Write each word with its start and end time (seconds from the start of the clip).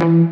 Hello, 0.00 0.30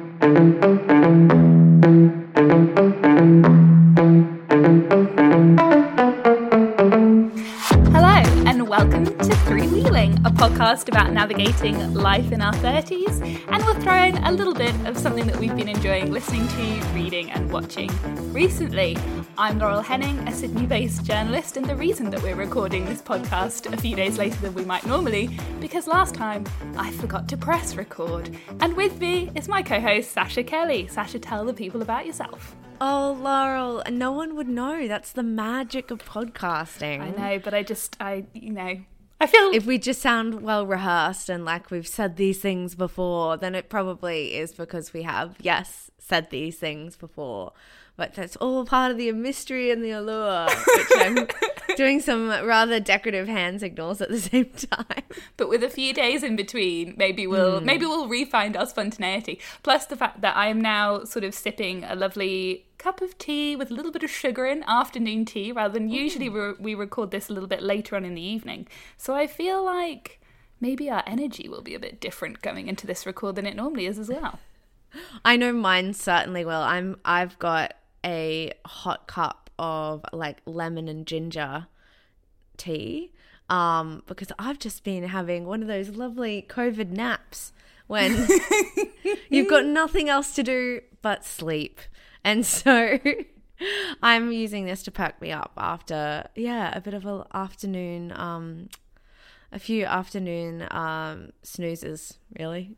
A 9.98 10.30
podcast 10.30 10.86
about 10.86 11.12
navigating 11.12 11.92
life 11.92 12.30
in 12.30 12.40
our 12.40 12.52
30s. 12.52 13.20
And 13.48 13.64
we'll 13.64 13.80
throw 13.80 14.04
in 14.04 14.16
a 14.18 14.30
little 14.30 14.54
bit 14.54 14.72
of 14.86 14.96
something 14.96 15.26
that 15.26 15.36
we've 15.40 15.56
been 15.56 15.68
enjoying 15.68 16.12
listening 16.12 16.46
to, 16.46 16.86
reading, 16.94 17.32
and 17.32 17.50
watching 17.50 17.90
recently. 18.32 18.96
I'm 19.36 19.58
Laurel 19.58 19.80
Henning, 19.80 20.16
a 20.28 20.32
Sydney 20.32 20.66
based 20.66 21.04
journalist, 21.04 21.56
and 21.56 21.66
the 21.66 21.74
reason 21.74 22.10
that 22.10 22.22
we're 22.22 22.36
recording 22.36 22.84
this 22.84 23.02
podcast 23.02 23.72
a 23.72 23.76
few 23.76 23.96
days 23.96 24.18
later 24.18 24.36
than 24.36 24.54
we 24.54 24.64
might 24.64 24.86
normally, 24.86 25.36
because 25.58 25.88
last 25.88 26.14
time 26.14 26.44
I 26.76 26.92
forgot 26.92 27.28
to 27.30 27.36
press 27.36 27.74
record. 27.74 28.30
And 28.60 28.76
with 28.76 29.00
me 29.00 29.32
is 29.34 29.48
my 29.48 29.64
co 29.64 29.80
host, 29.80 30.12
Sasha 30.12 30.44
Kelly. 30.44 30.86
Sasha, 30.86 31.18
tell 31.18 31.44
the 31.44 31.52
people 31.52 31.82
about 31.82 32.06
yourself. 32.06 32.54
Oh, 32.80 33.18
Laurel, 33.20 33.82
no 33.90 34.12
one 34.12 34.36
would 34.36 34.48
know. 34.48 34.86
That's 34.86 35.10
the 35.10 35.24
magic 35.24 35.90
of 35.90 36.04
podcasting. 36.04 37.00
I 37.00 37.10
know, 37.10 37.40
but 37.40 37.52
I 37.52 37.64
just, 37.64 37.96
I, 38.00 38.26
you 38.32 38.52
know, 38.52 38.78
I 39.20 39.26
feel. 39.26 39.50
If 39.52 39.66
we 39.66 39.78
just 39.78 40.00
sound 40.00 40.42
well 40.42 40.66
rehearsed 40.66 41.28
and 41.28 41.44
like 41.44 41.70
we've 41.70 41.88
said 41.88 42.16
these 42.16 42.38
things 42.38 42.74
before, 42.74 43.36
then 43.36 43.54
it 43.54 43.68
probably 43.68 44.36
is 44.36 44.52
because 44.52 44.92
we 44.92 45.02
have, 45.02 45.36
yes, 45.40 45.90
said 45.98 46.30
these 46.30 46.56
things 46.58 46.96
before. 46.96 47.52
But 47.98 48.14
that's 48.14 48.36
all 48.36 48.64
part 48.64 48.92
of 48.92 48.96
the 48.96 49.10
mystery 49.10 49.72
and 49.72 49.82
the 49.82 49.90
allure, 49.90 50.46
which 50.46 50.86
I'm 50.94 51.26
doing 51.76 52.00
some 52.00 52.28
rather 52.28 52.78
decorative 52.78 53.26
hand 53.26 53.58
signals 53.58 54.00
at 54.00 54.08
the 54.08 54.20
same 54.20 54.50
time. 54.50 55.02
but 55.36 55.48
with 55.48 55.64
a 55.64 55.68
few 55.68 55.92
days 55.92 56.22
in 56.22 56.36
between, 56.36 56.94
maybe 56.96 57.26
we'll 57.26 57.58
hmm. 57.58 57.66
maybe 57.66 57.86
we'll 57.86 58.06
re-find 58.06 58.56
our 58.56 58.66
spontaneity. 58.66 59.40
Plus 59.64 59.84
the 59.86 59.96
fact 59.96 60.20
that 60.20 60.36
I 60.36 60.46
am 60.46 60.60
now 60.60 61.02
sort 61.02 61.24
of 61.24 61.34
sipping 61.34 61.82
a 61.82 61.96
lovely 61.96 62.68
cup 62.78 63.02
of 63.02 63.18
tea 63.18 63.56
with 63.56 63.72
a 63.72 63.74
little 63.74 63.90
bit 63.90 64.04
of 64.04 64.10
sugar 64.10 64.46
in 64.46 64.62
afternoon 64.68 65.24
tea, 65.24 65.50
rather 65.50 65.74
than 65.74 65.90
oh. 65.90 65.92
usually 65.92 66.28
we 66.28 66.52
we 66.52 66.76
record 66.76 67.10
this 67.10 67.28
a 67.28 67.32
little 67.32 67.48
bit 67.48 67.64
later 67.64 67.96
on 67.96 68.04
in 68.04 68.14
the 68.14 68.22
evening. 68.22 68.68
So 68.96 69.16
I 69.16 69.26
feel 69.26 69.64
like 69.64 70.20
maybe 70.60 70.88
our 70.88 71.02
energy 71.04 71.48
will 71.48 71.62
be 71.62 71.74
a 71.74 71.80
bit 71.80 72.00
different 72.00 72.42
going 72.42 72.68
into 72.68 72.86
this 72.86 73.06
record 73.06 73.34
than 73.34 73.44
it 73.44 73.56
normally 73.56 73.86
is 73.86 73.98
as 73.98 74.08
well. 74.08 74.38
I 75.24 75.36
know 75.36 75.52
mine 75.52 75.94
certainly 75.94 76.44
will. 76.44 76.62
I'm 76.62 77.00
I've 77.04 77.36
got 77.40 77.74
a 78.04 78.52
hot 78.64 79.06
cup 79.06 79.50
of 79.58 80.04
like 80.12 80.38
lemon 80.46 80.86
and 80.88 81.06
ginger 81.06 81.66
tea 82.56 83.12
um 83.50 84.02
because 84.06 84.30
I've 84.38 84.58
just 84.58 84.84
been 84.84 85.04
having 85.04 85.46
one 85.46 85.62
of 85.62 85.68
those 85.68 85.90
lovely 85.90 86.44
covid 86.48 86.90
naps 86.90 87.52
when 87.86 88.28
you've 89.30 89.48
got 89.48 89.64
nothing 89.64 90.08
else 90.08 90.34
to 90.34 90.42
do 90.42 90.80
but 91.00 91.24
sleep. 91.24 91.80
And 92.22 92.44
so 92.44 92.98
I'm 94.02 94.30
using 94.30 94.66
this 94.66 94.82
to 94.84 94.90
perk 94.90 95.20
me 95.22 95.32
up 95.32 95.52
after 95.56 96.28
yeah, 96.34 96.76
a 96.76 96.80
bit 96.82 96.92
of 96.94 97.06
an 97.06 97.24
afternoon 97.32 98.12
um 98.14 98.68
a 99.50 99.58
few 99.58 99.86
afternoon 99.86 100.66
um 100.70 101.30
snoozes, 101.42 102.18
really. 102.38 102.76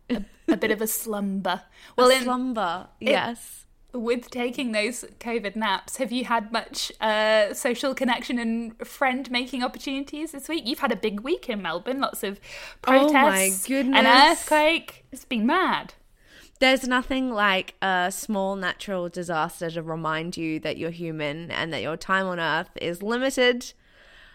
A 0.48 0.56
bit 0.56 0.70
of 0.70 0.80
a 0.80 0.86
slumber. 0.86 1.62
Well, 1.96 2.06
Well, 2.08 2.16
in, 2.16 2.22
slumber. 2.22 2.88
yes. 3.00 3.66
With 3.92 4.30
taking 4.30 4.72
those 4.72 5.04
COVID 5.20 5.56
naps, 5.56 5.96
have 5.96 6.12
you 6.12 6.24
had 6.24 6.52
much 6.52 6.92
uh, 7.00 7.54
social 7.54 7.94
connection 7.94 8.38
and 8.38 8.86
friend 8.86 9.30
making 9.30 9.62
opportunities 9.62 10.32
this 10.32 10.48
week? 10.48 10.66
You've 10.66 10.80
had 10.80 10.92
a 10.92 10.96
big 10.96 11.20
week 11.20 11.48
in 11.48 11.62
Melbourne, 11.62 12.00
lots 12.00 12.22
of 12.22 12.40
Oh 12.86 13.12
my 13.12 13.48
protests, 13.48 13.68
an 13.68 14.06
earthquake. 14.06 15.04
It's 15.12 15.24
been 15.24 15.46
mad. 15.46 15.94
There's 16.60 16.86
nothing 16.86 17.30
like 17.32 17.74
a 17.80 18.12
small 18.12 18.54
natural 18.54 19.08
disaster 19.08 19.70
to 19.70 19.82
remind 19.82 20.36
you 20.36 20.60
that 20.60 20.76
you're 20.76 20.90
human 20.90 21.50
and 21.50 21.72
that 21.72 21.80
your 21.80 21.96
time 21.96 22.26
on 22.26 22.38
earth 22.38 22.70
is 22.76 23.02
limited 23.02 23.72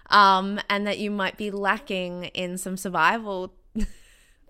um, 0.09 0.59
and 0.67 0.88
that 0.88 0.97
you 0.97 1.11
might 1.11 1.38
be 1.38 1.51
lacking 1.51 2.25
in 2.25 2.57
some 2.57 2.77
survival 2.77 3.53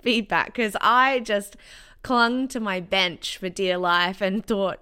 feedback. 0.01 0.47
Because 0.47 0.77
I 0.79 1.19
just 1.19 1.57
clung 2.01 2.47
to 2.47 2.59
my 2.59 2.79
bench 2.79 3.37
for 3.37 3.49
dear 3.49 3.77
life 3.77 4.21
and 4.21 4.45
thought, 4.45 4.79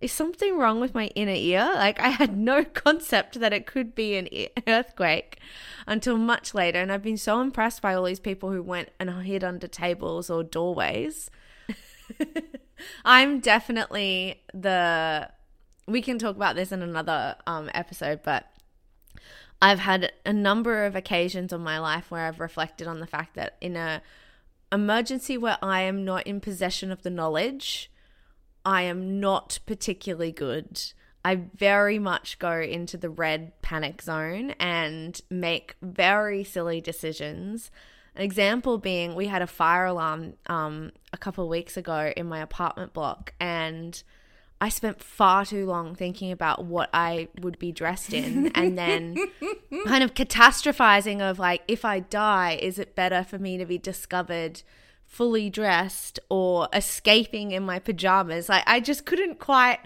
is 0.00 0.12
something 0.12 0.56
wrong 0.56 0.80
with 0.80 0.94
my 0.94 1.06
inner 1.08 1.34
ear? 1.34 1.70
Like, 1.74 2.00
I 2.00 2.10
had 2.10 2.36
no 2.36 2.64
concept 2.84 3.38
that 3.40 3.52
it 3.52 3.66
could 3.66 3.94
be 3.94 4.16
an 4.16 4.28
earthquake 4.66 5.38
until 5.86 6.16
much 6.16 6.54
later. 6.54 6.80
And 6.80 6.90
I've 6.90 7.02
been 7.02 7.16
so 7.16 7.40
impressed 7.40 7.82
by 7.82 7.94
all 7.94 8.04
these 8.04 8.20
people 8.20 8.50
who 8.50 8.62
went 8.62 8.90
and 8.98 9.10
hid 9.22 9.44
under 9.44 9.68
tables 9.68 10.30
or 10.30 10.42
doorways. 10.42 11.30
I'm 13.04 13.40
definitely 13.40 14.42
the. 14.54 15.30
We 15.86 16.02
can 16.02 16.18
talk 16.18 16.36
about 16.36 16.54
this 16.54 16.70
in 16.70 16.82
another 16.82 17.36
um, 17.46 17.68
episode, 17.74 18.20
but 18.22 18.46
I've 19.60 19.80
had 19.80 20.12
a 20.24 20.32
number 20.32 20.84
of 20.84 20.94
occasions 20.94 21.52
in 21.52 21.60
my 21.62 21.78
life 21.78 22.10
where 22.10 22.26
I've 22.26 22.40
reflected 22.40 22.86
on 22.86 23.00
the 23.00 23.06
fact 23.06 23.34
that 23.34 23.56
in 23.60 23.76
a 23.76 24.02
emergency 24.72 25.36
where 25.36 25.58
I 25.62 25.82
am 25.82 26.04
not 26.04 26.26
in 26.26 26.40
possession 26.40 26.90
of 26.90 27.02
the 27.02 27.10
knowledge, 27.10 27.90
I 28.64 28.82
am 28.82 29.20
not 29.20 29.58
particularly 29.66 30.32
good. 30.32 30.82
I 31.24 31.42
very 31.54 31.98
much 31.98 32.38
go 32.38 32.60
into 32.60 32.96
the 32.96 33.10
red 33.10 33.60
panic 33.62 34.02
zone 34.02 34.52
and 34.52 35.20
make 35.30 35.76
very 35.82 36.44
silly 36.44 36.80
decisions. 36.80 37.70
An 38.16 38.22
example 38.22 38.78
being, 38.78 39.14
we 39.14 39.26
had 39.26 39.42
a 39.42 39.46
fire 39.46 39.86
alarm 39.86 40.34
um, 40.46 40.92
a 41.12 41.18
couple 41.18 41.44
of 41.44 41.50
weeks 41.50 41.76
ago 41.76 42.12
in 42.16 42.26
my 42.26 42.40
apartment 42.40 42.92
block, 42.92 43.34
and 43.38 44.02
I 44.60 44.68
spent 44.68 45.02
far 45.02 45.44
too 45.44 45.64
long 45.64 45.94
thinking 45.94 46.32
about 46.32 46.64
what 46.64 46.90
I 46.92 47.28
would 47.40 47.58
be 47.58 47.72
dressed 47.72 48.12
in, 48.12 48.48
and 48.54 48.76
then 48.76 49.16
kind 49.86 50.02
of 50.02 50.14
catastrophizing 50.14 51.20
of 51.20 51.38
like, 51.38 51.62
if 51.68 51.84
I 51.84 52.00
die, 52.00 52.58
is 52.60 52.78
it 52.78 52.94
better 52.94 53.24
for 53.24 53.38
me 53.38 53.58
to 53.58 53.64
be 53.64 53.78
discovered 53.78 54.62
fully 55.10 55.50
dressed 55.50 56.20
or 56.30 56.68
escaping 56.72 57.50
in 57.50 57.64
my 57.64 57.78
pajamas? 57.78 58.48
Like, 58.48 58.62
I 58.66 58.80
just 58.80 59.04
couldn't 59.04 59.38
quite 59.38 59.80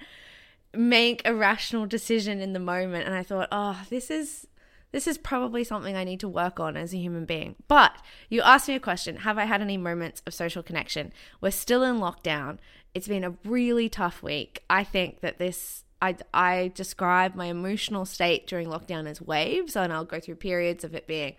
make 0.74 1.22
a 1.24 1.34
rational 1.34 1.86
decision 1.86 2.40
in 2.40 2.52
the 2.52 2.60
moment, 2.60 3.06
and 3.06 3.14
I 3.14 3.22
thought, 3.22 3.48
oh, 3.50 3.80
this 3.90 4.10
is 4.10 4.46
this 4.92 5.08
is 5.08 5.18
probably 5.18 5.64
something 5.64 5.96
I 5.96 6.04
need 6.04 6.20
to 6.20 6.28
work 6.28 6.60
on 6.60 6.76
as 6.76 6.94
a 6.94 6.98
human 6.98 7.24
being. 7.24 7.56
But 7.66 8.00
you 8.28 8.42
asked 8.42 8.68
me 8.68 8.76
a 8.76 8.80
question 8.80 9.16
Have 9.16 9.38
I 9.38 9.44
had 9.44 9.60
any 9.60 9.76
moments 9.76 10.22
of 10.24 10.34
social 10.34 10.62
connection? 10.62 11.12
We're 11.40 11.50
still 11.50 11.82
in 11.82 11.96
lockdown. 11.96 12.58
It's 12.94 13.08
been 13.08 13.24
a 13.24 13.34
really 13.44 13.88
tough 13.88 14.22
week. 14.22 14.62
I 14.70 14.84
think 14.84 15.20
that 15.20 15.38
this, 15.38 15.82
I, 16.00 16.14
I 16.32 16.70
describe 16.76 17.34
my 17.34 17.46
emotional 17.46 18.04
state 18.04 18.46
during 18.46 18.68
lockdown 18.68 19.08
as 19.08 19.20
waves, 19.20 19.74
and 19.74 19.92
I'll 19.92 20.04
go 20.04 20.20
through 20.20 20.36
periods 20.36 20.84
of 20.84 20.94
it 20.94 21.08
being 21.08 21.34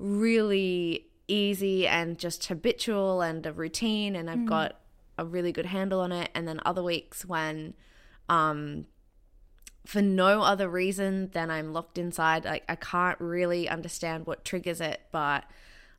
really 0.00 1.07
easy 1.28 1.86
and 1.86 2.18
just 2.18 2.46
habitual 2.46 3.20
and 3.20 3.46
a 3.46 3.52
routine, 3.52 4.16
and 4.16 4.28
I've 4.28 4.46
got 4.46 4.80
a 5.18 5.24
really 5.24 5.52
good 5.52 5.66
handle 5.66 6.00
on 6.00 6.10
it. 6.10 6.30
And 6.34 6.48
then 6.48 6.60
other 6.64 6.82
weeks 6.82 7.24
when, 7.24 7.74
um, 8.28 8.86
for 9.86 10.02
no 10.02 10.42
other 10.42 10.68
reason 10.68 11.30
than 11.32 11.50
I'm 11.50 11.72
locked 11.72 11.98
inside. 11.98 12.44
Like 12.44 12.64
I 12.68 12.74
can't 12.76 13.18
really 13.20 13.68
understand 13.68 14.26
what 14.26 14.44
triggers 14.44 14.80
it, 14.80 15.00
but 15.12 15.44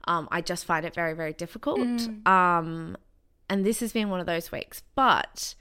um, 0.05 0.27
I 0.31 0.41
just 0.41 0.65
find 0.65 0.85
it 0.85 0.93
very, 0.93 1.13
very 1.13 1.33
difficult. 1.33 1.79
Um, 2.27 2.97
and 3.49 3.65
this 3.65 3.79
has 3.79 3.91
been 3.91 4.09
one 4.09 4.19
of 4.19 4.25
those 4.25 4.51
weeks. 4.51 4.83
But 4.95 5.55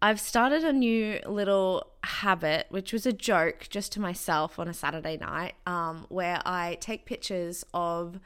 I've 0.00 0.20
started 0.20 0.64
a 0.64 0.72
new 0.72 1.20
little 1.26 1.86
habit, 2.04 2.66
which 2.70 2.92
was 2.92 3.06
a 3.06 3.12
joke 3.12 3.66
just 3.70 3.92
to 3.92 4.00
myself 4.00 4.58
on 4.58 4.68
a 4.68 4.74
Saturday 4.74 5.16
night, 5.16 5.54
um, 5.66 6.06
where 6.08 6.40
I 6.44 6.76
take 6.80 7.06
pictures 7.06 7.64
of 7.72 8.18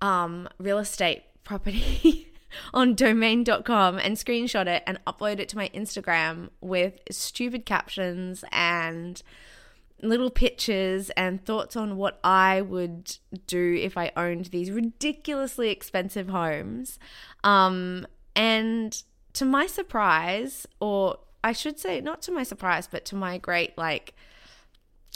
um, 0.00 0.48
real 0.58 0.78
estate 0.78 1.22
property 1.44 2.32
on 2.74 2.94
domain.com 2.94 3.98
and 3.98 4.16
screenshot 4.16 4.66
it 4.66 4.82
and 4.86 4.98
upload 5.06 5.38
it 5.38 5.48
to 5.50 5.56
my 5.56 5.68
Instagram 5.70 6.50
with 6.60 7.00
stupid 7.10 7.66
captions 7.66 8.44
and 8.52 9.22
little 10.02 10.30
pictures 10.30 11.10
and 11.10 11.44
thoughts 11.44 11.76
on 11.76 11.96
what 11.96 12.18
I 12.22 12.60
would 12.60 13.16
do 13.46 13.78
if 13.80 13.96
I 13.96 14.12
owned 14.16 14.46
these 14.46 14.70
ridiculously 14.70 15.70
expensive 15.70 16.28
homes. 16.28 16.98
Um, 17.44 18.06
and 18.34 19.02
to 19.34 19.44
my 19.44 19.66
surprise, 19.66 20.66
or 20.80 21.18
I 21.42 21.52
should 21.52 21.78
say, 21.78 22.00
not 22.00 22.22
to 22.22 22.32
my 22.32 22.42
surprise, 22.42 22.86
but 22.86 23.04
to 23.06 23.16
my 23.16 23.38
great, 23.38 23.76
like, 23.78 24.14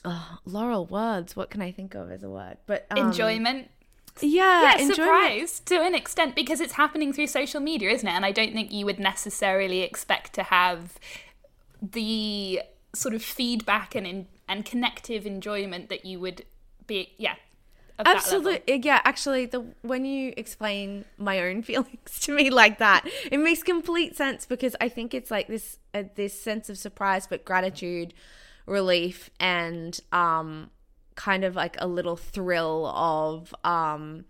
oh, 0.05 0.39
Laurel 0.45 0.87
words, 0.87 1.37
what 1.37 1.51
can 1.51 1.61
I 1.61 1.73
think 1.73 1.95
of 1.95 2.11
as 2.11 2.23
a 2.23 2.31
word? 2.31 2.57
But 2.67 2.87
um, 2.91 2.99
Enjoyment. 2.99 3.71
Yeah, 4.21 4.63
Yeah, 4.63 4.73
enjoyment. 4.79 4.97
surprise 4.97 5.61
to 5.61 5.81
an 5.83 5.95
extent 5.95 6.35
because 6.35 6.61
it's 6.61 6.75
happening 6.75 7.13
through 7.13 7.29
social 7.29 7.61
media, 7.61 7.91
isn't 7.91 8.07
it? 8.07 8.13
And 8.13 8.25
I 8.27 8.33
don't 8.33 8.53
think 8.53 8.73
you 8.73 8.85
would 8.87 8.99
necessarily 8.99 9.81
expect 9.83 10.35
to 10.35 10.43
have 10.45 10.99
the 11.81 12.61
sort 12.95 13.15
of 13.15 13.23
feedback 13.23 13.95
and 13.95 14.07
in, 14.07 14.27
and 14.49 14.65
connective 14.65 15.25
enjoyment 15.27 15.89
that 15.89 16.05
you 16.05 16.21
would 16.21 16.45
be, 16.87 17.13
yeah, 17.19 17.37
Absolutely. 18.05 18.81
Yeah, 18.83 19.01
actually 19.05 19.45
the 19.47 19.61
when 19.83 20.05
you 20.07 20.33
explain 20.37 21.05
my 21.19 21.41
own 21.41 21.63
feelings 21.69 22.21
to 22.21 22.33
me 22.35 22.51
like 22.51 22.79
that, 22.79 23.07
it 23.31 23.39
makes 23.39 23.63
complete 23.63 24.17
sense 24.17 24.47
because 24.47 24.75
I 24.81 24.89
think 24.89 25.13
it's 25.15 25.31
like 25.31 25.49
this 25.49 25.79
uh, 25.95 26.05
this 26.15 26.41
sense 26.41 26.71
of 26.71 26.79
surprise 26.79 27.27
but 27.27 27.45
gratitude, 27.45 28.15
relief 28.67 29.31
and 29.39 29.99
um 30.13 30.71
kind 31.21 31.45
of 31.45 31.55
like 31.55 31.77
a 31.79 31.87
little 31.87 32.17
thrill 32.17 32.87
of 32.87 33.55
um 33.63 34.25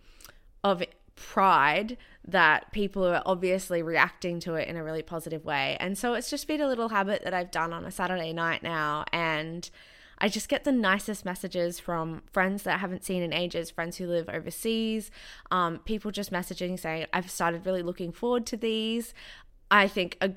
of 0.65 0.83
pride 1.15 1.97
that 2.27 2.73
people 2.73 3.05
are 3.07 3.23
obviously 3.25 3.81
reacting 3.81 4.41
to 4.41 4.55
it 4.55 4.67
in 4.67 4.77
a 4.77 4.83
really 4.83 5.03
positive 5.03 5.45
way. 5.45 5.77
And 5.79 5.97
so 5.97 6.15
it's 6.15 6.29
just 6.29 6.49
been 6.49 6.61
a 6.61 6.67
little 6.67 6.89
habit 6.89 7.23
that 7.23 7.33
I've 7.33 7.53
done 7.53 7.73
on 7.73 7.85
a 7.85 7.93
Saturday 7.93 8.33
night 8.33 8.65
now 8.65 9.05
and 9.13 9.71
I 10.19 10.29
just 10.29 10.49
get 10.49 10.65
the 10.65 10.73
nicest 10.73 11.25
messages 11.25 11.79
from 11.79 12.23
friends 12.33 12.65
that 12.65 12.75
I 12.75 12.79
haven't 12.79 13.05
seen 13.05 13.23
in 13.23 13.33
ages, 13.33 13.71
friends 13.71 13.97
who 13.97 14.07
live 14.07 14.29
overseas, 14.29 15.11
um, 15.51 15.79
people 15.79 16.11
just 16.11 16.33
messaging 16.33 16.79
saying, 16.79 17.07
I've 17.13 17.31
started 17.31 17.65
really 17.65 17.83
looking 17.83 18.13
forward 18.13 18.47
to 18.47 18.57
these. 18.57 19.15
I 19.71 19.87
think 19.87 20.19
a, 20.21 20.33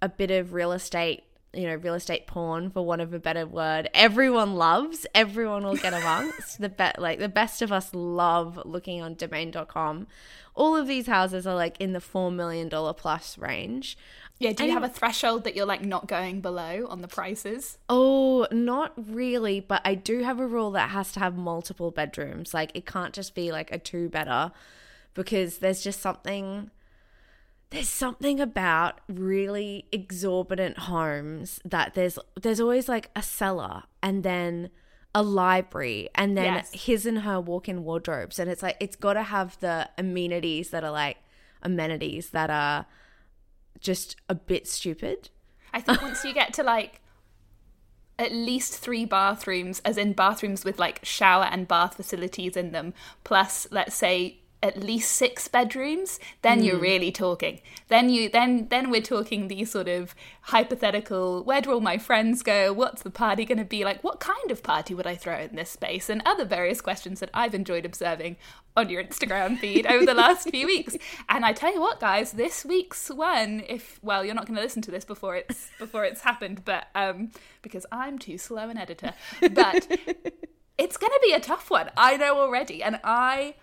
a 0.00 0.08
bit 0.08 0.30
of 0.30 0.54
real 0.54 0.72
estate 0.72 1.24
you 1.58 1.66
know, 1.66 1.74
real 1.74 1.94
estate 1.94 2.26
porn 2.26 2.70
for 2.70 2.84
want 2.86 3.00
of 3.00 3.12
a 3.12 3.18
better 3.18 3.46
word. 3.46 3.90
Everyone 3.92 4.54
loves, 4.54 5.06
everyone 5.14 5.64
will 5.64 5.76
get 5.76 5.92
amongst. 5.92 6.60
the 6.60 6.68
be- 6.68 6.98
like 6.98 7.18
the 7.18 7.28
best 7.28 7.62
of 7.62 7.72
us 7.72 7.92
love 7.92 8.60
looking 8.64 9.02
on 9.02 9.14
domain.com. 9.14 10.06
All 10.54 10.76
of 10.76 10.86
these 10.86 11.06
houses 11.06 11.46
are 11.46 11.54
like 11.54 11.76
in 11.80 11.92
the 11.92 12.00
4 12.00 12.30
million 12.30 12.68
dollar 12.68 12.92
plus 12.92 13.36
range. 13.38 13.98
Yeah, 14.40 14.52
do 14.52 14.64
you 14.64 14.70
have 14.70 14.84
a 14.84 14.88
threshold 14.88 15.42
that 15.44 15.56
you're 15.56 15.66
like 15.66 15.84
not 15.84 16.06
going 16.06 16.40
below 16.40 16.86
on 16.88 17.02
the 17.02 17.08
prices? 17.08 17.76
Oh, 17.88 18.46
not 18.52 18.92
really, 18.96 19.58
but 19.58 19.82
I 19.84 19.96
do 19.96 20.22
have 20.22 20.38
a 20.38 20.46
rule 20.46 20.70
that 20.72 20.90
has 20.90 21.10
to 21.12 21.20
have 21.20 21.36
multiple 21.36 21.90
bedrooms. 21.90 22.54
Like 22.54 22.70
it 22.74 22.86
can't 22.86 23.12
just 23.12 23.34
be 23.34 23.50
like 23.50 23.72
a 23.72 23.78
two 23.78 24.08
better 24.08 24.52
because 25.14 25.58
there's 25.58 25.82
just 25.82 26.00
something 26.00 26.70
there's 27.70 27.88
something 27.88 28.40
about 28.40 29.00
really 29.08 29.86
exorbitant 29.92 30.78
homes 30.78 31.60
that 31.64 31.94
there's 31.94 32.18
there's 32.40 32.60
always 32.60 32.88
like 32.88 33.10
a 33.14 33.22
cellar 33.22 33.82
and 34.02 34.22
then 34.22 34.70
a 35.14 35.22
library 35.22 36.08
and 36.14 36.36
then 36.36 36.54
yes. 36.54 36.70
his 36.72 37.06
and 37.06 37.20
her 37.20 37.40
walk-in 37.40 37.84
wardrobes 37.84 38.38
and 38.38 38.50
it's 38.50 38.62
like 38.62 38.76
it's 38.80 38.96
got 38.96 39.14
to 39.14 39.22
have 39.22 39.58
the 39.60 39.88
amenities 39.98 40.70
that 40.70 40.84
are 40.84 40.90
like 40.90 41.18
amenities 41.62 42.30
that 42.30 42.50
are 42.50 42.86
just 43.80 44.16
a 44.28 44.34
bit 44.34 44.66
stupid. 44.66 45.30
I 45.72 45.80
think 45.80 46.02
once 46.02 46.24
you 46.24 46.32
get 46.32 46.52
to 46.54 46.62
like 46.62 47.00
at 48.18 48.32
least 48.32 48.76
three 48.76 49.04
bathrooms, 49.04 49.80
as 49.84 49.96
in 49.96 50.12
bathrooms 50.12 50.64
with 50.64 50.78
like 50.78 51.04
shower 51.04 51.44
and 51.44 51.68
bath 51.68 51.94
facilities 51.94 52.56
in 52.56 52.72
them, 52.72 52.94
plus 53.24 53.66
let's 53.70 53.94
say 53.94 54.40
at 54.62 54.76
least 54.76 55.12
six 55.12 55.46
bedrooms 55.46 56.18
then 56.42 56.60
mm. 56.60 56.64
you're 56.64 56.76
hmm. 56.76 56.82
really 56.82 57.12
talking. 57.12 57.60
Then 57.88 58.10
you 58.10 58.28
then 58.28 58.66
then 58.70 58.90
we're 58.90 59.00
talking 59.00 59.46
these 59.46 59.70
sort 59.70 59.88
of 59.88 60.14
hypothetical 60.42 61.44
where 61.44 61.60
do 61.60 61.72
all 61.72 61.80
my 61.80 61.96
friends 61.96 62.42
go? 62.42 62.72
What's 62.72 63.02
the 63.02 63.10
party 63.10 63.44
going 63.44 63.58
to 63.58 63.64
be 63.64 63.84
like? 63.84 64.02
What 64.02 64.18
kind 64.18 64.50
of 64.50 64.62
party 64.62 64.94
would 64.94 65.06
i 65.06 65.14
throw 65.14 65.38
in 65.38 65.54
this 65.54 65.70
space? 65.70 66.08
And 66.10 66.22
other 66.26 66.44
various 66.44 66.80
questions 66.80 67.20
that 67.20 67.30
i've 67.34 67.54
enjoyed 67.54 67.84
observing 67.84 68.36
on 68.76 68.88
your 68.88 69.02
instagram 69.02 69.58
feed 69.58 69.86
over 69.86 70.04
the 70.04 70.14
last 70.14 70.50
few 70.50 70.66
weeks. 70.66 70.96
And 71.28 71.44
i 71.44 71.52
tell 71.52 71.72
you 71.72 71.80
what 71.80 72.00
guys 72.00 72.32
this 72.32 72.64
week's 72.64 73.08
one 73.08 73.62
if 73.68 74.00
well 74.02 74.24
you're 74.24 74.34
not 74.34 74.46
going 74.46 74.56
to 74.56 74.62
listen 74.62 74.82
to 74.82 74.90
this 74.90 75.04
before 75.04 75.36
it's 75.36 75.70
before 75.78 76.04
it's 76.04 76.22
happened 76.22 76.64
but 76.64 76.88
um 76.96 77.30
because 77.62 77.86
i'm 77.92 78.18
too 78.18 78.38
slow 78.38 78.68
an 78.68 78.76
editor. 78.76 79.14
But 79.40 79.86
it's 80.78 80.96
going 80.96 81.12
to 81.12 81.20
be 81.22 81.32
a 81.32 81.40
tough 81.40 81.70
one 81.70 81.90
i 81.96 82.16
know 82.16 82.40
already. 82.40 82.82
And 82.82 82.98
i 83.04 83.54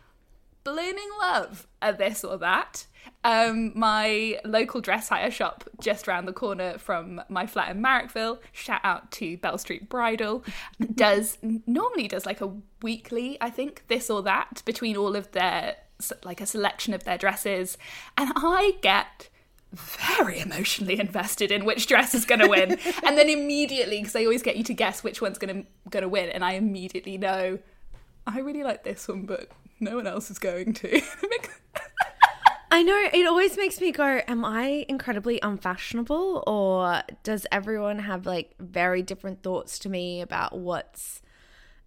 blooming 0.66 1.10
love 1.22 1.68
of 1.82 1.98
this 1.98 2.26
or 2.26 2.38
that. 2.40 2.88
Um, 3.24 3.72
my 3.76 4.40
local 4.44 4.82
dress 4.82 5.10
hire 5.10 5.32
shop 5.32 5.70
just 5.80 6.08
around 6.08 6.26
the 6.26 6.34
corner 6.34 6.78
from 6.78 7.22
my 7.30 7.48
flat 7.48 7.70
in 7.76 7.82
Marrickville, 7.82 8.40
shout 8.52 8.82
out 8.84 9.12
to 9.14 9.38
Bell 9.38 9.58
Street 9.58 9.88
Bridal, 9.90 10.44
does 10.96 11.38
normally 11.42 12.08
does 12.08 12.26
like 12.26 12.42
a 12.42 12.52
weekly, 12.82 13.38
I 13.40 13.50
think, 13.50 13.84
this 13.88 14.10
or 14.10 14.22
that 14.24 14.62
between 14.66 14.98
all 14.98 15.16
of 15.16 15.32
their 15.32 15.78
like 16.24 16.42
a 16.42 16.46
selection 16.46 16.94
of 16.94 17.04
their 17.06 17.18
dresses, 17.18 17.78
and 18.18 18.32
I 18.36 18.78
get 18.82 19.30
very 19.72 20.40
emotionally 20.40 21.00
invested 21.00 21.52
in 21.52 21.64
which 21.64 21.88
dress 21.88 22.14
is 22.14 22.26
going 22.26 22.42
to 22.42 22.48
win, 22.48 22.72
and 23.04 23.18
then 23.18 23.30
immediately 23.30 24.00
because 24.00 24.14
they 24.14 24.26
always 24.26 24.44
get 24.44 24.58
you 24.58 24.64
to 24.64 24.74
guess 24.74 25.04
which 25.04 25.22
one's 25.22 25.38
going 25.38 25.64
to 25.64 25.90
going 25.90 26.04
to 26.04 26.10
win, 26.10 26.30
and 26.30 26.44
I 26.44 26.54
immediately 26.54 27.18
know 27.18 27.60
I 28.28 28.40
really 28.40 28.64
like 28.64 28.84
this 28.84 29.08
one, 29.08 29.24
but 29.24 29.50
no 29.80 29.96
one 29.96 30.08
else 30.08 30.30
is 30.32 30.40
going 30.40 30.74
to. 30.74 31.02
I 32.72 32.84
know 32.84 33.08
it 33.14 33.26
always 33.26 33.56
makes 33.56 33.80
me 33.80 33.92
go, 33.92 34.22
Am 34.28 34.44
I 34.44 34.86
incredibly 34.90 35.40
unfashionable? 35.42 36.44
Or 36.46 37.04
does 37.24 37.48
everyone 37.52 38.00
have 38.00 38.26
like 38.26 38.56
very 38.60 39.02
different 39.02 39.44
thoughts 39.44 39.80
to 39.80 39.90
me 39.90 40.22
about 40.22 40.58
what's 40.58 41.22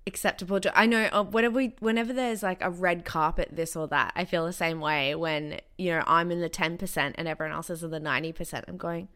acceptable 0.06 0.58
to 0.58 0.76
I 0.76 0.86
know 0.86 1.08
uh, 1.12 1.22
whenever 1.22 1.54
we 1.54 1.74
whenever 1.80 2.12
there's 2.14 2.42
like 2.42 2.62
a 2.62 2.70
red 2.70 3.04
carpet 3.04 3.50
this 3.52 3.76
or 3.76 3.86
that 3.88 4.12
I 4.16 4.24
feel 4.24 4.46
the 4.46 4.54
same 4.54 4.80
way 4.80 5.14
when 5.14 5.60
you 5.76 5.90
know 5.92 6.02
I'm 6.06 6.32
in 6.32 6.40
the 6.40 6.48
10% 6.48 7.14
and 7.14 7.28
everyone 7.28 7.54
else 7.54 7.68
is 7.68 7.84
in 7.84 7.90
the 7.90 8.00
90% 8.00 8.64
I'm 8.66 8.78
going 8.78 9.08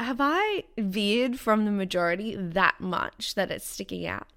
have 0.00 0.18
I 0.20 0.64
veered 0.76 1.38
from 1.38 1.64
the 1.64 1.70
majority 1.70 2.34
that 2.36 2.80
much 2.80 3.34
that 3.34 3.50
it's 3.50 3.66
sticking 3.66 4.06
out 4.06 4.28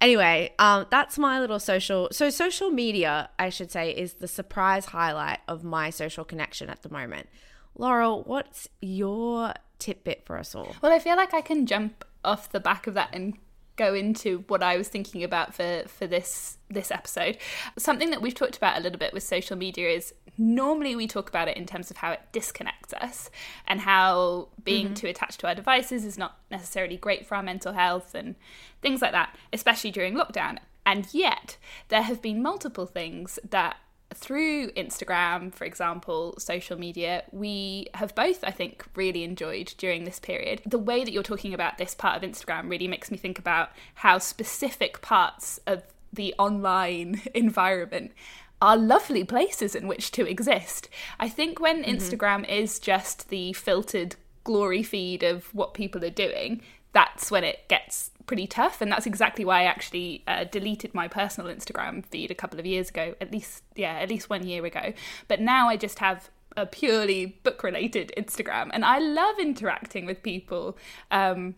Anyway, 0.00 0.52
um, 0.58 0.86
that's 0.90 1.18
my 1.18 1.40
little 1.40 1.58
social. 1.58 2.08
So, 2.12 2.30
social 2.30 2.70
media, 2.70 3.30
I 3.38 3.48
should 3.48 3.72
say, 3.72 3.90
is 3.90 4.14
the 4.14 4.28
surprise 4.28 4.86
highlight 4.86 5.40
of 5.48 5.64
my 5.64 5.90
social 5.90 6.24
connection 6.24 6.70
at 6.70 6.82
the 6.82 6.88
moment. 6.88 7.28
Laurel, 7.76 8.22
what's 8.22 8.68
your 8.80 9.54
tidbit 9.78 10.24
for 10.24 10.38
us 10.38 10.54
all? 10.54 10.76
Well, 10.82 10.92
I 10.92 11.00
feel 11.00 11.16
like 11.16 11.34
I 11.34 11.40
can 11.40 11.66
jump 11.66 12.04
off 12.24 12.50
the 12.50 12.60
back 12.60 12.86
of 12.86 12.94
that 12.94 13.10
and 13.12 13.36
go 13.78 13.94
into 13.94 14.44
what 14.48 14.62
I 14.62 14.76
was 14.76 14.88
thinking 14.88 15.24
about 15.24 15.54
for 15.54 15.84
for 15.86 16.06
this 16.06 16.58
this 16.68 16.90
episode. 16.90 17.38
Something 17.78 18.10
that 18.10 18.20
we've 18.20 18.34
talked 18.34 18.58
about 18.58 18.76
a 18.76 18.80
little 18.80 18.98
bit 18.98 19.14
with 19.14 19.22
social 19.22 19.56
media 19.56 19.88
is 19.88 20.12
normally 20.36 20.94
we 20.94 21.06
talk 21.06 21.28
about 21.28 21.48
it 21.48 21.56
in 21.56 21.64
terms 21.64 21.90
of 21.90 21.96
how 21.96 22.12
it 22.12 22.20
disconnects 22.32 22.92
us 22.92 23.30
and 23.66 23.80
how 23.80 24.48
being 24.62 24.86
mm-hmm. 24.86 24.94
too 24.94 25.06
attached 25.06 25.40
to 25.40 25.46
our 25.46 25.54
devices 25.54 26.04
is 26.04 26.18
not 26.18 26.38
necessarily 26.50 26.96
great 26.96 27.26
for 27.26 27.36
our 27.36 27.42
mental 27.42 27.72
health 27.72 28.14
and 28.14 28.34
things 28.82 29.00
like 29.00 29.12
that, 29.12 29.34
especially 29.52 29.90
during 29.90 30.14
lockdown. 30.14 30.58
And 30.84 31.06
yet, 31.12 31.56
there 31.88 32.02
have 32.02 32.22
been 32.22 32.42
multiple 32.42 32.86
things 32.86 33.38
that 33.48 33.76
through 34.14 34.70
Instagram, 34.72 35.52
for 35.52 35.64
example, 35.64 36.34
social 36.38 36.78
media, 36.78 37.24
we 37.30 37.88
have 37.94 38.14
both, 38.14 38.42
I 38.42 38.50
think, 38.50 38.84
really 38.94 39.22
enjoyed 39.22 39.74
during 39.78 40.04
this 40.04 40.18
period. 40.18 40.62
The 40.64 40.78
way 40.78 41.04
that 41.04 41.12
you're 41.12 41.22
talking 41.22 41.54
about 41.54 41.78
this 41.78 41.94
part 41.94 42.16
of 42.16 42.28
Instagram 42.28 42.70
really 42.70 42.88
makes 42.88 43.10
me 43.10 43.18
think 43.18 43.38
about 43.38 43.70
how 43.94 44.18
specific 44.18 45.02
parts 45.02 45.60
of 45.66 45.82
the 46.12 46.34
online 46.38 47.22
environment 47.34 48.12
are 48.60 48.76
lovely 48.76 49.24
places 49.24 49.74
in 49.74 49.86
which 49.86 50.10
to 50.12 50.26
exist. 50.26 50.88
I 51.20 51.28
think 51.28 51.60
when 51.60 51.82
mm-hmm. 51.82 51.96
Instagram 51.96 52.48
is 52.48 52.78
just 52.78 53.28
the 53.28 53.52
filtered 53.52 54.16
glory 54.42 54.82
feed 54.82 55.22
of 55.22 55.54
what 55.54 55.74
people 55.74 56.04
are 56.04 56.10
doing, 56.10 56.62
that's 56.92 57.30
when 57.30 57.44
it 57.44 57.68
gets 57.68 58.10
pretty 58.28 58.46
tough. 58.46 58.80
And 58.80 58.92
that's 58.92 59.06
exactly 59.06 59.44
why 59.44 59.62
I 59.62 59.64
actually 59.64 60.22
uh, 60.28 60.44
deleted 60.44 60.94
my 60.94 61.08
personal 61.08 61.52
Instagram 61.52 62.06
feed 62.06 62.30
a 62.30 62.34
couple 62.34 62.60
of 62.60 62.66
years 62.66 62.90
ago, 62.90 63.16
at 63.20 63.32
least, 63.32 63.64
yeah, 63.74 63.94
at 63.94 64.08
least 64.08 64.30
one 64.30 64.46
year 64.46 64.64
ago. 64.64 64.92
But 65.26 65.40
now 65.40 65.68
I 65.68 65.76
just 65.76 65.98
have 65.98 66.30
a 66.56 66.66
purely 66.66 67.38
book 67.42 67.64
related 67.64 68.12
Instagram. 68.16 68.70
And 68.72 68.84
I 68.84 69.00
love 69.00 69.40
interacting 69.40 70.06
with 70.06 70.22
people. 70.22 70.78
Um, 71.10 71.56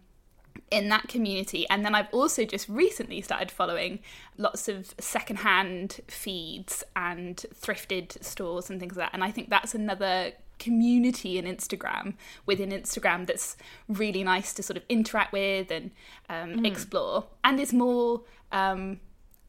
in 0.70 0.88
that 0.88 1.08
community. 1.08 1.66
And 1.68 1.84
then 1.84 1.94
I've 1.94 2.12
also 2.12 2.44
just 2.44 2.68
recently 2.68 3.20
started 3.20 3.50
following 3.50 4.00
lots 4.36 4.68
of 4.68 4.94
secondhand 4.98 6.00
feeds 6.06 6.84
and 6.94 7.44
thrifted 7.54 8.22
stores 8.22 8.70
and 8.70 8.78
things 8.78 8.96
like 8.96 9.06
that. 9.06 9.14
And 9.14 9.24
I 9.24 9.30
think 9.30 9.48
that's 9.48 9.74
another 9.74 10.32
community 10.60 11.38
in 11.38 11.44
Instagram 11.46 12.14
within 12.46 12.70
Instagram 12.70 13.26
that's 13.26 13.56
really 13.88 14.22
nice 14.22 14.52
to 14.54 14.62
sort 14.62 14.76
of 14.76 14.84
interact 14.88 15.32
with 15.32 15.72
and 15.72 15.90
um, 16.28 16.60
mm. 16.60 16.66
explore. 16.66 17.24
And 17.42 17.58
is 17.58 17.72
more, 17.72 18.22
um, 18.52 19.00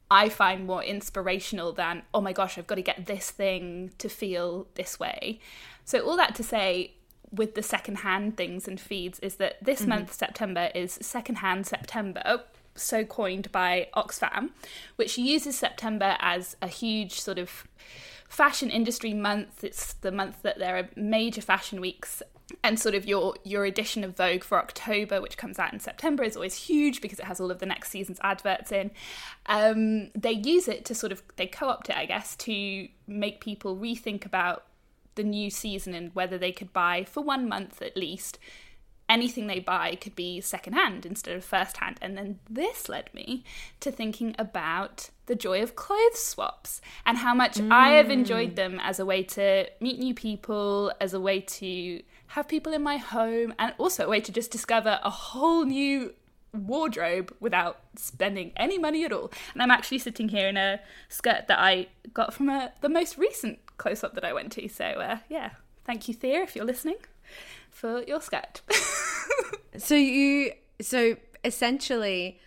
I 0.09 0.29
find 0.29 0.65
more 0.65 0.83
inspirational 0.83 1.73
than, 1.73 2.01
oh 2.13 2.21
my 2.21 2.33
gosh, 2.33 2.57
I've 2.57 2.67
got 2.67 2.75
to 2.75 2.81
get 2.81 3.05
this 3.05 3.29
thing 3.29 3.91
to 3.99 4.09
feel 4.09 4.67
this 4.73 4.99
way. 4.99 5.39
So, 5.85 5.99
all 5.99 6.17
that 6.17 6.33
to 6.35 6.43
say, 6.43 6.93
with 7.31 7.55
the 7.55 7.63
secondhand 7.63 8.35
things 8.35 8.67
and 8.67 8.79
feeds 8.79 9.19
is 9.19 9.35
that 9.35 9.63
this 9.63 9.81
mm-hmm. 9.81 9.89
month, 9.89 10.13
September, 10.13 10.69
is 10.75 10.99
secondhand 11.01 11.65
September, 11.65 12.43
so 12.75 13.03
coined 13.03 13.51
by 13.51 13.87
Oxfam, 13.95 14.49
which 14.95 15.17
uses 15.17 15.57
September 15.57 16.17
as 16.19 16.55
a 16.61 16.67
huge 16.67 17.19
sort 17.19 17.39
of 17.39 17.65
fashion 18.31 18.69
industry 18.69 19.13
month. 19.13 19.63
It's 19.63 19.93
the 19.93 20.11
month 20.11 20.41
that 20.43 20.57
there 20.57 20.77
are 20.77 20.89
major 20.95 21.41
fashion 21.41 21.81
weeks 21.81 22.23
and 22.63 22.79
sort 22.79 22.95
of 22.95 23.05
your 23.05 23.35
your 23.43 23.65
edition 23.65 24.03
of 24.03 24.15
Vogue 24.15 24.43
for 24.43 24.57
October, 24.57 25.21
which 25.21 25.37
comes 25.37 25.59
out 25.59 25.73
in 25.73 25.79
September, 25.79 26.23
is 26.23 26.35
always 26.35 26.55
huge 26.55 27.01
because 27.01 27.19
it 27.19 27.25
has 27.25 27.39
all 27.39 27.51
of 27.51 27.59
the 27.59 27.65
next 27.65 27.89
season's 27.89 28.19
adverts 28.23 28.71
in. 28.71 28.91
Um, 29.47 30.11
they 30.15 30.31
use 30.31 30.67
it 30.67 30.85
to 30.85 30.95
sort 30.95 31.11
of 31.11 31.21
they 31.35 31.47
co-opt 31.47 31.89
it, 31.89 31.97
I 31.97 32.05
guess, 32.05 32.35
to 32.37 32.87
make 33.05 33.41
people 33.41 33.75
rethink 33.75 34.25
about 34.25 34.65
the 35.15 35.23
new 35.23 35.49
season 35.49 35.93
and 35.93 36.15
whether 36.15 36.37
they 36.37 36.53
could 36.53 36.71
buy 36.71 37.03
for 37.03 37.21
one 37.21 37.49
month 37.49 37.81
at 37.81 37.97
least 37.97 38.39
anything 39.11 39.47
they 39.47 39.59
buy 39.59 39.95
could 39.95 40.15
be 40.15 40.39
secondhand 40.39 41.05
instead 41.05 41.35
of 41.35 41.43
first 41.43 41.77
hand. 41.77 41.97
And 42.01 42.17
then 42.17 42.39
this 42.49 42.87
led 42.87 43.13
me 43.13 43.43
to 43.81 43.91
thinking 43.91 44.35
about 44.39 45.09
the 45.25 45.35
joy 45.35 45.61
of 45.61 45.75
clothes 45.75 46.23
swaps 46.23 46.81
and 47.05 47.17
how 47.17 47.35
much 47.35 47.55
mm. 47.55 47.71
I 47.71 47.89
have 47.91 48.09
enjoyed 48.09 48.55
them 48.55 48.79
as 48.81 48.99
a 48.99 49.05
way 49.05 49.23
to 49.23 49.67
meet 49.81 49.99
new 49.99 50.13
people, 50.13 50.93
as 51.01 51.13
a 51.13 51.19
way 51.19 51.41
to 51.41 52.01
have 52.27 52.47
people 52.47 52.71
in 52.71 52.81
my 52.81 52.97
home, 52.97 53.53
and 53.59 53.73
also 53.77 54.05
a 54.05 54.09
way 54.09 54.21
to 54.21 54.31
just 54.31 54.49
discover 54.49 54.99
a 55.03 55.09
whole 55.09 55.65
new 55.65 56.13
wardrobe 56.53 57.35
without 57.41 57.79
spending 57.97 58.53
any 58.55 58.77
money 58.77 59.03
at 59.03 59.11
all. 59.11 59.29
And 59.53 59.61
I'm 59.61 59.71
actually 59.71 59.99
sitting 59.99 60.29
here 60.29 60.47
in 60.47 60.55
a 60.55 60.79
skirt 61.09 61.47
that 61.49 61.59
I 61.59 61.87
got 62.13 62.33
from 62.33 62.49
a, 62.49 62.71
the 62.79 62.89
most 62.89 63.17
recent 63.17 63.59
close 63.77 64.05
up 64.05 64.15
that 64.15 64.23
I 64.23 64.31
went 64.31 64.53
to. 64.53 64.69
So, 64.69 64.85
uh, 64.85 65.17
yeah, 65.27 65.51
thank 65.83 66.07
you, 66.07 66.13
Thea, 66.13 66.43
if 66.43 66.55
you're 66.55 66.65
listening 66.65 66.97
for 67.71 68.03
your 68.03 68.21
skirt. 68.21 68.61
so 69.77 69.95
you 69.95 70.51
so 70.79 71.15
essentially 71.43 72.39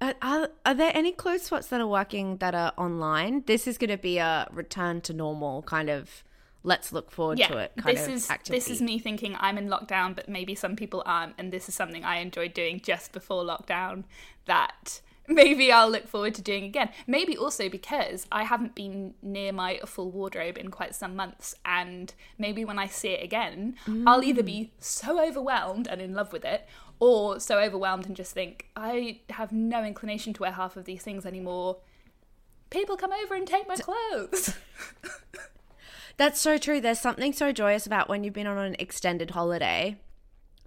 are, 0.00 0.48
are 0.64 0.74
there 0.74 0.92
any 0.94 1.10
clothes 1.10 1.42
swaps 1.42 1.66
that 1.68 1.80
are 1.80 1.86
working 1.86 2.36
that 2.36 2.54
are 2.54 2.72
online? 2.78 3.42
This 3.46 3.66
is 3.66 3.78
going 3.78 3.90
to 3.90 3.98
be 3.98 4.18
a 4.18 4.46
return 4.52 5.00
to 5.02 5.12
normal 5.12 5.62
kind 5.62 5.90
of 5.90 6.22
let's 6.64 6.92
look 6.92 7.10
forward 7.10 7.38
yeah, 7.38 7.46
to 7.48 7.56
it 7.56 7.72
this 7.84 8.08
is 8.08 8.30
activity. 8.30 8.58
this 8.58 8.68
is 8.68 8.82
me 8.82 8.98
thinking 8.98 9.36
i'm 9.38 9.56
in 9.56 9.68
lockdown 9.68 10.14
but 10.14 10.28
maybe 10.28 10.56
some 10.56 10.74
people 10.74 11.04
aren't 11.06 11.32
and 11.38 11.52
this 11.52 11.68
is 11.68 11.74
something 11.74 12.04
i 12.04 12.16
enjoyed 12.18 12.52
doing 12.52 12.80
just 12.80 13.12
before 13.12 13.44
lockdown 13.44 14.02
that 14.46 15.00
maybe 15.38 15.70
I'll 15.70 15.90
look 15.90 16.08
forward 16.08 16.34
to 16.36 16.42
doing 16.42 16.64
again. 16.64 16.88
Maybe 17.06 17.36
also 17.36 17.68
because 17.68 18.26
I 18.32 18.44
haven't 18.44 18.74
been 18.74 19.14
near 19.22 19.52
my 19.52 19.80
full 19.84 20.10
wardrobe 20.10 20.56
in 20.56 20.70
quite 20.70 20.94
some 20.94 21.14
months, 21.14 21.54
and 21.64 22.12
maybe 22.38 22.64
when 22.64 22.78
I 22.78 22.86
see 22.86 23.10
it 23.10 23.22
again, 23.22 23.76
mm. 23.86 24.04
I'll 24.06 24.24
either 24.24 24.42
be 24.42 24.72
so 24.78 25.22
overwhelmed 25.24 25.86
and 25.86 26.00
in 26.00 26.14
love 26.14 26.32
with 26.32 26.44
it, 26.44 26.66
or 26.98 27.38
so 27.38 27.58
overwhelmed 27.58 28.06
and 28.06 28.16
just 28.16 28.32
think, 28.32 28.66
I 28.74 29.20
have 29.30 29.52
no 29.52 29.84
inclination 29.84 30.32
to 30.34 30.42
wear 30.42 30.52
half 30.52 30.76
of 30.76 30.84
these 30.84 31.02
things 31.02 31.26
anymore. 31.26 31.78
People 32.70 32.96
come 32.96 33.12
over 33.12 33.34
and 33.34 33.46
take 33.46 33.68
my 33.68 33.76
clothes. 33.76 34.54
That's 36.16 36.40
so 36.40 36.58
true. 36.58 36.80
There's 36.80 37.00
something 37.00 37.32
so 37.32 37.52
joyous 37.52 37.86
about 37.86 38.08
when 38.08 38.24
you've 38.24 38.34
been 38.34 38.48
on 38.48 38.58
an 38.58 38.76
extended 38.78 39.30
holiday 39.30 39.96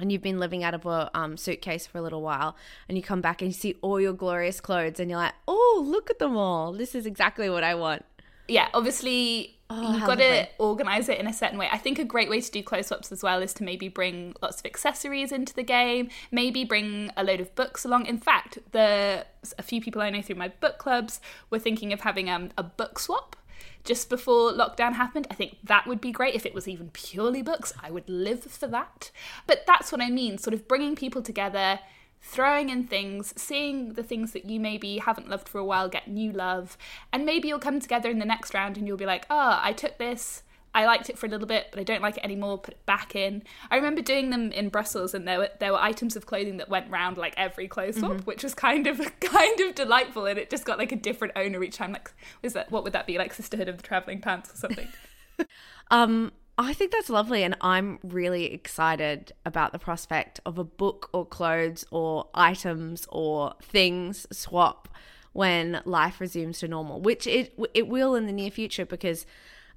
and 0.01 0.11
you've 0.11 0.21
been 0.21 0.39
living 0.39 0.63
out 0.63 0.73
of 0.73 0.85
a 0.85 1.09
um, 1.13 1.37
suitcase 1.37 1.87
for 1.87 1.97
a 1.97 2.01
little 2.01 2.21
while 2.21 2.55
and 2.87 2.97
you 2.97 3.03
come 3.03 3.21
back 3.21 3.41
and 3.41 3.49
you 3.49 3.53
see 3.53 3.75
all 3.81 3.99
your 3.99 4.13
glorious 4.13 4.59
clothes 4.59 4.99
and 4.99 5.09
you're 5.09 5.19
like 5.19 5.33
oh 5.47 5.83
look 5.85 6.09
at 6.09 6.19
them 6.19 6.35
all. 6.37 6.73
This 6.73 6.95
is 6.95 7.05
exactly 7.05 7.49
what 7.49 7.63
i 7.63 7.75
want. 7.75 8.05
Yeah 8.47 8.69
obviously 8.73 9.57
oh, 9.69 9.93
you've 9.93 10.05
got 10.05 10.17
to 10.17 10.47
organize 10.57 11.09
it 11.09 11.19
in 11.19 11.27
a 11.27 11.33
certain 11.33 11.57
way. 11.57 11.69
I 11.71 11.77
think 11.77 11.99
a 11.99 12.03
great 12.03 12.29
way 12.29 12.41
to 12.41 12.51
do 12.51 12.61
clothes 12.63 12.87
swaps 12.87 13.11
as 13.11 13.23
well 13.23 13.41
is 13.41 13.53
to 13.55 13.63
maybe 13.63 13.87
bring 13.87 14.35
lots 14.41 14.59
of 14.59 14.65
accessories 14.65 15.31
into 15.31 15.53
the 15.53 15.63
game 15.63 16.09
maybe 16.31 16.63
bring 16.63 17.11
a 17.15 17.23
load 17.23 17.39
of 17.39 17.53
books 17.55 17.85
along. 17.85 18.05
In 18.05 18.17
fact 18.17 18.59
the 18.71 19.25
a 19.57 19.63
few 19.63 19.81
people 19.81 20.01
i 20.01 20.09
know 20.09 20.21
through 20.21 20.35
my 20.35 20.49
book 20.49 20.77
clubs 20.77 21.19
were 21.49 21.57
thinking 21.57 21.91
of 21.93 22.01
having 22.01 22.29
um, 22.29 22.51
a 22.57 22.63
book 22.63 22.99
swap 22.99 23.35
just 23.83 24.09
before 24.09 24.51
lockdown 24.51 24.93
happened. 24.93 25.27
I 25.29 25.35
think 25.35 25.57
that 25.63 25.87
would 25.87 26.01
be 26.01 26.11
great 26.11 26.35
if 26.35 26.45
it 26.45 26.53
was 26.53 26.67
even 26.67 26.89
purely 26.91 27.41
books. 27.41 27.73
I 27.81 27.91
would 27.91 28.09
live 28.09 28.43
for 28.43 28.67
that. 28.67 29.11
But 29.47 29.65
that's 29.65 29.91
what 29.91 30.01
I 30.01 30.09
mean, 30.09 30.37
sort 30.37 30.53
of 30.53 30.67
bringing 30.67 30.95
people 30.95 31.21
together, 31.21 31.79
throwing 32.21 32.69
in 32.69 32.85
things, 32.85 33.33
seeing 33.35 33.93
the 33.93 34.03
things 34.03 34.31
that 34.33 34.45
you 34.45 34.59
maybe 34.59 34.99
haven't 34.99 35.29
loved 35.29 35.49
for 35.49 35.57
a 35.57 35.65
while 35.65 35.89
get 35.89 36.07
new 36.07 36.31
love, 36.31 36.77
and 37.11 37.25
maybe 37.25 37.47
you'll 37.47 37.59
come 37.59 37.79
together 37.79 38.09
in 38.09 38.19
the 38.19 38.25
next 38.25 38.53
round 38.53 38.77
and 38.77 38.87
you'll 38.87 38.97
be 38.97 39.05
like, 39.05 39.25
"Oh, 39.29 39.59
I 39.61 39.73
took 39.73 39.97
this 39.97 40.43
I 40.73 40.85
liked 40.85 41.09
it 41.09 41.17
for 41.17 41.25
a 41.25 41.29
little 41.29 41.47
bit, 41.47 41.67
but 41.71 41.79
I 41.79 41.83
don't 41.83 42.01
like 42.01 42.17
it 42.17 42.23
anymore. 42.23 42.57
Put 42.57 42.75
it 42.75 42.85
back 42.85 43.15
in. 43.15 43.43
I 43.69 43.75
remember 43.75 44.01
doing 44.01 44.29
them 44.29 44.51
in 44.51 44.69
Brussels, 44.69 45.13
and 45.13 45.27
there 45.27 45.39
were 45.39 45.49
there 45.59 45.71
were 45.71 45.81
items 45.81 46.15
of 46.15 46.25
clothing 46.25 46.57
that 46.57 46.69
went 46.69 46.89
round 46.89 47.17
like 47.17 47.33
every 47.37 47.67
clothes 47.67 47.97
swap, 47.97 48.13
mm-hmm. 48.13 48.21
which 48.21 48.43
was 48.43 48.53
kind 48.53 48.87
of 48.87 48.99
kind 49.19 49.59
of 49.59 49.75
delightful, 49.75 50.25
and 50.25 50.39
it 50.39 50.49
just 50.49 50.65
got 50.65 50.77
like 50.77 50.91
a 50.91 50.95
different 50.95 51.33
owner 51.35 51.61
each 51.63 51.75
time. 51.75 51.91
Like, 51.91 52.11
was 52.41 52.53
that 52.53 52.71
what 52.71 52.83
would 52.83 52.93
that 52.93 53.05
be 53.05 53.17
like 53.17 53.33
Sisterhood 53.33 53.67
of 53.67 53.77
the 53.77 53.83
Traveling 53.83 54.21
Pants 54.21 54.53
or 54.53 54.55
something? 54.55 54.87
um, 55.91 56.31
I 56.57 56.73
think 56.73 56.91
that's 56.91 57.09
lovely, 57.09 57.43
and 57.43 57.55
I'm 57.61 57.99
really 58.03 58.53
excited 58.53 59.33
about 59.45 59.73
the 59.73 59.79
prospect 59.79 60.39
of 60.45 60.57
a 60.57 60.63
book 60.63 61.09
or 61.13 61.25
clothes 61.25 61.85
or 61.91 62.27
items 62.33 63.07
or 63.09 63.55
things 63.61 64.27
swap 64.31 64.87
when 65.33 65.81
life 65.85 66.19
resumes 66.19 66.59
to 66.59 66.67
normal, 66.67 67.01
which 67.01 67.25
it 67.27 67.53
it 67.73 67.87
will 67.87 68.15
in 68.15 68.25
the 68.25 68.33
near 68.33 68.51
future 68.51 68.85
because 68.85 69.25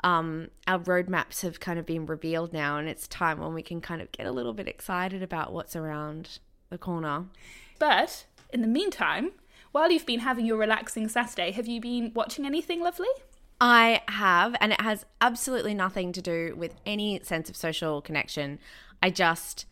um, 0.05 0.49
our 0.69 0.79
roadmaps 0.79 1.41
have 1.41 1.59
kind 1.59 1.79
of 1.79 1.87
been 1.87 2.07
revealed 2.07 2.53
now, 2.53 2.77
and 2.77 2.89
it's 2.89 3.09
time 3.09 3.41
when 3.41 3.55
we 3.55 3.63
can 3.63 3.81
kind 3.81 4.01
of 4.01 4.13
get 4.13 4.27
a 4.27 4.31
little 4.31 4.53
bit 4.53 4.69
excited 4.69 5.23
about 5.23 5.53
what's 5.53 5.75
around 5.75 6.39
the 6.69 6.79
corner. 6.79 7.25
But 7.79 8.27
in 8.53 8.61
the 8.61 8.69
meantime, 8.69 9.33
while 9.73 9.91
you've 9.91 10.07
been 10.07 10.21
having 10.21 10.47
your 10.47 10.59
relaxing 10.59 11.09
Saturday, 11.09 11.51
have 11.53 11.67
you 11.67 11.81
been 11.81 12.13
watching 12.15 12.47
anything 12.47 12.81
lovely? 12.81 13.09
I 13.61 14.03
have, 14.09 14.55
and 14.61 14.73
it 14.73 14.81
has 14.83 15.07
absolutely 15.21 15.75
nothing 15.75 16.13
to 16.13 16.21
do 16.23 16.55
with 16.55 16.75
any 16.85 17.21
sense 17.23 17.49
of 17.49 17.57
social 17.57 18.03
connection. 18.03 18.59
I 19.03 19.11
just 19.11 19.65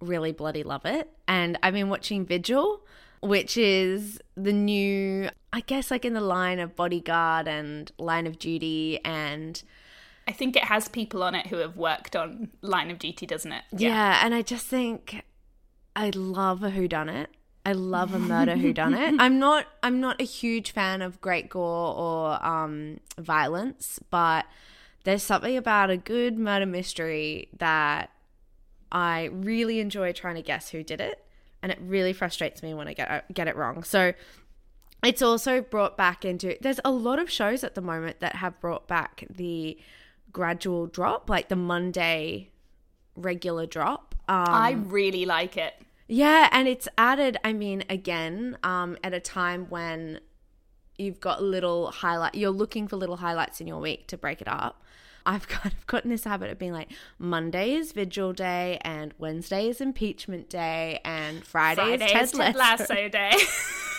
really 0.00 0.32
bloody 0.32 0.62
love 0.62 0.84
it. 0.84 1.10
And 1.26 1.58
I've 1.62 1.74
been 1.74 1.88
watching 1.88 2.26
Vigil, 2.26 2.82
which 3.22 3.56
is 3.56 4.20
the 4.36 4.52
new, 4.52 5.30
I 5.52 5.60
guess, 5.60 5.90
like 5.90 6.04
in 6.04 6.14
the 6.14 6.20
line 6.20 6.58
of 6.58 6.76
Bodyguard 6.76 7.48
and 7.48 7.90
Line 7.98 8.26
of 8.26 8.38
Duty 8.38 9.00
and. 9.04 9.62
I 10.28 10.32
think 10.32 10.54
it 10.54 10.64
has 10.64 10.86
people 10.86 11.24
on 11.24 11.34
it 11.34 11.48
who 11.48 11.56
have 11.56 11.76
worked 11.76 12.14
on 12.14 12.50
Line 12.62 12.90
of 12.90 12.98
Duty, 12.98 13.26
doesn't 13.26 13.50
it? 13.50 13.64
Yeah, 13.72 13.88
yeah 13.88 14.20
and 14.24 14.34
I 14.34 14.42
just 14.42 14.66
think 14.66 15.22
I 15.96 16.10
love 16.10 16.62
a 16.62 16.70
whodunit. 16.70 17.26
I 17.66 17.72
love 17.72 18.14
a 18.14 18.18
murder 18.20 18.54
whodunit. 18.54 19.16
I'm 19.18 19.38
not 19.38 19.66
I'm 19.82 20.00
not 20.00 20.20
a 20.20 20.24
huge 20.24 20.70
fan 20.70 21.02
of 21.02 21.20
great 21.20 21.48
gore 21.48 21.94
or 21.94 22.46
um, 22.46 23.00
violence, 23.18 23.98
but 24.10 24.46
there's 25.04 25.22
something 25.22 25.56
about 25.56 25.90
a 25.90 25.96
good 25.96 26.38
murder 26.38 26.66
mystery 26.66 27.48
that 27.58 28.10
I 28.92 29.30
really 29.32 29.80
enjoy 29.80 30.12
trying 30.12 30.36
to 30.36 30.42
guess 30.42 30.68
who 30.68 30.82
did 30.82 31.00
it 31.00 31.24
and 31.62 31.70
it 31.70 31.78
really 31.80 32.12
frustrates 32.12 32.62
me 32.62 32.74
when 32.74 32.88
I 32.88 32.94
get 32.94 33.32
get 33.32 33.48
it 33.48 33.56
wrong. 33.56 33.82
So 33.82 34.12
it's 35.02 35.22
also 35.22 35.60
brought 35.60 35.96
back 35.96 36.24
into 36.24 36.56
there's 36.60 36.80
a 36.84 36.90
lot 36.90 37.18
of 37.18 37.30
shows 37.30 37.64
at 37.64 37.74
the 37.74 37.80
moment 37.80 38.20
that 38.20 38.36
have 38.36 38.60
brought 38.60 38.86
back 38.86 39.24
the 39.30 39.78
gradual 40.32 40.86
drop, 40.86 41.28
like 41.28 41.48
the 41.48 41.56
Monday 41.56 42.50
regular 43.16 43.66
drop. 43.66 44.14
Um, 44.28 44.44
I 44.48 44.70
really 44.72 45.24
like 45.24 45.56
it. 45.56 45.74
Yeah, 46.06 46.48
and 46.50 46.66
it's 46.66 46.88
added, 46.98 47.36
I 47.44 47.52
mean, 47.52 47.84
again, 47.88 48.58
um, 48.64 48.96
at 49.04 49.14
a 49.14 49.20
time 49.20 49.66
when 49.68 50.20
you've 51.00 51.20
got 51.20 51.42
little 51.42 51.90
highlight 51.90 52.34
you're 52.34 52.50
looking 52.50 52.86
for 52.86 52.96
little 52.96 53.16
highlights 53.16 53.60
in 53.60 53.66
your 53.66 53.80
week 53.80 54.06
to 54.08 54.18
break 54.18 54.40
it 54.40 54.48
up. 54.48 54.82
I've 55.24 55.48
kind 55.48 55.74
of 55.74 55.86
gotten 55.86 56.10
this 56.10 56.24
habit 56.24 56.50
of 56.50 56.58
being 56.58 56.72
like 56.72 56.90
Monday 57.18 57.74
is 57.74 57.92
Vigil 57.92 58.32
Day 58.32 58.78
and 58.82 59.14
Wednesday 59.18 59.68
is 59.68 59.80
Impeachment 59.80 60.50
Day 60.50 61.00
and 61.04 61.44
Friday, 61.44 61.96
Friday 61.96 62.04
is 62.04 62.12
Ted, 62.12 62.22
is 62.22 62.32
Ted 62.32 62.56
Lasso 62.56 63.08
Day. 63.08 63.32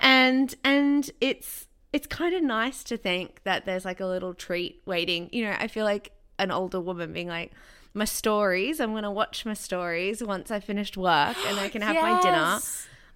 and 0.00 0.54
and 0.64 1.10
it's 1.20 1.66
it's 1.92 2.06
kind 2.06 2.34
of 2.34 2.42
nice 2.42 2.84
to 2.84 2.96
think 2.96 3.42
that 3.44 3.64
there's 3.64 3.84
like 3.84 4.00
a 4.00 4.06
little 4.06 4.34
treat 4.34 4.82
waiting. 4.84 5.28
You 5.32 5.44
know, 5.44 5.56
I 5.58 5.68
feel 5.68 5.84
like 5.84 6.12
an 6.38 6.50
older 6.50 6.80
woman 6.80 7.12
being 7.12 7.28
like, 7.28 7.52
my 7.94 8.04
stories. 8.04 8.80
I'm 8.80 8.94
gonna 8.94 9.10
watch 9.10 9.44
my 9.44 9.54
stories 9.54 10.22
once 10.22 10.50
I 10.50 10.60
finished 10.60 10.96
work 10.96 11.36
and 11.46 11.58
I 11.58 11.68
can 11.68 11.82
have 11.82 11.94
yes. 11.94 12.02
my 12.02 12.22
dinner. 12.22 12.58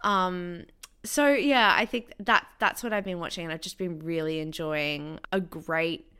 Um, 0.04 0.64
so 1.04 1.32
yeah, 1.32 1.76
I 1.78 1.86
think 1.86 2.12
that 2.18 2.44
that's 2.58 2.82
what 2.82 2.92
I've 2.92 3.04
been 3.04 3.20
watching, 3.20 3.44
and 3.44 3.52
I've 3.52 3.60
just 3.60 3.78
been 3.78 4.00
really 4.00 4.40
enjoying 4.40 5.20
a 5.30 5.40
great 5.40 6.12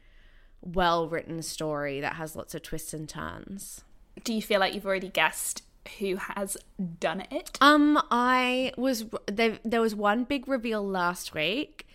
well 0.61 1.09
written 1.09 1.43
story 1.43 2.01
that 2.01 2.15
has 2.15 2.37
lots 2.37 2.55
of 2.55 2.63
twists 2.63 2.95
and 2.95 3.09
turns. 3.09 3.83
Do 4.23 4.33
you 4.33 4.41
feel 4.41 4.61
like 4.61 4.73
you've 4.73 4.87
already 4.87 5.09
guessed 5.09 5.63
who 5.99 6.17
has 6.17 6.57
done 7.01 7.25
it? 7.31 7.59
Um, 7.61 8.01
I 8.11 8.73
was 8.77 9.07
there. 9.27 9.59
There 9.65 9.81
was 9.81 9.95
one 9.95 10.25
big 10.25 10.49
reveal 10.49 10.87
last 10.87 11.35
week, 11.35 11.87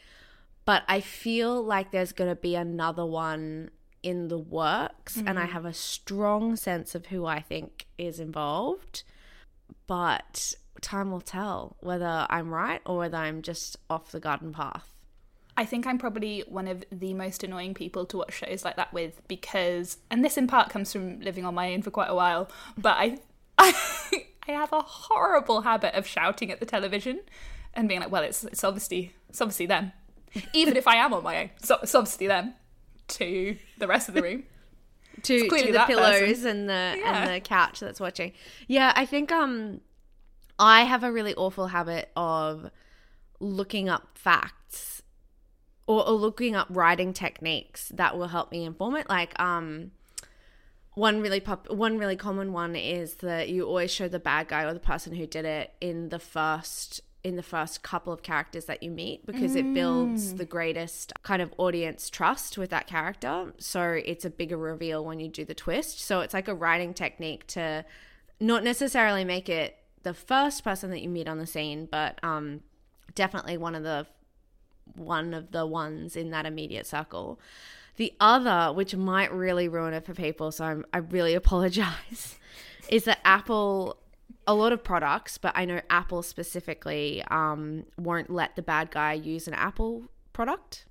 but 0.65 0.83
I 0.87 0.99
feel 0.99 1.61
like 1.61 1.91
there's 1.91 2.11
going 2.11 2.29
to 2.29 2.35
be 2.35 2.55
another 2.55 3.05
one 3.05 3.71
in 4.03 4.27
the 4.27 4.37
works, 4.37 5.17
mm-hmm. 5.17 5.27
and 5.27 5.39
I 5.39 5.43
mm-hmm. 5.43 5.53
have 5.53 5.65
a 5.65 5.73
strong 5.73 6.55
sense 6.55 6.95
of 6.95 7.07
who 7.07 7.25
I 7.25 7.39
think 7.39 7.85
is 7.97 8.19
involved. 8.19 9.03
But 9.85 10.55
time 10.81 11.11
will 11.11 11.21
tell 11.21 11.75
whether 11.79 12.27
I'm 12.29 12.53
right 12.53 12.81
or 12.85 12.99
whether 12.99 13.17
I'm 13.17 13.41
just 13.41 13.77
off 13.89 14.11
the 14.11 14.19
garden 14.19 14.53
path. 14.53 14.93
I 15.57 15.65
think 15.65 15.87
I'm 15.87 15.97
probably 15.97 16.43
one 16.47 16.67
of 16.67 16.85
the 16.91 17.15
most 17.15 17.43
annoying 17.43 17.73
people 17.73 18.05
to 18.07 18.17
watch 18.17 18.33
shows 18.33 18.63
like 18.63 18.75
that 18.75 18.93
with 18.93 19.27
because, 19.27 19.97
and 20.11 20.23
this 20.23 20.37
in 20.37 20.45
part 20.45 20.69
comes 20.69 20.93
from 20.93 21.19
living 21.19 21.45
on 21.45 21.55
my 21.55 21.73
own 21.73 21.81
for 21.81 21.89
quite 21.89 22.09
a 22.09 22.15
while, 22.15 22.47
but 22.77 22.95
I, 22.97 23.17
I, 23.59 23.73
I 24.47 24.51
have 24.51 24.71
a 24.73 24.81
horrible 24.81 25.61
habit 25.61 25.93
of 25.95 26.05
shouting 26.07 26.51
at 26.51 26.59
the 26.59 26.65
television 26.65 27.21
and 27.73 27.87
being 27.87 27.99
like, 28.01 28.11
well, 28.11 28.23
it's 28.23 28.43
it's 28.43 28.63
obviously 28.63 29.13
it's 29.29 29.41
obviously 29.41 29.65
them, 29.65 29.91
even 30.53 30.77
if 30.77 30.87
I 30.87 30.95
am 30.97 31.13
on 31.13 31.23
my 31.23 31.43
own, 31.43 31.49
so, 31.61 31.77
it's 31.81 31.95
obviously 31.95 32.27
them 32.27 32.53
to 33.09 33.57
the 33.77 33.87
rest 33.87 34.09
of 34.09 34.15
the 34.15 34.21
room. 34.21 34.43
to, 35.23 35.49
to 35.49 35.71
the 35.71 35.83
pillows 35.87 36.19
person. 36.19 36.47
and 36.47 36.69
the 36.69 36.99
Yeah. 36.99 37.23
and 37.23 37.35
the 37.35 37.39
couch 37.39 37.79
that's 37.79 37.99
watching. 37.99 38.33
Yeah, 38.67 38.93
I 38.95 39.05
think 39.05 39.31
um 39.31 39.81
I 40.59 40.83
have 40.83 41.03
a 41.03 41.11
really 41.11 41.33
awful 41.35 41.67
habit 41.67 42.09
of 42.15 42.69
looking 43.39 43.89
up 43.89 44.17
facts 44.17 45.01
or, 45.87 46.07
or 46.07 46.13
looking 46.13 46.55
up 46.55 46.67
writing 46.69 47.13
techniques 47.13 47.89
that 47.95 48.17
will 48.17 48.27
help 48.27 48.51
me 48.51 48.63
inform 48.63 48.95
it. 48.95 49.09
Like 49.09 49.39
um 49.39 49.91
one 50.97 51.21
really 51.21 51.39
pop 51.39 51.69
one 51.69 51.99
really 51.99 52.15
common 52.15 52.51
one 52.51 52.75
is 52.75 53.15
that 53.15 53.49
you 53.49 53.63
always 53.63 53.91
show 53.91 54.07
the 54.07 54.17
bad 54.19 54.47
guy 54.47 54.63
or 54.63 54.73
the 54.73 54.79
person 54.79 55.13
who 55.13 55.27
did 55.27 55.45
it 55.45 55.71
in 55.79 56.09
the 56.09 56.17
first 56.17 57.01
in 57.23 57.35
the 57.35 57.43
first 57.43 57.83
couple 57.83 58.11
of 58.11 58.23
characters 58.23 58.65
that 58.65 58.81
you 58.81 58.89
meet 58.89 59.23
because 59.25 59.55
it 59.55 59.73
builds 59.75 60.33
the 60.35 60.45
greatest 60.45 61.13
kind 61.21 61.39
of 61.41 61.53
audience 61.57 62.09
trust 62.09 62.57
with 62.57 62.69
that 62.69 62.87
character. 62.87 63.53
So 63.59 63.91
it's 63.91 64.25
a 64.25 64.29
bigger 64.29 64.57
reveal 64.57 65.03
when 65.03 65.19
you 65.19 65.27
do 65.27 65.43
the 65.43 65.53
twist. 65.53 65.99
So 65.99 66.21
it's 66.21 66.33
like 66.33 66.47
a 66.47 66.55
writing 66.55 66.93
technique 66.93 67.45
to 67.47 67.85
not 68.39 68.63
necessarily 68.63 69.23
make 69.25 69.49
it 69.49 69.77
the 70.03 70.13
first 70.15 70.63
person 70.63 70.89
that 70.91 71.01
you 71.01 71.09
meet 71.09 71.27
on 71.27 71.37
the 71.37 71.47
scene 71.47 71.87
but 71.91 72.17
um 72.23 72.61
definitely 73.13 73.57
one 73.57 73.75
of 73.75 73.83
the 73.83 74.07
one 74.95 75.33
of 75.33 75.51
the 75.51 75.65
ones 75.65 76.15
in 76.15 76.31
that 76.31 76.45
immediate 76.45 76.87
circle. 76.87 77.39
The 77.97 78.13
other, 78.19 78.73
which 78.73 78.95
might 78.95 79.31
really 79.33 79.67
ruin 79.67 79.93
it 79.93 80.05
for 80.05 80.13
people, 80.13 80.51
so 80.51 80.63
I'm, 80.65 80.85
I 80.93 80.99
really 80.99 81.33
apologize, 81.43 82.37
is 82.89 83.03
that 83.05 83.19
Apple, 83.25 83.97
a 84.45 84.53
lot 84.53 84.71
of 84.71 84.83
products, 84.83 85.37
but 85.37 85.51
I 85.55 85.65
know 85.65 85.81
Apple 85.89 86.21
specifically 86.23 87.23
um, 87.29 87.85
won't 87.97 88.29
let 88.29 88.55
the 88.55 88.61
bad 88.61 88.91
guy 88.91 89.13
use 89.13 89.47
an 89.47 89.53
Apple 89.55 90.03
product. 90.31 90.85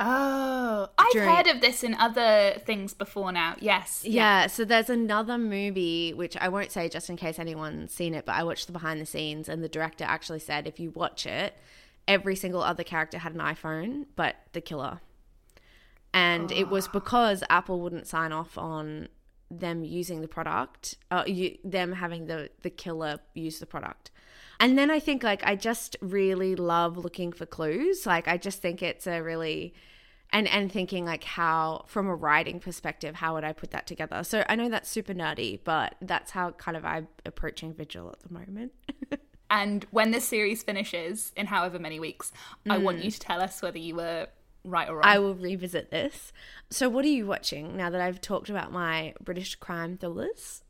Oh, 0.00 0.88
I've 0.96 1.12
During- 1.12 1.28
heard 1.28 1.46
of 1.48 1.60
this 1.60 1.82
in 1.82 1.94
other 1.96 2.60
things 2.64 2.94
before 2.94 3.32
now. 3.32 3.56
Yes. 3.58 4.04
Yeah, 4.04 4.46
so 4.46 4.64
there's 4.64 4.90
another 4.90 5.38
movie, 5.38 6.12
which 6.14 6.36
I 6.36 6.48
won't 6.48 6.70
say 6.70 6.88
just 6.88 7.10
in 7.10 7.16
case 7.16 7.38
anyone's 7.40 7.92
seen 7.92 8.14
it, 8.14 8.24
but 8.24 8.36
I 8.36 8.44
watched 8.44 8.66
the 8.66 8.72
behind 8.72 9.00
the 9.00 9.06
scenes, 9.06 9.48
and 9.48 9.62
the 9.62 9.68
director 9.68 10.04
actually 10.04 10.38
said 10.38 10.66
if 10.68 10.78
you 10.78 10.90
watch 10.90 11.26
it, 11.26 11.54
every 12.06 12.36
single 12.36 12.62
other 12.62 12.84
character 12.84 13.18
had 13.18 13.34
an 13.34 13.40
iPhone, 13.40 14.06
but 14.14 14.36
the 14.52 14.60
killer. 14.60 15.00
And 16.14 16.50
it 16.52 16.68
was 16.68 16.88
because 16.88 17.44
Apple 17.50 17.80
wouldn't 17.80 18.06
sign 18.06 18.32
off 18.32 18.56
on 18.56 19.08
them 19.50 19.84
using 19.84 20.20
the 20.20 20.28
product, 20.28 20.96
uh, 21.10 21.24
you, 21.26 21.56
them 21.64 21.92
having 21.92 22.26
the, 22.26 22.50
the 22.62 22.70
killer 22.70 23.18
use 23.34 23.58
the 23.58 23.66
product. 23.66 24.10
And 24.60 24.76
then 24.76 24.90
I 24.90 24.98
think, 24.98 25.22
like, 25.22 25.42
I 25.44 25.54
just 25.54 25.96
really 26.00 26.56
love 26.56 26.96
looking 26.96 27.32
for 27.32 27.46
clues. 27.46 28.06
Like, 28.06 28.26
I 28.26 28.36
just 28.36 28.60
think 28.60 28.82
it's 28.82 29.06
a 29.06 29.20
really 29.20 29.74
and 30.30 30.46
and 30.48 30.70
thinking 30.70 31.06
like 31.06 31.24
how 31.24 31.82
from 31.86 32.06
a 32.06 32.14
writing 32.14 32.60
perspective 32.60 33.14
how 33.14 33.32
would 33.32 33.44
i 33.44 33.52
put 33.54 33.70
that 33.70 33.86
together 33.86 34.22
so 34.22 34.44
i 34.46 34.54
know 34.54 34.68
that's 34.68 34.90
super 34.90 35.14
nerdy 35.14 35.58
but 35.64 35.94
that's 36.02 36.32
how 36.32 36.50
kind 36.50 36.76
of 36.76 36.84
i'm 36.84 37.08
approaching 37.24 37.72
vigil 37.72 38.10
at 38.10 38.20
the 38.20 38.30
moment 38.34 38.70
And 39.50 39.86
when 39.90 40.10
this 40.10 40.26
series 40.26 40.62
finishes 40.62 41.32
in 41.36 41.46
however 41.46 41.78
many 41.78 41.98
weeks, 41.98 42.32
I 42.68 42.78
want 42.78 43.02
you 43.02 43.10
to 43.10 43.18
tell 43.18 43.40
us 43.40 43.62
whether 43.62 43.78
you 43.78 43.96
were 43.96 44.28
right 44.68 44.88
or 44.88 44.96
wrong. 44.96 45.04
i 45.04 45.18
will 45.18 45.34
revisit 45.34 45.90
this. 45.90 46.32
So 46.70 46.88
what 46.88 47.04
are 47.04 47.08
you 47.08 47.26
watching 47.26 47.76
now 47.76 47.90
that 47.90 48.00
i've 48.00 48.20
talked 48.20 48.50
about 48.50 48.72
my 48.72 49.14
british 49.20 49.54
crime 49.56 49.96
thrillers? 49.96 50.62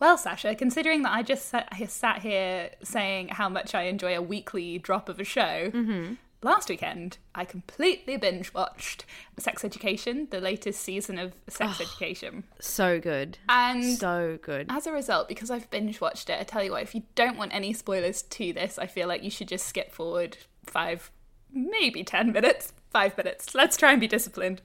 Well, 0.00 0.16
Sasha, 0.16 0.54
considering 0.54 1.02
that 1.02 1.12
I 1.12 1.22
just 1.22 1.48
sat, 1.48 1.68
I 1.72 1.84
sat 1.86 2.22
here 2.22 2.70
saying 2.82 3.28
how 3.28 3.48
much 3.48 3.74
I 3.74 3.82
enjoy 3.82 4.16
a 4.16 4.22
weekly 4.22 4.78
drop 4.78 5.08
of 5.08 5.18
a 5.18 5.24
show, 5.24 5.70
mm-hmm. 5.72 6.14
last 6.40 6.68
weekend 6.68 7.18
I 7.34 7.44
completely 7.44 8.16
binge 8.16 8.54
watched 8.54 9.04
Sex 9.38 9.64
Education, 9.64 10.28
the 10.30 10.40
latest 10.40 10.80
season 10.82 11.18
of 11.18 11.32
Sex 11.48 11.78
oh, 11.80 11.82
Education. 11.82 12.44
so 12.60 13.00
good. 13.00 13.38
And 13.48 13.98
so 13.98 14.38
good. 14.40 14.66
as 14.70 14.86
a 14.86 14.92
result, 14.92 15.28
because 15.28 15.50
I've 15.50 15.68
binge 15.70 16.00
watched 16.00 16.30
it, 16.30 16.38
I 16.38 16.44
tell 16.44 16.62
you 16.62 16.70
what, 16.72 16.82
if 16.82 16.94
you 16.94 17.02
don't 17.16 17.36
want 17.36 17.52
any 17.52 17.72
spoilers 17.72 18.22
to 18.22 18.52
this, 18.52 18.78
I 18.78 18.86
feel 18.86 19.08
like 19.08 19.24
you 19.24 19.30
should 19.30 19.48
just 19.48 19.66
skip 19.66 19.90
forward 19.90 20.38
five, 20.64 21.10
maybe 21.52 22.04
10 22.04 22.30
minutes, 22.30 22.72
five 22.90 23.16
minutes. 23.16 23.54
Let's 23.54 23.76
try 23.76 23.92
and 23.92 24.00
be 24.00 24.08
disciplined. 24.08 24.62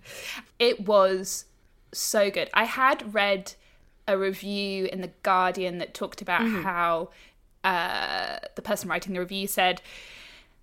It 0.60 0.86
was 0.88 1.46
so 1.92 2.30
good. 2.32 2.50
I 2.54 2.66
had 2.66 3.14
read 3.14 3.54
a 4.08 4.18
review 4.18 4.86
in 4.92 5.02
The 5.02 5.12
Guardian 5.24 5.78
that 5.78 5.94
talked 5.94 6.22
about 6.22 6.46
how 6.46 7.10
uh, 7.64 8.40
the 8.56 8.62
person 8.62 8.90
writing 8.90 9.14
the 9.14 9.20
review 9.20 9.48
said 9.48 9.82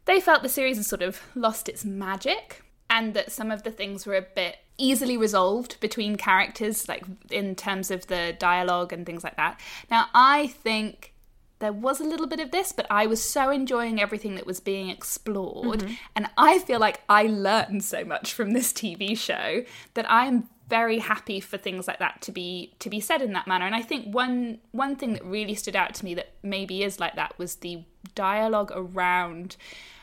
they 0.05 0.21
felt 0.21 0.43
the 0.43 0.49
series 0.49 0.77
had 0.77 0.87
sort 0.87 1.03
of 1.03 1.21
lost 1.35 1.69
its 1.69 1.85
magic 1.85 2.63
and 2.89 3.15
that 3.15 3.31
some 3.31 3.51
of 3.51 3.63
the 3.63 3.71
things 3.71 4.05
were 4.05 4.17
a 4.17 4.23
bit 4.23 4.59
easily 4.77 5.17
resolved 5.17 5.79
between 5.81 6.17
characters, 6.17 6.89
like 6.89 7.05
in 7.31 7.55
terms 7.55 7.91
of 7.91 8.07
the 8.09 8.35
dialogue 8.39 8.93
and 8.93 9.07
things 9.07 9.23
like 9.23 9.37
that. 9.37 9.61
Now, 9.91 10.07
I 10.13 10.49
think 10.49 11.13
there 11.61 11.73
was 11.73 12.01
a 12.01 12.05
little 12.05 12.27
bit 12.27 12.41
of 12.41 12.51
this, 12.51 12.73
but 12.73 12.87
I 12.91 13.07
was 13.07 13.23
so 13.23 13.51
enjoying 13.51 14.01
everything 14.01 14.35
that 14.35 14.47
was 14.47 14.61
being 14.61 14.89
explored. 14.89 15.81
Mm-hmm. 15.81 15.95
And 16.17 16.27
I 16.37 16.59
feel 16.59 16.81
like 16.81 17.03
I 17.09 17.25
learned 17.25 17.85
so 17.85 18.05
much 18.05 18.33
from 18.33 18.53
this 18.53 18.73
TV 18.73 19.17
show 19.17 19.63
that 19.95 20.11
I'm 20.11 20.49
very 20.69 21.01
happy 21.01 21.41
for 21.41 21.59
things 21.59 21.89
like 21.89 21.99
that 21.99 22.23
to 22.23 22.33
be 22.33 22.73
to 22.79 22.89
be 22.89 23.01
said 23.01 23.21
in 23.21 23.33
that 23.35 23.47
manner. 23.47 23.67
And 23.67 23.75
I 23.75 23.83
think 23.83 24.13
one 24.15 24.59
one 24.71 24.97
thing 24.97 25.13
that 25.13 25.25
really 25.25 25.55
stood 25.55 25.77
out 25.77 25.95
to 25.95 26.05
me 26.05 26.15
that 26.15 26.33
maybe 26.43 26.83
is 26.83 26.99
like 26.99 27.17
that 27.17 27.39
was 27.39 27.57
the 27.57 27.83
dialogue 28.15 28.73
around 28.75 29.57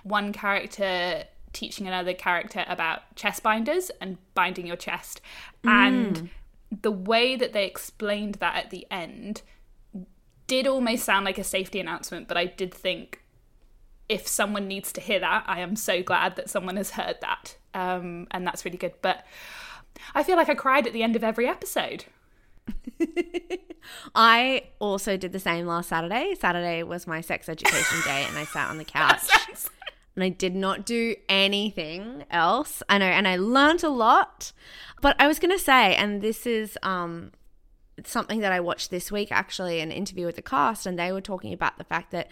one 0.04 0.34
character 0.34 1.24
teaching 1.54 1.88
another 1.88 2.14
character 2.14 2.66
about 2.68 3.16
chest 3.16 3.42
binders 3.42 3.90
and 4.00 4.18
binding 4.36 4.68
your 4.68 4.76
chest. 4.76 5.22
And 5.64 6.16
mm. 6.16 6.30
the 6.84 6.92
way 6.92 7.36
that 7.36 7.54
they 7.54 7.66
explained 7.66 8.36
that 8.36 8.56
at 8.58 8.70
the 8.70 8.86
end 8.92 9.42
did 10.48 10.68
almost 10.68 11.04
sound 11.04 11.26
like 11.26 11.38
a 11.38 11.44
safety 11.44 11.80
announcement, 11.80 12.28
but 12.28 12.38
I 12.38 12.46
did 12.46 12.74
think 12.74 13.22
if 14.10 14.28
someone 14.28 14.68
needs 14.68 14.92
to 14.94 15.02
hear 15.02 15.20
that, 15.20 15.44
I 15.48 15.60
am 15.60 15.76
so 15.76 16.02
glad 16.02 16.36
that 16.38 16.50
someone 16.50 16.78
has 16.78 16.92
heard 16.92 17.18
that. 17.22 17.58
Um, 17.74 18.28
and 18.32 18.48
that's 18.48 18.64
really 18.66 18.78
good. 18.78 18.94
But 19.02 19.26
I 20.16 20.24
feel 20.24 20.38
like 20.38 20.50
I 20.50 20.56
cried 20.56 20.88
at 20.88 20.94
the 20.94 21.04
end 21.04 21.16
of 21.16 21.24
every 21.24 21.48
episode. 21.48 22.06
i 24.16 24.62
also 24.80 25.16
did 25.16 25.32
the 25.32 25.40
same 25.40 25.66
last 25.66 25.88
saturday 25.88 26.36
saturday 26.38 26.84
was 26.84 27.08
my 27.08 27.22
sex 27.22 27.48
education 27.48 27.98
day 28.04 28.26
and 28.28 28.38
i 28.38 28.44
sat 28.44 28.70
on 28.70 28.78
the 28.78 28.84
couch 28.98 29.22
Sounds- 29.22 29.70
and 30.18 30.24
I 30.24 30.30
did 30.30 30.56
not 30.56 30.84
do 30.84 31.16
anything 31.30 32.26
else. 32.32 32.82
I 32.90 32.98
know, 32.98 33.06
and 33.06 33.28
I 33.28 33.36
learned 33.36 33.84
a 33.84 33.90
lot. 33.90 34.52
But 35.00 35.16
I 35.20 35.28
was 35.28 35.38
going 35.38 35.56
to 35.56 35.64
say, 35.64 35.96
and 35.96 36.24
this 36.24 36.48
is 36.48 36.76
um, 36.82 37.34
something 38.06 38.40
that 38.42 38.52
I 38.52 38.60
watched 38.60 38.92
this 38.92 39.12
week 39.12 39.32
actually, 39.32 39.80
an 39.82 39.92
interview 39.92 40.26
with 40.26 40.36
the 40.36 40.42
cast, 40.42 40.86
and 40.86 40.98
they 40.98 41.12
were 41.12 41.22
talking 41.22 41.54
about 41.54 41.78
the 41.78 41.84
fact 41.84 42.12
that, 42.12 42.30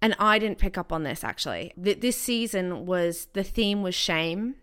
and 0.00 0.14
I 0.18 0.38
didn't 0.38 0.58
pick 0.58 0.76
up 0.78 0.92
on 0.92 1.02
this 1.02 1.24
actually, 1.24 1.72
that 1.76 2.00
this 2.00 2.16
season 2.16 2.86
was 2.86 3.26
the 3.32 3.42
theme 3.44 3.82
was 3.82 3.94
shame, 3.94 4.56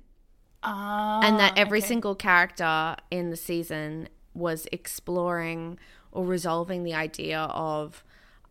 Ah, 0.64 1.22
and 1.24 1.40
that 1.40 1.58
every 1.58 1.80
okay. 1.80 1.88
single 1.88 2.14
character 2.16 2.96
in 3.10 3.32
the 3.32 3.36
season 3.36 4.08
was 4.34 4.68
exploring 4.72 5.80
or 6.12 6.24
resolving 6.26 6.84
the 6.84 6.94
idea 6.94 7.40
of 7.40 8.04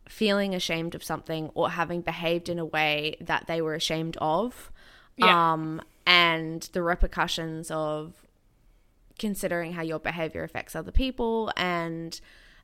feeling 0.08 0.54
ashamed 0.54 0.94
of 0.96 1.04
something 1.04 1.50
or 1.54 1.70
having 1.70 2.00
behaved 2.00 2.48
in 2.48 2.58
a 2.58 2.64
way 2.64 3.16
that 3.20 3.46
they 3.46 3.62
were 3.62 3.74
ashamed 3.74 4.16
of 4.20 4.72
Yeah. 5.16 5.52
um 5.52 5.80
and 6.04 6.62
the 6.72 6.82
repercussions 6.82 7.70
of 7.70 8.26
considering 9.20 9.74
how 9.74 9.82
your 9.82 9.98
behavior 10.00 10.42
affects 10.42 10.74
other 10.74 10.90
people 10.90 11.52
and 11.56 12.20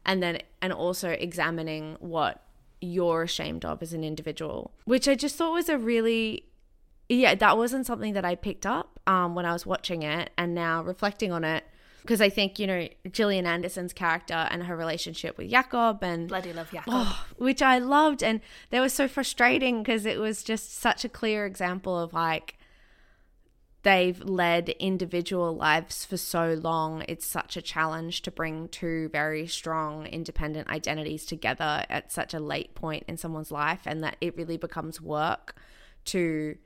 and 0.06 0.22
then 0.22 0.38
and 0.62 0.72
also 0.72 1.10
examining 1.10 1.96
what 2.00 2.42
you're 2.80 3.22
ashamed 3.22 3.64
of 3.64 3.82
as 3.82 3.92
an 3.92 4.02
individual 4.02 4.72
which 4.86 5.06
i 5.06 5.14
just 5.14 5.36
thought 5.36 5.52
was 5.52 5.68
a 5.68 5.76
really 5.76 6.44
yeah 7.10 7.34
that 7.34 7.58
wasn't 7.58 7.84
something 7.84 8.14
that 8.14 8.24
i 8.24 8.34
picked 8.34 8.64
up 8.64 8.98
um 9.06 9.34
when 9.34 9.44
i 9.44 9.52
was 9.52 9.66
watching 9.66 10.02
it 10.02 10.30
and 10.38 10.54
now 10.54 10.82
reflecting 10.82 11.30
on 11.30 11.44
it 11.44 11.62
because 12.00 12.22
i 12.22 12.30
think 12.30 12.58
you 12.58 12.66
know 12.66 12.88
gillian 13.12 13.46
anderson's 13.46 13.92
character 13.92 14.48
and 14.50 14.62
her 14.62 14.76
relationship 14.76 15.36
with 15.36 15.50
jakob 15.50 16.02
and 16.02 16.28
bloody 16.28 16.54
love 16.54 16.70
Jakob. 16.72 16.92
Oh, 16.94 17.26
which 17.36 17.60
I 17.60 17.78
loved. 17.78 18.22
And 18.22 18.40
they 18.70 18.80
were 18.80 18.88
so 18.88 19.08
frustrating 19.08 19.82
because 19.82 20.06
it 20.06 20.18
was 20.18 20.42
just 20.42 20.74
such 20.74 21.04
a 21.04 21.08
clear 21.08 21.44
example 21.44 21.98
of 21.98 22.14
like 22.14 22.55
they've 23.86 24.20
led 24.24 24.68
individual 24.80 25.54
lives 25.54 26.04
for 26.04 26.16
so 26.16 26.58
long. 26.60 27.04
It's 27.06 27.24
such 27.24 27.56
a 27.56 27.62
challenge 27.62 28.22
to 28.22 28.32
bring 28.32 28.66
two 28.66 29.08
very 29.10 29.46
strong, 29.46 30.06
independent 30.06 30.68
identities 30.68 31.24
together 31.24 31.84
at 31.88 32.10
such 32.10 32.34
a 32.34 32.40
late 32.40 32.74
point 32.74 33.04
in 33.06 33.16
someone's 33.16 33.52
life, 33.52 33.82
and 33.86 34.02
that 34.02 34.16
it 34.20 34.36
really 34.36 34.56
becomes 34.56 35.00
work 35.00 35.54
to 36.06 36.56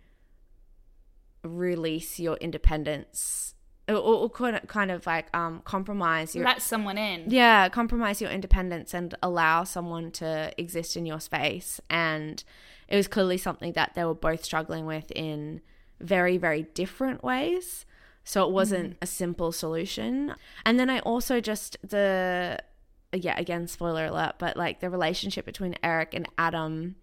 release 1.44 2.18
your 2.18 2.36
independence 2.38 3.54
or, 3.86 4.30
kind 4.30 4.90
of 4.90 5.06
like 5.06 5.26
um, 5.36 5.60
compromise 5.64 6.34
your 6.34 6.46
let 6.46 6.62
someone 6.62 6.96
in. 6.96 7.24
Yeah, 7.28 7.68
compromise 7.68 8.22
your 8.22 8.30
independence 8.30 8.94
and 8.94 9.14
allow 9.22 9.64
someone 9.64 10.10
to 10.12 10.52
exist 10.56 10.96
in 10.96 11.04
your 11.04 11.20
space. 11.20 11.82
And 11.90 12.42
it 12.88 12.96
was 12.96 13.08
clearly 13.08 13.36
something 13.36 13.72
that 13.72 13.92
they 13.94 14.04
were 14.04 14.14
both 14.14 14.42
struggling 14.42 14.86
with 14.86 15.10
in 15.10 15.60
very, 16.00 16.36
very 16.36 16.62
different 16.74 17.22
ways. 17.22 17.86
So 18.24 18.44
it 18.44 18.52
wasn't 18.52 18.94
mm. 18.94 18.96
a 19.02 19.06
simple 19.06 19.52
solution. 19.52 20.34
And 20.64 20.78
then 20.78 20.90
I 20.90 21.00
also 21.00 21.40
just 21.40 21.76
the 21.82 22.58
yeah, 23.12 23.34
again, 23.36 23.66
spoiler 23.66 24.06
alert, 24.06 24.34
but 24.38 24.56
like 24.56 24.80
the 24.80 24.88
relationship 24.88 25.44
between 25.44 25.74
Eric 25.82 26.14
and 26.14 26.28
Adam 26.38 26.94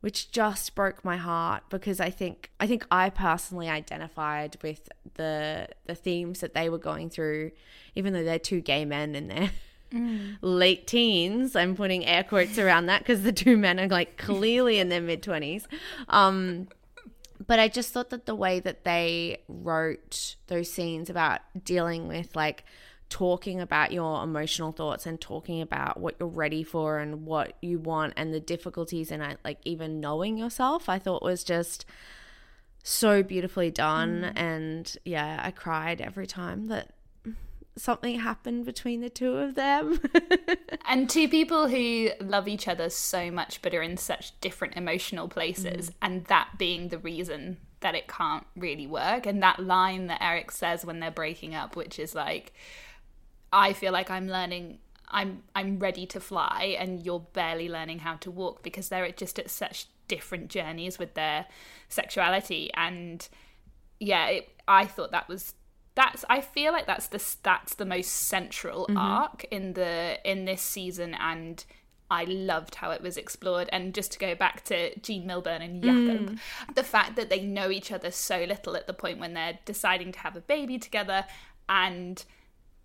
which 0.00 0.30
just 0.32 0.74
broke 0.74 1.04
my 1.04 1.16
heart 1.16 1.62
because 1.68 2.00
I 2.00 2.10
think 2.10 2.50
I 2.58 2.66
think 2.66 2.86
I 2.90 3.10
personally 3.10 3.68
identified 3.68 4.56
with 4.62 4.88
the 5.14 5.68
the 5.86 5.94
themes 5.94 6.40
that 6.40 6.54
they 6.54 6.68
were 6.68 6.78
going 6.78 7.10
through, 7.10 7.52
even 7.94 8.12
though 8.12 8.24
they're 8.24 8.38
two 8.38 8.60
gay 8.60 8.84
men 8.84 9.14
in 9.14 9.28
their 9.28 9.50
mm. 9.92 10.36
late 10.40 10.86
teens. 10.86 11.54
I'm 11.54 11.76
putting 11.76 12.06
air 12.06 12.24
quotes 12.24 12.58
around 12.58 12.86
that 12.86 13.00
because 13.00 13.22
the 13.22 13.32
two 13.32 13.56
men 13.56 13.78
are 13.78 13.88
like 13.88 14.16
clearly 14.16 14.78
in 14.78 14.88
their 14.88 15.02
mid 15.02 15.22
twenties. 15.22 15.68
Um, 16.08 16.68
but 17.44 17.58
I 17.58 17.68
just 17.68 17.92
thought 17.92 18.10
that 18.10 18.26
the 18.26 18.34
way 18.34 18.60
that 18.60 18.84
they 18.84 19.42
wrote 19.48 20.36
those 20.48 20.70
scenes 20.70 21.08
about 21.08 21.40
dealing 21.64 22.06
with 22.06 22.36
like 22.36 22.64
talking 23.08 23.60
about 23.60 23.92
your 23.92 24.22
emotional 24.22 24.72
thoughts 24.72 25.06
and 25.06 25.20
talking 25.20 25.60
about 25.60 25.98
what 25.98 26.14
you're 26.20 26.28
ready 26.28 26.62
for 26.62 26.98
and 26.98 27.26
what 27.26 27.54
you 27.60 27.78
want 27.78 28.12
and 28.16 28.32
the 28.32 28.40
difficulties 28.40 29.10
and 29.10 29.36
like 29.44 29.58
even 29.64 30.00
knowing 30.00 30.36
yourself, 30.36 30.88
I 30.88 30.98
thought 30.98 31.22
was 31.22 31.42
just 31.42 31.84
so 32.82 33.22
beautifully 33.22 33.70
done. 33.70 34.22
Mm. 34.22 34.32
And 34.36 34.96
yeah, 35.04 35.40
I 35.42 35.50
cried 35.50 36.00
every 36.00 36.26
time 36.26 36.68
that 36.68 36.90
something 37.76 38.18
happened 38.20 38.64
between 38.64 39.00
the 39.00 39.10
two 39.10 39.36
of 39.36 39.54
them. 39.54 40.00
and 40.88 41.08
two 41.08 41.28
people 41.28 41.68
who 41.68 42.10
love 42.20 42.48
each 42.48 42.68
other 42.68 42.90
so 42.90 43.30
much 43.30 43.62
but 43.62 43.74
are 43.74 43.82
in 43.82 43.96
such 43.96 44.38
different 44.40 44.76
emotional 44.76 45.28
places, 45.28 45.90
mm. 45.90 45.94
and 46.02 46.24
that 46.26 46.50
being 46.58 46.88
the 46.88 46.98
reason 46.98 47.58
that 47.80 47.94
it 47.94 48.08
can't 48.08 48.46
really 48.56 48.86
work. 48.86 49.26
And 49.26 49.42
that 49.42 49.60
line 49.60 50.08
that 50.08 50.22
Eric 50.22 50.50
says 50.50 50.84
when 50.84 51.00
they're 51.00 51.10
breaking 51.10 51.54
up, 51.54 51.76
which 51.76 51.98
is 51.98 52.14
like, 52.14 52.52
I 53.52 53.72
feel 53.72 53.92
like 53.92 54.10
I'm 54.10 54.28
learning 54.28 54.78
I'm 55.10 55.42
I'm 55.54 55.78
ready 55.78 56.06
to 56.06 56.20
fly 56.20 56.76
and 56.78 57.04
you're 57.04 57.20
barely 57.20 57.68
learning 57.68 58.00
how 58.00 58.16
to 58.16 58.30
walk 58.30 58.62
because 58.62 58.88
they're 58.88 59.10
just 59.10 59.38
at 59.38 59.50
such 59.50 59.86
different 60.08 60.48
journeys 60.48 60.98
with 60.98 61.14
their 61.14 61.46
sexuality 61.88 62.70
and 62.74 63.28
yeah 63.98 64.26
it, 64.26 64.48
I 64.66 64.86
thought 64.86 65.10
that 65.12 65.28
was 65.28 65.54
that's 66.00 66.24
I 66.30 66.40
feel 66.40 66.72
like 66.72 66.86
that's 66.86 67.08
the 67.08 67.22
that's 67.42 67.74
the 67.74 67.84
most 67.84 68.10
central 68.10 68.86
mm-hmm. 68.86 68.96
arc 68.96 69.44
in 69.50 69.74
the 69.74 70.18
in 70.24 70.46
this 70.46 70.62
season 70.62 71.14
and 71.14 71.62
I 72.10 72.24
loved 72.24 72.76
how 72.76 72.90
it 72.90 73.02
was 73.02 73.16
explored. 73.16 73.68
And 73.70 73.94
just 73.94 74.10
to 74.12 74.18
go 74.18 74.34
back 74.34 74.64
to 74.64 74.98
Jean 74.98 75.28
Milburn 75.28 75.62
and 75.62 75.80
Jakob, 75.80 76.30
mm. 76.30 76.38
the 76.74 76.82
fact 76.82 77.14
that 77.14 77.30
they 77.30 77.44
know 77.44 77.70
each 77.70 77.92
other 77.92 78.10
so 78.10 78.42
little 78.42 78.74
at 78.74 78.88
the 78.88 78.92
point 78.92 79.20
when 79.20 79.34
they're 79.34 79.60
deciding 79.64 80.10
to 80.12 80.18
have 80.18 80.34
a 80.34 80.40
baby 80.40 80.76
together 80.76 81.24
and 81.68 82.24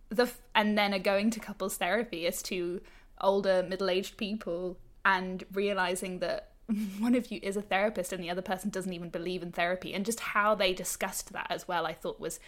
the 0.10 0.30
and 0.54 0.78
then 0.78 0.94
are 0.94 1.00
going 1.00 1.32
to 1.32 1.40
couples 1.40 1.78
therapy 1.78 2.28
as 2.28 2.44
to 2.44 2.82
older 3.22 3.66
middle-aged 3.68 4.18
people 4.18 4.78
and 5.04 5.44
realizing 5.54 6.20
that 6.20 6.52
one 7.00 7.16
of 7.16 7.32
you 7.32 7.40
is 7.42 7.58
a 7.58 7.62
therapist 7.62 8.14
and 8.14 8.24
the 8.24 8.30
other 8.30 8.42
person 8.42 8.70
doesn't 8.70 8.94
even 8.94 9.10
believe 9.10 9.42
in 9.42 9.52
therapy 9.52 9.94
and 9.94 10.06
just 10.06 10.20
how 10.20 10.54
they 10.54 10.74
discussed 10.74 11.32
that 11.34 11.48
as 11.50 11.68
well 11.68 11.86
i 11.86 11.94
thought 11.94 12.20
was 12.20 12.40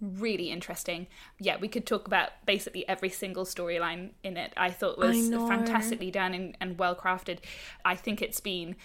really 0.00 0.50
interesting 0.50 1.06
yeah 1.38 1.56
we 1.60 1.68
could 1.68 1.86
talk 1.86 2.06
about 2.06 2.30
basically 2.46 2.88
every 2.88 3.08
single 3.08 3.44
storyline 3.44 4.10
in 4.22 4.36
it 4.36 4.52
i 4.56 4.70
thought 4.70 4.98
was 4.98 5.32
I 5.32 5.48
fantastically 5.48 6.10
done 6.10 6.34
and, 6.34 6.56
and 6.60 6.78
well 6.78 6.94
crafted 6.94 7.38
i 7.84 7.96
think 7.96 8.22
it's 8.22 8.40
been 8.40 8.76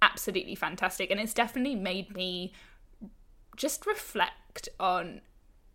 absolutely 0.00 0.56
fantastic 0.56 1.10
and 1.10 1.20
it's 1.20 1.34
definitely 1.34 1.76
made 1.76 2.14
me 2.16 2.52
just 3.56 3.86
reflect 3.86 4.68
on 4.80 5.20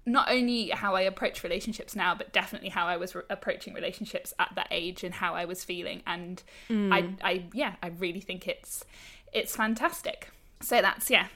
not 0.08 0.32
only 0.32 0.70
how 0.70 0.96
I 0.96 1.02
approach 1.02 1.44
relationships 1.44 1.96
now, 1.96 2.16
but 2.16 2.32
definitely 2.32 2.70
how 2.70 2.88
I 2.88 2.96
was 2.96 3.14
re- 3.14 3.24
approaching 3.30 3.74
relationships 3.74 4.34
at 4.40 4.50
that 4.56 4.68
age 4.72 5.04
and 5.04 5.14
how 5.14 5.36
I 5.36 5.44
was 5.44 5.66
feeling. 5.66 6.02
And 6.08 6.42
mm. 6.70 6.94
I, 6.94 7.30
I, 7.30 7.44
yeah, 7.54 7.76
I 7.84 7.88
really 7.88 8.22
think 8.22 8.48
it's 8.48 8.86
it's 9.34 9.56
fantastic. 9.56 10.30
So 10.62 10.82
that's 10.82 11.12
yeah, 11.12 11.28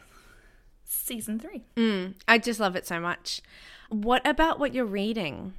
season 0.91 1.39
three. 1.39 1.63
Mm. 1.75 2.15
I 2.27 2.37
just 2.37 2.59
love 2.59 2.75
it 2.75 2.85
so 2.85 2.99
much. 2.99 3.41
What 3.89 4.25
about 4.25 4.59
what 4.59 4.73
you're 4.73 4.85
reading? 4.85 5.53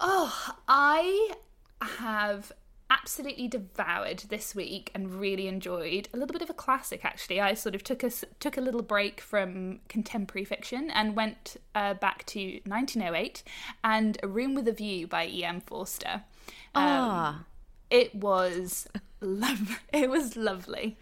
Oh, 0.00 0.54
I 0.68 1.34
have 1.80 2.52
absolutely 2.90 3.48
devoured 3.48 4.24
this 4.28 4.54
week 4.54 4.90
and 4.94 5.14
really 5.14 5.46
enjoyed 5.46 6.08
a 6.12 6.16
little 6.16 6.32
bit 6.32 6.42
of 6.42 6.50
a 6.50 6.54
classic 6.54 7.06
actually 7.06 7.40
i 7.40 7.54
sort 7.54 7.74
of 7.74 7.82
took 7.82 8.02
a 8.02 8.10
took 8.38 8.58
a 8.58 8.60
little 8.60 8.82
break 8.82 9.18
from 9.18 9.80
contemporary 9.88 10.44
fiction 10.44 10.90
and 10.90 11.16
went 11.16 11.56
uh, 11.74 11.94
back 11.94 12.26
to 12.26 12.60
1908 12.66 13.42
and 13.82 14.18
a 14.22 14.28
room 14.28 14.54
with 14.54 14.68
a 14.68 14.72
view 14.72 15.06
by 15.06 15.24
em 15.24 15.58
forster 15.62 16.22
um, 16.74 16.84
ah 16.84 17.44
it 17.90 18.14
was 18.14 18.86
love 19.22 19.80
it 19.92 20.10
was 20.10 20.36
lovely 20.36 20.98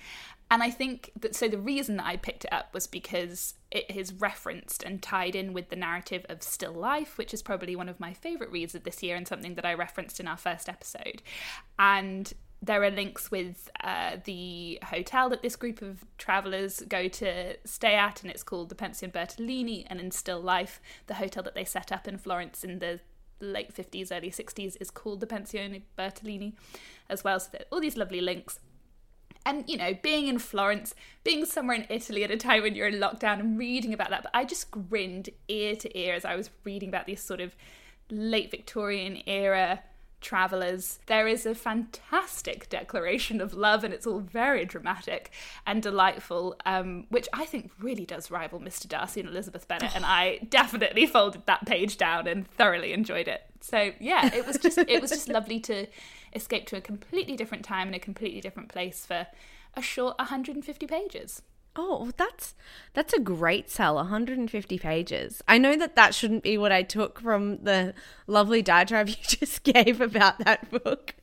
and 0.51 0.63
I 0.63 0.71
think 0.71 1.13
that 1.21 1.37
so 1.37 1.49
the 1.49 1.59
reason 1.59 1.97
that 1.99 2.07
I 2.07 2.17
picked 2.17 2.45
it 2.45 2.53
up 2.53 2.75
was 2.75 2.87
because 2.89 3.55
it 3.71 3.89
is 3.95 4.13
referenced 4.15 4.83
and 4.83 5.01
tied 5.01 5.37
in 5.37 5.53
with 5.53 5.69
the 5.69 5.77
narrative 5.77 6.27
of 6.29 6.43
Still 6.43 6.73
Life, 6.73 7.17
which 7.17 7.33
is 7.33 7.41
probably 7.41 7.77
one 7.77 7.89
of 7.89 8.01
my 8.01 8.13
favourite 8.13 8.51
reads 8.51 8.75
of 8.75 8.83
this 8.83 9.01
year 9.03 9.15
and 9.15 9.29
something 9.29 9.55
that 9.55 9.65
I 9.65 9.75
referenced 9.75 10.19
in 10.19 10.27
our 10.27 10.37
first 10.37 10.69
episode. 10.69 11.23
And 11.79 12.33
there 12.61 12.83
are 12.83 12.91
links 12.91 13.31
with 13.31 13.71
uh, 13.83 14.17
the 14.25 14.81
hotel 14.83 15.31
that 15.31 15.41
this 15.41 15.55
group 15.55 15.83
of 15.83 16.05
travellers 16.19 16.81
go 16.81 17.07
to 17.07 17.57
stay 17.65 17.95
at, 17.95 18.23
and 18.23 18.31
it's 18.31 18.43
called 18.43 18.71
the 18.71 18.75
Pension 18.75 19.13
Bertolini. 19.13 19.87
And 19.87 20.01
in 20.01 20.11
Still 20.11 20.41
Life, 20.41 20.81
the 21.07 21.15
hotel 21.15 21.45
that 21.45 21.55
they 21.55 21.65
set 21.65 21.93
up 21.93 22.09
in 22.09 22.19
Florence 22.19 22.65
in 22.65 22.81
the 22.81 22.99
late 23.41 23.75
50s, 23.75 24.11
early 24.11 24.31
60s 24.31 24.77
is 24.81 24.91
called 24.91 25.21
the 25.21 25.27
Pensione 25.27 25.83
Bertolini 25.97 26.55
as 27.09 27.25
well. 27.25 27.41
So 27.41 27.51
there 27.53 27.63
are 27.63 27.67
all 27.73 27.81
these 27.81 27.97
lovely 27.97 28.21
links 28.21 28.59
and 29.47 29.65
you 29.69 29.77
know 29.77 29.95
being 30.03 30.27
in 30.27 30.39
florence 30.39 30.95
being 31.25 31.45
somewhere 31.45 31.77
in 31.77 31.87
italy 31.89 32.25
at 32.25 32.31
a 32.31 32.37
time 32.37 32.63
when 32.63 32.75
you're 32.75 32.89
in 32.89 33.01
lockdown 33.01 33.41
and 33.41 33.59
reading 33.59 33.93
about 33.93 34.11
that. 34.11 34.23
But 34.23 34.33
i 34.35 34.45
just 34.45 34.71
grinned 34.71 35.31
ear 35.49 35.77
to 35.77 35.99
ear 35.99 36.15
as 36.15 36.25
i 36.25 36.37
was 36.37 36.51
reading 36.65 36.89
about 36.89 37.07
these 37.07 37.23
sort 37.23 37.41
of 37.41 37.55
late 38.11 38.51
victorian 38.51 39.23
era 39.27 39.83
travelers 40.21 40.99
there 41.07 41.27
is 41.27 41.47
a 41.47 41.55
fantastic 41.55 42.69
declaration 42.69 43.41
of 43.41 43.55
love 43.55 43.85
and 43.85 43.95
it's 43.95 44.07
all 44.07 44.21
very 44.21 44.65
dramatic 44.65 45.31
and 45.67 45.83
delightful 45.83 46.57
um, 46.67 47.07
which 47.09 47.29
i 47.33 47.45
think 47.45 47.71
really 47.81 48.05
does 48.05 48.31
rival 48.31 48.61
mr 48.61 48.89
darcy 48.89 49.21
and 49.21 49.29
elizabeth 49.29 49.67
bennet 49.67 49.95
and 49.95 50.05
i 50.05 50.39
definitely 50.51 51.07
folded 51.07 51.45
that 51.47 51.65
page 51.67 51.97
down 51.97 52.27
and 52.27 52.49
thoroughly 52.51 52.93
enjoyed 52.93 53.29
it 53.29 53.43
so 53.61 53.93
yeah 54.01 54.33
it 54.35 54.47
was 54.47 54.57
just 54.59 54.79
it 54.79 55.01
was 55.01 55.11
just 55.11 55.29
lovely 55.39 55.61
to 55.61 55.87
escape 56.35 56.67
to 56.67 56.77
a 56.77 56.81
completely 56.81 57.37
different 57.37 57.65
time 57.65 57.89
and 57.89 57.97
a 57.97 58.01
completely 58.01 58.41
different 58.41 58.69
place 58.69 59.05
for 59.07 59.27
a 59.77 59.83
short 59.83 60.19
150 60.19 60.87
pages. 60.87 61.43
Oh, 61.77 62.11
that's 62.17 62.55
that's 62.95 63.13
a 63.13 63.21
great 63.21 63.71
sell, 63.71 63.95
150 63.95 64.79
pages. 64.79 65.41
I 65.47 65.57
know 65.59 65.77
that 65.77 65.95
that 65.95 66.15
shouldn't 66.15 66.43
be 66.43 66.59
what 66.59 66.73
I 66.73 66.83
took 66.83 67.21
from 67.21 67.63
the 67.63 67.95
lovely 68.27 68.61
diatribe 68.61 69.09
you 69.09 69.17
just 69.23 69.63
gave 69.63 70.01
about 70.01 70.39
that 70.41 70.69
book. 70.71 71.15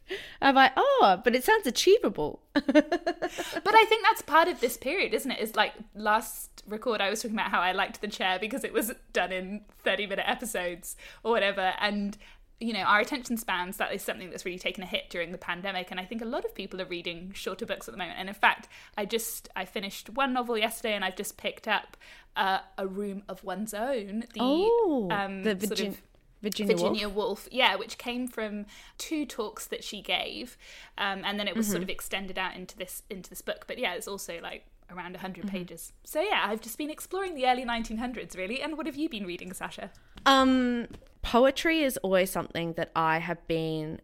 I'm 0.41 0.55
like, 0.55 0.71
oh, 0.77 1.21
but 1.23 1.35
it 1.35 1.43
sounds 1.43 1.67
achievable. 1.67 2.41
but 2.53 2.65
I 2.75 3.85
think 3.89 4.03
that's 4.03 4.21
part 4.21 4.47
of 4.47 4.61
this 4.61 4.77
period, 4.77 5.13
isn't 5.13 5.31
it? 5.31 5.39
Is 5.39 5.55
like 5.55 5.73
last 5.93 6.63
record, 6.65 7.01
I 7.01 7.09
was 7.09 7.21
talking 7.21 7.35
about 7.35 7.51
how 7.51 7.59
I 7.59 7.73
liked 7.73 7.99
the 7.99 8.07
chair 8.07 8.37
because 8.39 8.63
it 8.63 8.71
was 8.71 8.93
done 9.11 9.31
in 9.31 9.61
30 9.83 10.07
minute 10.07 10.25
episodes 10.27 10.95
or 11.23 11.31
whatever. 11.31 11.73
And 11.79 12.17
you 12.59 12.73
know 12.73 12.81
our 12.81 12.99
attention 12.99 13.37
spans 13.37 13.77
that 13.77 13.93
is 13.93 14.01
something 14.01 14.29
that's 14.29 14.45
really 14.45 14.57
taken 14.57 14.83
a 14.83 14.87
hit 14.87 15.09
during 15.09 15.31
the 15.31 15.37
pandemic 15.37 15.91
and 15.91 15.99
i 15.99 16.05
think 16.05 16.21
a 16.21 16.25
lot 16.25 16.43
of 16.43 16.53
people 16.55 16.81
are 16.81 16.85
reading 16.85 17.31
shorter 17.33 17.65
books 17.65 17.87
at 17.87 17.93
the 17.93 17.97
moment 17.97 18.17
and 18.17 18.27
in 18.27 18.35
fact 18.35 18.67
i 18.97 19.05
just 19.05 19.49
i 19.55 19.63
finished 19.63 20.09
one 20.09 20.33
novel 20.33 20.57
yesterday 20.57 20.93
and 20.93 21.05
i've 21.05 21.15
just 21.15 21.37
picked 21.37 21.67
up 21.67 21.97
uh, 22.35 22.59
a 22.77 22.85
room 22.85 23.23
of 23.27 23.43
one's 23.43 23.73
own 23.73 24.23
the 24.33 24.39
oh, 24.39 25.07
um 25.11 25.43
the 25.43 25.55
Virgin- 25.55 25.67
sort 25.67 25.79
of 25.79 26.01
Virginia, 26.39 26.75
Virginia 26.75 27.09
Woolf? 27.09 27.45
Woolf? 27.45 27.49
yeah, 27.51 27.75
which 27.75 27.97
came 27.97 28.27
from 28.27 28.67
two 28.99 29.25
talks 29.25 29.65
that 29.65 29.83
she 29.83 30.03
gave, 30.03 30.55
um, 30.95 31.23
and 31.25 31.39
then 31.39 31.47
it 31.47 31.55
was 31.55 31.65
mm-hmm. 31.65 31.71
sort 31.71 31.83
of 31.83 31.89
extended 31.89 32.37
out 32.37 32.55
into 32.55 32.77
this 32.77 33.01
into 33.09 33.27
this 33.27 33.41
book. 33.41 33.65
But 33.67 33.79
yeah, 33.79 33.93
it's 33.93 34.07
also 34.07 34.39
like 34.39 34.63
around 34.91 35.13
100 35.13 35.45
mm-hmm. 35.45 35.49
pages. 35.49 35.93
So 36.03 36.21
yeah, 36.21 36.45
I've 36.45 36.61
just 36.61 36.77
been 36.77 36.89
exploring 36.89 37.35
the 37.35 37.47
early 37.47 37.65
1900s 37.65 38.37
really. 38.37 38.61
And 38.61 38.77
what 38.77 38.85
have 38.85 38.95
you 38.95 39.09
been 39.09 39.25
reading, 39.25 39.53
Sasha? 39.53 39.91
Um 40.25 40.87
poetry 41.27 41.83
is 41.83 41.97
always 41.97 42.31
something 42.31 42.73
that 42.73 42.89
I 42.95 43.19
have 43.19 43.45
been 43.47 43.99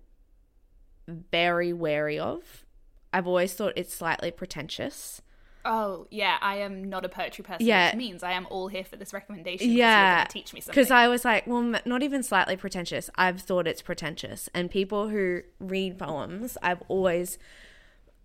very 1.07 1.71
wary 1.71 2.19
of. 2.19 2.65
I've 3.13 3.27
always 3.27 3.53
thought 3.53 3.73
it's 3.77 3.93
slightly 3.93 4.29
pretentious. 4.29 5.21
Oh 5.63 6.07
yeah, 6.12 6.38
I 6.41 6.57
am 6.57 6.83
not 6.83 7.05
a 7.05 7.09
poetry 7.09 7.45
person. 7.45 7.65
Yeah. 7.65 7.88
which 7.88 7.95
means 7.95 8.23
I 8.23 8.33
am 8.33 8.45
all 8.49 8.67
here 8.67 8.83
for 8.83 8.97
this 8.97 9.13
recommendation. 9.13 9.71
Yeah, 9.71 10.25
teach 10.25 10.53
me 10.53 10.59
something. 10.59 10.73
Because 10.73 10.91
I 10.91 11.07
was 11.07 11.23
like, 11.23 11.47
well, 11.47 11.79
not 11.86 12.03
even 12.03 12.23
slightly 12.23 12.57
pretentious. 12.57 13.09
I've 13.15 13.39
thought 13.39 13.67
it's 13.67 13.81
pretentious, 13.81 14.49
and 14.53 14.69
people 14.69 15.07
who 15.07 15.43
read 15.59 15.97
poems, 15.97 16.57
I've 16.62 16.83
always, 16.89 17.38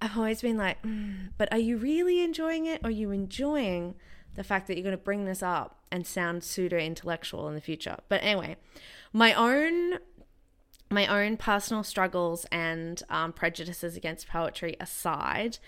I've 0.02 0.16
always 0.16 0.42
been 0.42 0.56
like, 0.56 0.82
mm, 0.82 1.28
but 1.38 1.52
are 1.52 1.58
you 1.58 1.76
really 1.76 2.20
enjoying 2.20 2.66
it? 2.66 2.80
Or 2.82 2.88
are 2.88 2.90
you 2.90 3.12
enjoying 3.12 3.94
the 4.38 4.44
fact 4.44 4.66
that 4.66 4.76
you're 4.76 4.84
going 4.84 4.96
to 4.96 5.02
bring 5.02 5.24
this 5.24 5.42
up 5.42 5.78
and 5.90 6.06
sound 6.06 6.42
pseudo 6.42 6.78
intellectual 6.78 7.48
in 7.48 7.54
the 7.54 7.60
future? 7.60 7.96
But 8.08 8.22
anyway, 8.22 8.56
my 9.12 9.34
own. 9.34 9.98
My 10.90 11.06
own 11.06 11.36
personal 11.36 11.82
struggles 11.82 12.46
and 12.50 13.02
um, 13.10 13.34
prejudices 13.34 13.94
against 13.94 14.26
poetry 14.26 14.74
aside, 14.80 15.58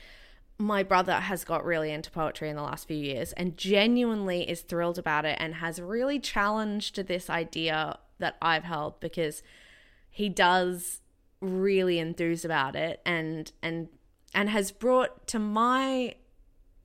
my 0.60 0.82
brother 0.82 1.20
has 1.20 1.44
got 1.44 1.64
really 1.64 1.90
into 1.90 2.10
poetry 2.10 2.48
in 2.48 2.56
the 2.56 2.62
last 2.62 2.86
few 2.86 2.96
years 2.96 3.32
and 3.32 3.56
genuinely 3.56 4.48
is 4.48 4.60
thrilled 4.60 4.98
about 4.98 5.24
it 5.24 5.36
and 5.40 5.56
has 5.56 5.80
really 5.80 6.18
challenged 6.18 7.06
this 7.06 7.30
idea 7.30 7.98
that 8.18 8.36
I've 8.42 8.64
held 8.64 9.00
because 9.00 9.42
he 10.10 10.28
does 10.28 11.00
really 11.40 11.98
enthuse 11.98 12.44
about 12.44 12.76
it 12.76 13.00
and 13.06 13.50
and 13.62 13.88
and 14.34 14.50
has 14.50 14.70
brought 14.70 15.26
to 15.28 15.38
my 15.38 16.14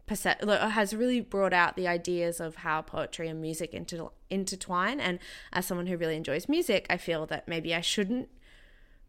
perce- 0.07 0.71
has 0.71 0.95
really 0.95 1.21
brought 1.21 1.53
out 1.53 1.75
the 1.75 1.87
ideas 1.87 2.39
of 2.39 2.57
how 2.57 2.81
poetry 2.81 3.27
and 3.27 3.41
music 3.41 3.73
inter- 3.73 4.09
intertwine 4.29 4.99
and 4.99 5.19
as 5.51 5.65
someone 5.65 5.87
who 5.87 5.97
really 5.97 6.15
enjoys 6.15 6.49
music 6.49 6.85
I 6.89 6.97
feel 6.97 7.25
that 7.27 7.47
maybe 7.47 7.73
I 7.73 7.81
shouldn't 7.81 8.29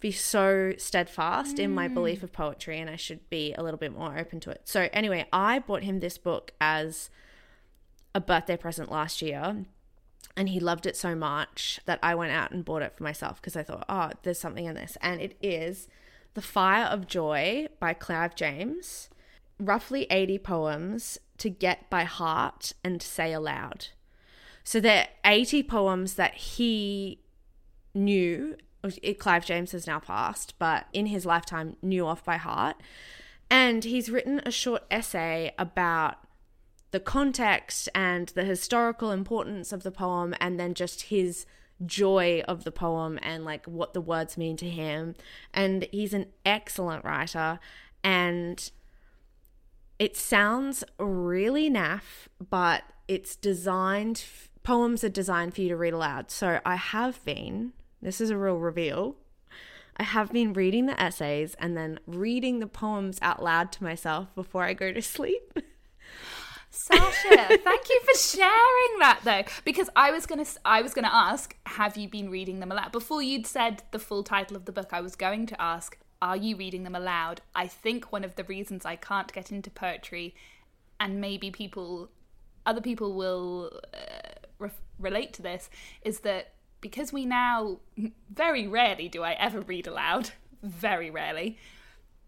be 0.00 0.12
so 0.12 0.74
steadfast 0.76 1.58
in 1.58 1.74
my 1.74 1.88
mm. 1.88 1.94
belief 1.94 2.22
of 2.22 2.32
poetry 2.32 2.78
and 2.78 2.90
I 2.90 2.96
should 2.96 3.28
be 3.30 3.54
a 3.54 3.62
little 3.62 3.78
bit 3.78 3.92
more 3.92 4.18
open 4.18 4.40
to 4.40 4.50
it. 4.50 4.62
So 4.64 4.88
anyway, 4.92 5.26
I 5.32 5.58
bought 5.58 5.84
him 5.84 6.00
this 6.00 6.18
book 6.18 6.52
as 6.60 7.08
a 8.14 8.20
birthday 8.20 8.56
present 8.56 8.90
last 8.90 9.22
year 9.22 9.64
and 10.36 10.50
he 10.50 10.60
loved 10.60 10.84
it 10.84 10.96
so 10.96 11.14
much 11.14 11.80
that 11.86 11.98
I 12.02 12.14
went 12.14 12.32
out 12.32 12.50
and 12.50 12.64
bought 12.64 12.82
it 12.82 12.94
for 12.94 13.02
myself 13.02 13.40
because 13.40 13.56
I 13.56 13.62
thought, 13.62 13.86
oh, 13.88 14.10
there's 14.22 14.38
something 14.38 14.66
in 14.66 14.74
this. 14.74 14.98
And 15.00 15.20
it 15.20 15.36
is 15.40 15.88
The 16.34 16.42
Fire 16.42 16.84
of 16.84 17.06
Joy 17.06 17.68
by 17.80 17.94
Clive 17.94 18.34
James. 18.34 19.08
Roughly 19.58 20.06
80 20.10 20.38
poems 20.40 21.18
to 21.38 21.50
get 21.50 21.88
by 21.88 22.04
heart 22.04 22.72
and 22.84 23.02
say 23.02 23.32
aloud. 23.32 23.88
So 24.64 24.80
there 24.80 25.08
are 25.24 25.32
80 25.32 25.62
poems 25.62 26.14
that 26.14 26.34
he 26.34 27.22
knew. 27.94 28.56
Clive 29.18 29.44
James 29.44 29.72
has 29.72 29.86
now 29.86 29.98
passed, 29.98 30.54
but 30.58 30.86
in 30.92 31.06
his 31.06 31.24
lifetime 31.24 31.76
knew 31.82 32.06
off 32.06 32.24
by 32.24 32.36
heart. 32.36 32.76
And 33.50 33.84
he's 33.84 34.10
written 34.10 34.40
a 34.44 34.50
short 34.50 34.84
essay 34.90 35.52
about 35.58 36.16
the 36.90 37.00
context 37.00 37.88
and 37.94 38.28
the 38.30 38.44
historical 38.44 39.10
importance 39.10 39.72
of 39.72 39.82
the 39.82 39.90
poem, 39.90 40.34
and 40.40 40.58
then 40.58 40.74
just 40.74 41.02
his 41.02 41.46
joy 41.84 42.42
of 42.48 42.64
the 42.64 42.72
poem 42.72 43.18
and 43.22 43.44
like 43.44 43.66
what 43.66 43.92
the 43.92 44.00
words 44.00 44.38
mean 44.38 44.56
to 44.56 44.68
him. 44.68 45.14
And 45.52 45.86
he's 45.92 46.14
an 46.14 46.26
excellent 46.44 47.04
writer, 47.04 47.58
and 48.02 48.70
it 49.98 50.16
sounds 50.16 50.84
really 50.98 51.70
naff, 51.70 52.28
but 52.50 52.84
it's 53.08 53.36
designed, 53.36 54.24
poems 54.62 55.04
are 55.04 55.08
designed 55.08 55.54
for 55.54 55.60
you 55.62 55.68
to 55.68 55.76
read 55.76 55.94
aloud. 55.94 56.30
So 56.30 56.60
I 56.64 56.76
have 56.76 57.24
been, 57.24 57.72
this 58.02 58.20
is 58.20 58.30
a 58.30 58.36
real 58.36 58.56
reveal. 58.56 59.16
I 59.96 60.02
have 60.02 60.32
been 60.32 60.52
reading 60.52 60.86
the 60.86 61.00
essays 61.00 61.56
and 61.58 61.76
then 61.76 61.98
reading 62.06 62.58
the 62.58 62.66
poems 62.66 63.18
out 63.22 63.42
loud 63.42 63.72
to 63.72 63.84
myself 63.84 64.34
before 64.34 64.64
I 64.64 64.74
go 64.74 64.92
to 64.92 65.00
sleep. 65.00 65.58
Sasha, 66.68 67.58
thank 67.64 67.88
you 67.88 68.00
for 68.04 68.18
sharing 68.18 68.98
that 68.98 69.20
though, 69.24 69.44
because 69.64 69.88
I 69.96 70.10
was 70.10 70.26
gonna 70.26 70.44
I 70.62 70.82
was 70.82 70.92
gonna 70.92 71.08
ask, 71.10 71.56
have 71.64 71.96
you 71.96 72.06
been 72.06 72.28
reading 72.28 72.60
them 72.60 72.70
aloud? 72.70 72.92
Before 72.92 73.22
you'd 73.22 73.46
said 73.46 73.84
the 73.92 73.98
full 73.98 74.22
title 74.22 74.58
of 74.58 74.66
the 74.66 74.72
book, 74.72 74.90
I 74.92 75.00
was 75.00 75.16
going 75.16 75.46
to 75.46 75.60
ask, 75.60 75.96
are 76.22 76.36
you 76.36 76.56
reading 76.56 76.84
them 76.84 76.94
aloud? 76.94 77.40
I 77.54 77.66
think 77.66 78.12
one 78.12 78.24
of 78.24 78.36
the 78.36 78.44
reasons 78.44 78.84
I 78.84 78.96
can't 78.96 79.32
get 79.32 79.52
into 79.52 79.70
poetry, 79.70 80.34
and 80.98 81.20
maybe 81.20 81.50
people, 81.50 82.10
other 82.64 82.80
people 82.80 83.14
will 83.14 83.80
uh, 83.92 84.48
re- 84.58 84.70
relate 84.98 85.32
to 85.34 85.42
this, 85.42 85.68
is 86.02 86.20
that 86.20 86.54
because 86.80 87.12
we 87.12 87.26
now 87.26 87.78
very 88.30 88.66
rarely 88.66 89.08
do 89.08 89.22
I 89.22 89.32
ever 89.32 89.60
read 89.60 89.86
aloud, 89.86 90.30
very 90.62 91.10
rarely. 91.10 91.58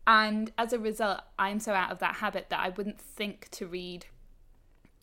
And 0.06 0.52
as 0.56 0.72
a 0.72 0.78
result, 0.78 1.20
I'm 1.38 1.60
so 1.60 1.74
out 1.74 1.90
of 1.90 1.98
that 1.98 2.16
habit 2.16 2.46
that 2.48 2.60
I 2.60 2.70
wouldn't 2.70 3.00
think 3.00 3.48
to 3.52 3.66
read 3.66 4.06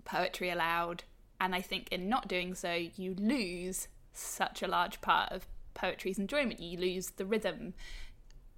poetry 0.03 0.49
aloud. 0.49 1.03
And 1.39 1.53
I 1.53 1.61
think 1.61 1.89
in 1.91 2.09
not 2.09 2.27
doing 2.27 2.55
so, 2.55 2.73
you 2.73 3.13
lose 3.13 3.87
such 4.13 4.63
a 4.63 4.67
large 4.67 5.01
part 5.01 5.31
of 5.31 5.47
poetry's 5.73 6.17
enjoyment. 6.17 6.59
You 6.59 6.79
lose 6.79 7.11
the 7.11 7.25
rhythm. 7.25 7.73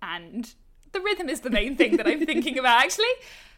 And 0.01 0.53
the 0.91 1.01
rhythm 1.01 1.29
is 1.29 1.41
the 1.41 1.49
main 1.49 1.75
thing 1.75 1.97
that 1.97 2.07
I'm 2.07 2.25
thinking 2.25 2.57
about, 2.57 2.81
actually. 2.83 3.05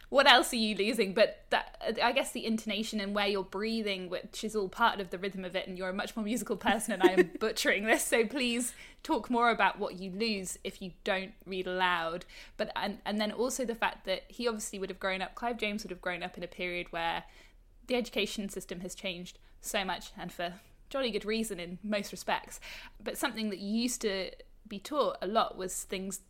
What 0.09 0.27
else 0.27 0.51
are 0.53 0.57
you 0.57 0.75
losing? 0.75 1.13
But 1.13 1.45
that, 1.51 1.99
I 2.01 2.11
guess 2.13 2.31
the 2.31 2.43
intonation 2.43 2.99
and 2.99 3.13
where 3.13 3.27
you're 3.27 3.43
breathing, 3.43 4.09
which 4.09 4.43
is 4.43 4.55
all 4.55 4.67
part 4.67 4.99
of 4.99 5.11
the 5.11 5.19
rhythm 5.19 5.45
of 5.45 5.55
it, 5.55 5.67
and 5.67 5.77
you're 5.77 5.89
a 5.89 5.93
much 5.93 6.15
more 6.15 6.25
musical 6.25 6.57
person, 6.57 6.93
and 6.93 7.03
I 7.03 7.11
am 7.11 7.31
butchering 7.39 7.85
this. 7.85 8.05
So 8.05 8.25
please 8.25 8.73
talk 9.03 9.29
more 9.29 9.51
about 9.51 9.77
what 9.77 9.99
you 9.99 10.09
lose 10.09 10.57
if 10.63 10.81
you 10.81 10.93
don't 11.03 11.33
read 11.45 11.67
aloud. 11.67 12.25
But 12.57 12.71
and 12.75 12.97
and 13.05 13.21
then 13.21 13.31
also 13.31 13.65
the 13.65 13.75
fact 13.75 14.05
that 14.05 14.23
he 14.29 14.47
obviously 14.47 14.79
would 14.79 14.89
have 14.89 14.99
grown 14.99 15.21
up. 15.21 15.35
Clive 15.35 15.59
James 15.59 15.83
would 15.83 15.91
have 15.91 16.01
grown 16.01 16.23
up 16.23 16.37
in 16.37 16.43
a 16.43 16.47
period 16.47 16.87
where 16.91 17.25
the 17.85 17.95
education 17.95 18.49
system 18.49 18.79
has 18.79 18.95
changed 18.95 19.37
so 19.61 19.85
much, 19.85 20.11
and 20.17 20.33
for 20.33 20.55
jolly 20.89 21.11
good 21.11 21.25
reason 21.25 21.59
in 21.59 21.77
most 21.83 22.11
respects. 22.11 22.59
But 23.03 23.15
something 23.15 23.51
that 23.51 23.59
used 23.59 24.01
to 24.01 24.31
be 24.69 24.79
taught 24.79 25.17
a 25.21 25.27
lot 25.27 25.57
was 25.57 25.83
things 25.83 26.21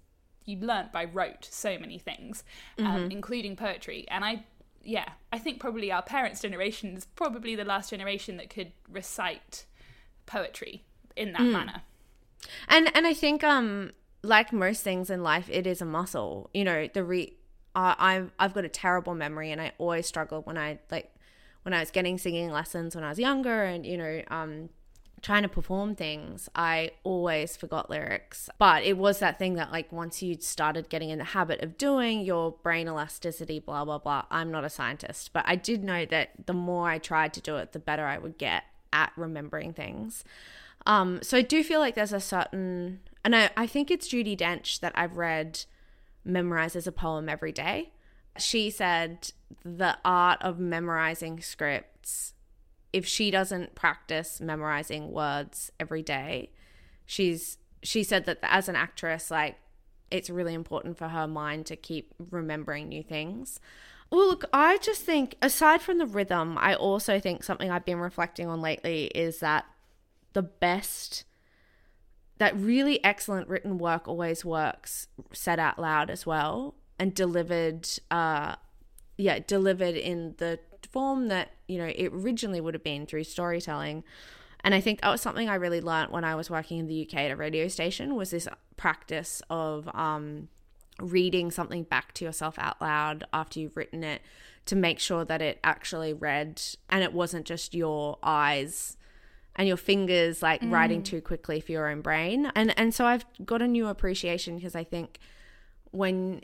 you 0.45 0.57
learnt 0.57 0.91
by 0.91 1.05
rote. 1.05 1.47
So 1.51 1.77
many 1.77 1.99
things, 1.99 2.43
um, 2.83 3.05
Mm-hmm. 3.05 3.09
including 3.09 3.55
poetry. 3.55 4.05
And 4.09 4.25
I, 4.25 4.45
yeah, 4.83 5.09
I 5.31 5.37
think 5.37 5.59
probably 5.59 5.91
our 5.91 6.01
parents' 6.01 6.41
generation 6.41 6.95
is 6.97 7.05
probably 7.05 7.55
the 7.55 7.65
last 7.65 7.89
generation 7.91 8.37
that 8.37 8.49
could 8.49 8.71
recite 8.89 9.65
poetry 10.25 10.83
in 11.15 11.33
Mm. 11.37 11.43
that 11.43 11.51
manner. 11.51 11.83
And 12.67 12.91
and 12.95 13.05
I 13.07 13.13
think 13.13 13.43
um 13.43 13.91
like 14.23 14.51
most 14.51 14.83
things 14.83 15.09
in 15.09 15.23
life, 15.23 15.49
it 15.51 15.65
is 15.67 15.81
a 15.81 15.85
muscle. 15.85 16.49
You 16.53 16.63
know, 16.63 16.87
the 16.93 17.03
re 17.03 17.33
I 17.75 17.95
I've 17.97 18.31
I've 18.39 18.53
got 18.53 18.65
a 18.65 18.69
terrible 18.69 19.15
memory, 19.15 19.51
and 19.51 19.61
I 19.61 19.71
always 19.77 20.07
struggled 20.07 20.45
when 20.45 20.57
I 20.57 20.79
like 20.91 21.13
when 21.63 21.73
I 21.73 21.79
was 21.79 21.91
getting 21.91 22.17
singing 22.17 22.49
lessons 22.51 22.95
when 22.95 23.03
I 23.03 23.09
was 23.09 23.19
younger, 23.19 23.63
and 23.63 23.85
you 23.85 23.97
know 23.97 24.21
um 24.29 24.69
trying 25.21 25.43
to 25.43 25.49
perform 25.49 25.95
things 25.95 26.49
i 26.55 26.91
always 27.03 27.55
forgot 27.57 27.89
lyrics. 27.89 28.49
But 28.57 28.83
it 28.83 28.97
was 28.97 29.19
that 29.19 29.39
thing 29.39 29.55
that 29.55 29.71
like 29.71 29.91
once 29.91 30.21
you 30.21 30.37
started 30.39 30.89
getting 30.89 31.09
in 31.09 31.19
the 31.19 31.25
habit 31.25 31.61
of 31.61 31.77
doing 31.77 32.21
your 32.21 32.51
brain 32.51 32.87
elasticity 32.87 33.59
blah 33.59 33.85
blah 33.85 33.97
blah 33.97 34.23
i'm 34.31 34.51
not 34.51 34.63
a 34.63 34.69
scientist. 34.69 35.31
But 35.33 35.45
i 35.47 35.55
did 35.55 35.83
know 35.83 36.05
that 36.05 36.29
the 36.45 36.53
more 36.53 36.89
i 36.89 36.97
tried 36.97 37.33
to 37.33 37.41
do 37.41 37.57
it 37.57 37.71
the 37.73 37.79
better 37.79 38.05
i 38.05 38.17
would 38.17 38.37
get 38.37 38.63
at 38.91 39.11
remembering 39.15 39.73
things. 39.73 40.23
Um 40.85 41.19
so 41.21 41.37
i 41.37 41.41
do 41.41 41.63
feel 41.63 41.79
like 41.79 41.95
there's 41.95 42.13
a 42.13 42.19
certain 42.19 43.01
and 43.23 43.35
i, 43.35 43.49
I 43.57 43.67
think 43.67 43.91
it's 43.91 44.07
judi 44.09 44.37
dench 44.37 44.79
that 44.79 44.93
i've 44.95 45.17
read 45.17 45.65
memorizes 46.25 46.87
a 46.87 46.91
poem 46.91 47.29
every 47.29 47.51
day. 47.51 47.91
She 48.37 48.69
said 48.69 49.31
the 49.63 49.97
art 50.05 50.41
of 50.41 50.59
memorizing 50.59 51.41
scripts 51.41 52.33
if 52.91 53.05
she 53.05 53.31
doesn't 53.31 53.75
practice 53.75 54.41
memorizing 54.41 55.11
words 55.11 55.71
every 55.79 56.01
day, 56.01 56.51
she's 57.05 57.57
she 57.81 58.03
said 58.03 58.25
that 58.25 58.39
as 58.41 58.67
an 58.67 58.75
actress, 58.75 59.31
like 59.31 59.57
it's 60.11 60.29
really 60.29 60.53
important 60.53 60.97
for 60.97 61.09
her 61.09 61.27
mind 61.27 61.65
to 61.67 61.75
keep 61.75 62.13
remembering 62.31 62.89
new 62.89 63.03
things. 63.03 63.59
Well, 64.11 64.27
look, 64.27 64.45
I 64.51 64.77
just 64.79 65.03
think 65.03 65.35
aside 65.41 65.81
from 65.81 65.99
the 65.99 66.05
rhythm, 66.05 66.57
I 66.57 66.73
also 66.73 67.19
think 67.19 67.43
something 67.43 67.69
I've 67.69 67.85
been 67.85 67.99
reflecting 67.99 68.47
on 68.47 68.59
lately 68.59 69.05
is 69.07 69.39
that 69.39 69.65
the 70.33 70.41
best 70.41 71.25
that 72.39 72.55
really 72.57 73.03
excellent 73.03 73.47
written 73.49 73.77
work 73.77 74.07
always 74.07 74.43
works 74.43 75.07
said 75.33 75.59
out 75.59 75.77
loud 75.77 76.09
as 76.09 76.25
well 76.25 76.75
and 76.97 77.13
delivered 77.13 77.87
uh 78.09 78.55
yeah, 79.17 79.39
delivered 79.45 79.95
in 79.95 80.35
the 80.37 80.59
form 80.91 81.27
that 81.27 81.51
you 81.67 81.77
know 81.77 81.85
it 81.85 82.11
originally 82.13 82.61
would 82.61 82.73
have 82.73 82.83
been 82.83 83.05
through 83.05 83.23
storytelling. 83.23 84.03
And 84.61 84.75
i 84.75 84.81
think 84.81 84.99
that 84.99 85.09
was 85.09 85.21
something 85.21 85.47
i 85.47 85.55
really 85.55 85.79
learnt 85.79 86.11
when 86.11 86.25
i 86.25 86.35
was 86.35 86.49
working 86.49 86.79
in 86.79 86.87
the 86.87 87.07
uk 87.07 87.13
at 87.13 87.31
a 87.31 87.35
radio 87.37 87.69
station 87.69 88.15
was 88.15 88.31
this 88.31 88.45
practice 88.75 89.41
of 89.49 89.87
um, 89.95 90.49
reading 90.99 91.49
something 91.49 91.83
back 91.83 92.13
to 92.15 92.25
yourself 92.25 92.55
out 92.57 92.81
loud 92.81 93.23
after 93.31 93.61
you've 93.61 93.77
written 93.77 94.03
it 94.03 94.21
to 94.65 94.75
make 94.75 94.99
sure 94.99 95.23
that 95.25 95.41
it 95.41 95.59
actually 95.63 96.13
read 96.13 96.61
and 96.89 97.03
it 97.03 97.13
wasn't 97.13 97.45
just 97.45 97.73
your 97.73 98.17
eyes 98.21 98.97
and 99.55 99.67
your 99.67 99.77
fingers 99.77 100.41
like 100.41 100.61
writing 100.63 101.03
too 101.03 101.21
quickly 101.21 101.59
for 101.59 101.71
your 101.71 101.89
own 101.89 102.01
brain. 102.01 102.51
And 102.55 102.77
and 102.79 102.93
so 102.93 103.05
i've 103.05 103.25
got 103.45 103.61
a 103.61 103.67
new 103.67 103.87
appreciation 103.87 104.55
because 104.55 104.75
i 104.75 104.83
think 104.83 105.19
when 105.91 106.41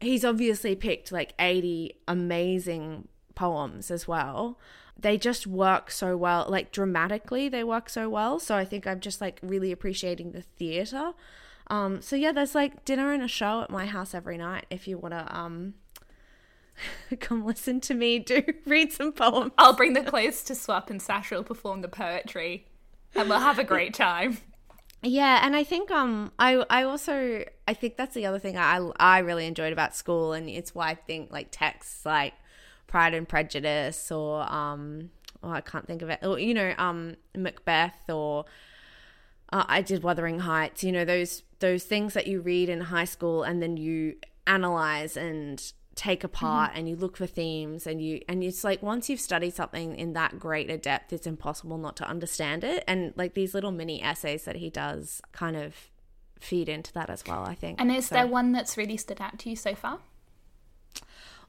he's 0.00 0.24
obviously 0.24 0.74
picked 0.74 1.12
like 1.12 1.34
80 1.38 1.94
amazing 2.08 3.08
poems 3.34 3.90
as 3.90 4.06
well. 4.08 4.58
They 4.98 5.18
just 5.18 5.46
work 5.46 5.90
so 5.90 6.16
well, 6.16 6.46
like 6.48 6.70
dramatically, 6.70 7.48
they 7.48 7.64
work 7.64 7.88
so 7.88 8.08
well. 8.08 8.38
So 8.38 8.56
I 8.56 8.64
think 8.64 8.86
I'm 8.86 9.00
just 9.00 9.20
like 9.20 9.40
really 9.42 9.72
appreciating 9.72 10.32
the 10.32 10.42
theater. 10.42 11.12
Um, 11.68 12.00
so 12.02 12.14
yeah, 12.14 12.32
there's 12.32 12.54
like 12.54 12.84
dinner 12.84 13.12
and 13.12 13.22
a 13.22 13.28
show 13.28 13.62
at 13.62 13.70
my 13.70 13.86
house 13.86 14.14
every 14.14 14.36
night 14.36 14.66
if 14.70 14.86
you 14.86 14.98
want 14.98 15.14
to 15.14 15.36
um, 15.36 15.74
come 17.20 17.44
listen 17.44 17.80
to 17.80 17.94
me 17.94 18.18
do 18.18 18.42
read 18.66 18.92
some 18.92 19.12
poems. 19.12 19.52
I'll 19.58 19.74
bring 19.74 19.94
the 19.94 20.02
clothes 20.02 20.42
to 20.44 20.54
swap 20.54 20.90
and 20.90 21.00
Sasha 21.00 21.36
will 21.36 21.44
perform 21.44 21.80
the 21.80 21.88
poetry 21.88 22.66
and 23.14 23.28
we'll 23.28 23.40
have 23.40 23.58
a 23.58 23.64
great 23.64 23.94
time. 23.94 24.38
Yeah, 25.02 25.40
and 25.42 25.54
I 25.54 25.64
think 25.64 25.90
um 25.90 26.32
I 26.38 26.64
I 26.70 26.82
also 26.84 27.44
I 27.68 27.74
think 27.74 27.96
that's 27.96 28.14
the 28.14 28.26
other 28.26 28.38
thing 28.38 28.56
I 28.56 28.76
I 28.98 29.18
really 29.18 29.46
enjoyed 29.46 29.72
about 29.72 29.94
school 29.94 30.32
and 30.32 30.48
it's 30.48 30.74
why 30.74 30.90
I 30.90 30.94
think 30.94 31.30
like 31.30 31.48
texts 31.50 32.04
like 32.06 32.34
Pride 32.86 33.14
and 33.14 33.28
Prejudice 33.28 34.10
or 34.10 34.42
um 34.52 35.10
oh 35.42 35.50
I 35.50 35.60
can't 35.60 35.86
think 35.86 36.02
of 36.02 36.10
it 36.10 36.20
or 36.22 36.38
you 36.38 36.54
know 36.54 36.74
um 36.78 37.16
Macbeth 37.36 38.08
or 38.08 38.44
uh, 39.52 39.64
I 39.68 39.82
did 39.82 40.02
Wuthering 40.02 40.40
Heights 40.40 40.84
you 40.84 40.92
know 40.92 41.04
those 41.04 41.42
those 41.60 41.84
things 41.84 42.14
that 42.14 42.26
you 42.26 42.40
read 42.40 42.68
in 42.68 42.80
high 42.80 43.04
school 43.04 43.42
and 43.42 43.62
then 43.62 43.76
you 43.76 44.16
analyze 44.46 45.16
and 45.16 45.72
take 45.94 46.24
apart 46.24 46.70
mm-hmm. 46.70 46.78
and 46.78 46.88
you 46.88 46.96
look 46.96 47.16
for 47.16 47.26
themes 47.26 47.86
and 47.86 48.02
you 48.02 48.20
and 48.28 48.42
it's 48.42 48.64
like 48.64 48.82
once 48.82 49.08
you've 49.08 49.20
studied 49.20 49.54
something 49.54 49.94
in 49.96 50.12
that 50.12 50.38
great 50.38 50.68
a 50.70 50.76
depth 50.76 51.12
it's 51.12 51.26
impossible 51.26 51.78
not 51.78 51.96
to 51.96 52.04
understand 52.08 52.64
it 52.64 52.82
and 52.86 53.12
like 53.16 53.34
these 53.34 53.54
little 53.54 53.70
mini 53.70 54.02
essays 54.02 54.44
that 54.44 54.56
he 54.56 54.68
does 54.68 55.22
kind 55.32 55.56
of 55.56 55.74
feed 56.40 56.68
into 56.68 56.92
that 56.92 57.08
as 57.08 57.22
well 57.26 57.44
i 57.44 57.54
think 57.54 57.80
and 57.80 57.92
is 57.92 58.06
so. 58.06 58.16
there 58.16 58.26
one 58.26 58.52
that's 58.52 58.76
really 58.76 58.96
stood 58.96 59.20
out 59.20 59.38
to 59.38 59.48
you 59.48 59.56
so 59.56 59.74
far 59.74 60.00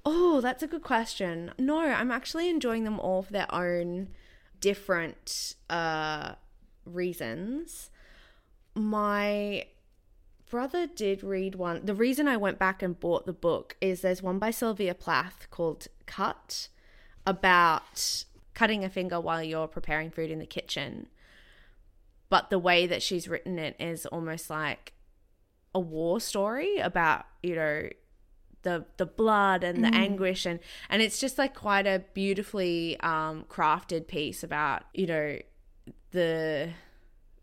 oh 0.06 0.40
that's 0.42 0.64
a 0.64 0.68
good 0.68 0.84
question 0.84 1.52
no 1.58 1.80
i'm 1.80 2.12
actually 2.12 2.50
enjoying 2.50 2.84
them 2.84 3.00
all 3.00 3.22
for 3.22 3.32
their 3.32 3.54
own 3.54 4.08
different 4.60 5.56
uh 5.70 6.34
reasons 6.86 7.90
my 8.76 9.66
brother 10.50 10.88
did 10.88 11.24
read 11.24 11.56
one. 11.56 11.86
The 11.86 11.96
reason 11.96 12.28
I 12.28 12.38
went 12.38 12.60
back 12.60 12.82
and 12.82 13.00
bought 13.00 13.26
the 13.26 13.34
book 13.34 13.76
is 13.82 14.02
there's 14.02 14.22
one 14.22 14.40
by 14.40 14.52
Sylvia 14.52 14.94
Plath 14.94 15.48
called 15.50 15.88
Cut 16.06 16.70
about 17.26 18.26
cutting 18.54 18.84
a 18.84 18.90
finger 18.90 19.20
while 19.20 19.44
you're 19.44 19.68
preparing 19.68 20.12
food 20.12 20.32
in 20.32 20.40
the 20.40 20.46
kitchen. 20.46 21.08
But 22.30 22.50
the 22.50 22.60
way 22.60 22.88
that 22.88 23.04
she's 23.04 23.28
written 23.28 23.60
it 23.60 23.76
is 23.80 24.06
almost 24.06 24.50
like 24.50 24.94
a 25.74 25.80
war 25.80 26.20
story 26.20 26.78
about, 26.78 27.26
you 27.44 27.56
know, 27.56 27.90
the 28.66 28.84
the 28.98 29.06
blood 29.06 29.64
and 29.64 29.82
the 29.82 29.88
mm. 29.88 29.96
anguish. 29.96 30.46
And 30.46 30.60
and 30.90 31.02
it's 31.02 31.20
just 31.22 31.38
like 31.38 31.56
quite 31.56 31.88
a 31.88 32.04
beautifully 32.14 33.00
um 33.00 33.46
crafted 33.50 34.08
piece 34.08 34.44
about, 34.44 34.84
you 34.94 35.08
know, 35.08 35.38
the 36.12 36.72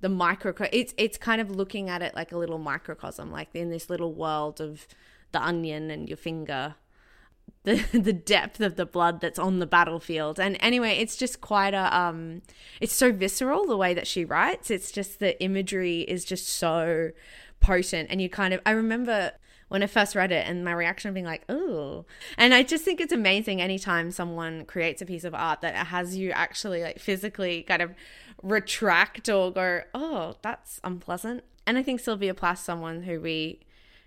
the 0.03 0.09
micro 0.09 0.53
it's 0.73 0.93
it's 0.99 1.17
kind 1.17 1.41
of 1.41 1.51
looking 1.51 1.89
at 1.89 2.03
it 2.03 2.15
like 2.15 2.33
a 2.33 2.37
little 2.37 2.59
microcosm 2.59 3.31
like 3.31 3.49
in 3.55 3.71
this 3.71 3.89
little 3.89 4.13
world 4.13 4.61
of 4.61 4.89
the 5.31 5.41
onion 5.41 5.93
and 5.93 6.09
your 6.09 6.17
finger 6.17 6.75
the 7.65 7.77
the 7.93 8.13
depth 8.13 8.61
of 8.61 8.75
the 8.75 8.85
blood 8.85 9.21
that's 9.21 9.39
on 9.39 9.61
the 9.61 9.67
battlefield. 9.67 10.41
And 10.41 10.57
anyway 10.61 10.99
it's 10.99 11.17
just 11.17 11.41
quite 11.41 11.75
a 11.75 11.97
um 11.97 12.43
it's 12.81 12.93
so 12.93 13.13
visceral 13.13 13.67
the 13.67 13.77
way 13.77 13.95
that 13.95 14.07
she 14.07 14.25
writes. 14.25 14.71
It's 14.71 14.91
just 14.91 15.21
the 15.21 15.41
imagery 15.43 16.01
is 16.01 16.25
just 16.25 16.49
so 16.49 17.13
potent. 17.61 18.09
And 18.11 18.21
you 18.21 18.29
kind 18.29 18.53
of 18.53 18.61
i 18.67 18.73
remember 18.73 19.33
when 19.73 19.83
I 19.83 19.87
first 19.87 20.15
read 20.15 20.31
it 20.33 20.47
and 20.47 20.67
my 20.67 20.73
reaction 20.73 21.15
being 21.15 21.25
like, 21.25 21.45
oh. 21.49 22.05
And 22.37 22.53
I 22.53 22.63
just 22.63 22.85
think 22.85 23.01
it's 23.01 23.13
amazing 23.13 23.63
anytime 23.63 24.11
someone 24.11 24.67
creates 24.67 25.01
a 25.01 25.07
piece 25.07 25.25
of 25.25 25.35
art 25.35 25.63
that 25.63 25.75
has 25.87 26.15
you 26.15 26.31
actually 26.31 26.83
like 26.83 26.99
physically 26.99 27.63
kind 27.63 27.81
of 27.81 27.95
retract 28.43 29.31
or 29.31 29.51
go, 29.51 29.81
oh, 29.95 30.37
that's 30.43 30.79
unpleasant. 30.85 31.45
And 31.67 31.79
I 31.79 31.83
think 31.83 32.01
Sylvia 32.01 32.35
Plath, 32.35 32.59
someone 32.59 33.05
who 33.05 33.19
we, 33.19 33.61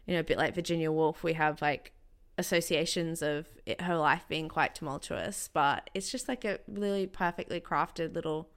you 0.06 0.14
know, 0.14 0.20
a 0.20 0.24
bit 0.24 0.38
like 0.38 0.54
Virginia 0.54 0.92
Woolf, 0.92 1.24
we 1.24 1.34
have 1.34 1.64
like 1.64 1.94
associations 2.38 3.24
of 3.24 3.48
it, 3.66 3.82
her 3.82 3.98
life 3.98 4.26
being 4.30 4.48
quite 4.48 4.76
tumultuous, 4.76 5.50
but 5.52 5.90
it's 5.96 6.12
just 6.12 6.28
like 6.28 6.46
a 6.46 6.60
really 6.68 7.08
perfectly 7.08 7.60
crafted 7.60 8.14
little 8.14 8.50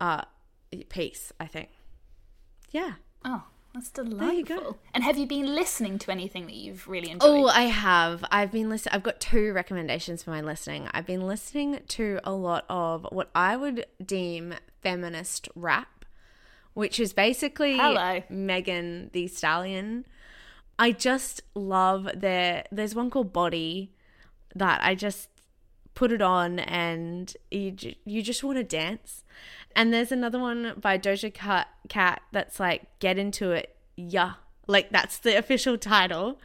uh 0.00 0.22
piece, 0.88 1.32
I 1.38 1.46
think. 1.46 1.68
Yeah. 2.72 2.94
Oh, 3.24 3.44
that's 3.78 3.90
delightful. 3.90 4.78
And 4.92 5.04
have 5.04 5.16
you 5.16 5.26
been 5.26 5.54
listening 5.54 5.98
to 6.00 6.10
anything 6.10 6.46
that 6.46 6.54
you've 6.54 6.88
really 6.88 7.10
enjoyed? 7.10 7.28
Oh, 7.28 7.46
I 7.46 7.62
have. 7.62 8.24
I've 8.30 8.50
been 8.50 8.68
listening. 8.68 8.94
I've 8.94 9.02
got 9.02 9.20
two 9.20 9.52
recommendations 9.52 10.22
for 10.22 10.30
my 10.30 10.40
listening. 10.40 10.88
I've 10.92 11.06
been 11.06 11.26
listening 11.26 11.80
to 11.86 12.20
a 12.24 12.32
lot 12.32 12.64
of 12.68 13.06
what 13.10 13.30
I 13.34 13.56
would 13.56 13.86
deem 14.04 14.54
feminist 14.82 15.48
rap, 15.54 16.04
which 16.74 16.98
is 16.98 17.12
basically 17.12 17.76
Hello. 17.76 18.22
Megan 18.28 19.10
Thee 19.12 19.28
Stallion. 19.28 20.04
I 20.78 20.92
just 20.92 21.42
love 21.54 22.08
their. 22.14 22.64
There's 22.70 22.94
one 22.94 23.10
called 23.10 23.32
Body 23.32 23.92
that 24.54 24.80
I 24.82 24.94
just 24.94 25.28
put 25.94 26.12
it 26.12 26.22
on 26.22 26.60
and 26.60 27.36
you 27.50 27.74
you 28.04 28.22
just 28.22 28.44
want 28.44 28.56
to 28.56 28.64
dance. 28.64 29.24
And 29.76 29.92
there's 29.92 30.12
another 30.12 30.38
one 30.38 30.74
by 30.80 30.98
Doja 30.98 31.32
Cat, 31.32 32.22
that's 32.32 32.58
like 32.58 32.98
Get 32.98 33.18
Into 33.18 33.52
It, 33.52 33.76
yeah. 33.96 34.34
Like 34.66 34.90
that's 34.90 35.18
the 35.18 35.36
official 35.36 35.78
title. 35.78 36.38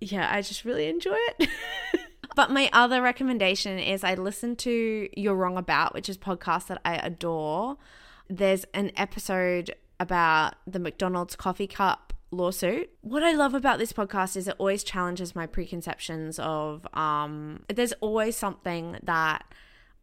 Yeah, 0.00 0.28
I 0.30 0.42
just 0.42 0.64
really 0.64 0.88
enjoy 0.88 1.16
it. 1.38 1.48
but 2.36 2.50
my 2.50 2.70
other 2.72 3.02
recommendation 3.02 3.78
is 3.78 4.04
I 4.04 4.14
listened 4.14 4.58
to 4.60 5.08
You're 5.16 5.34
Wrong 5.34 5.56
About, 5.56 5.94
which 5.94 6.08
is 6.08 6.18
podcast 6.18 6.68
that 6.68 6.80
I 6.84 6.96
adore. 6.96 7.76
There's 8.28 8.64
an 8.74 8.92
episode 8.96 9.74
about 9.98 10.54
the 10.66 10.78
McDonald's 10.78 11.34
coffee 11.34 11.66
cup 11.66 12.12
lawsuit. 12.30 12.90
What 13.00 13.22
I 13.22 13.32
love 13.32 13.54
about 13.54 13.78
this 13.78 13.92
podcast 13.92 14.36
is 14.36 14.48
it 14.48 14.54
always 14.58 14.84
challenges 14.84 15.34
my 15.34 15.46
preconceptions 15.46 16.38
of 16.38 16.86
um 16.94 17.64
there's 17.68 17.94
always 17.94 18.36
something 18.36 18.98
that 19.02 19.44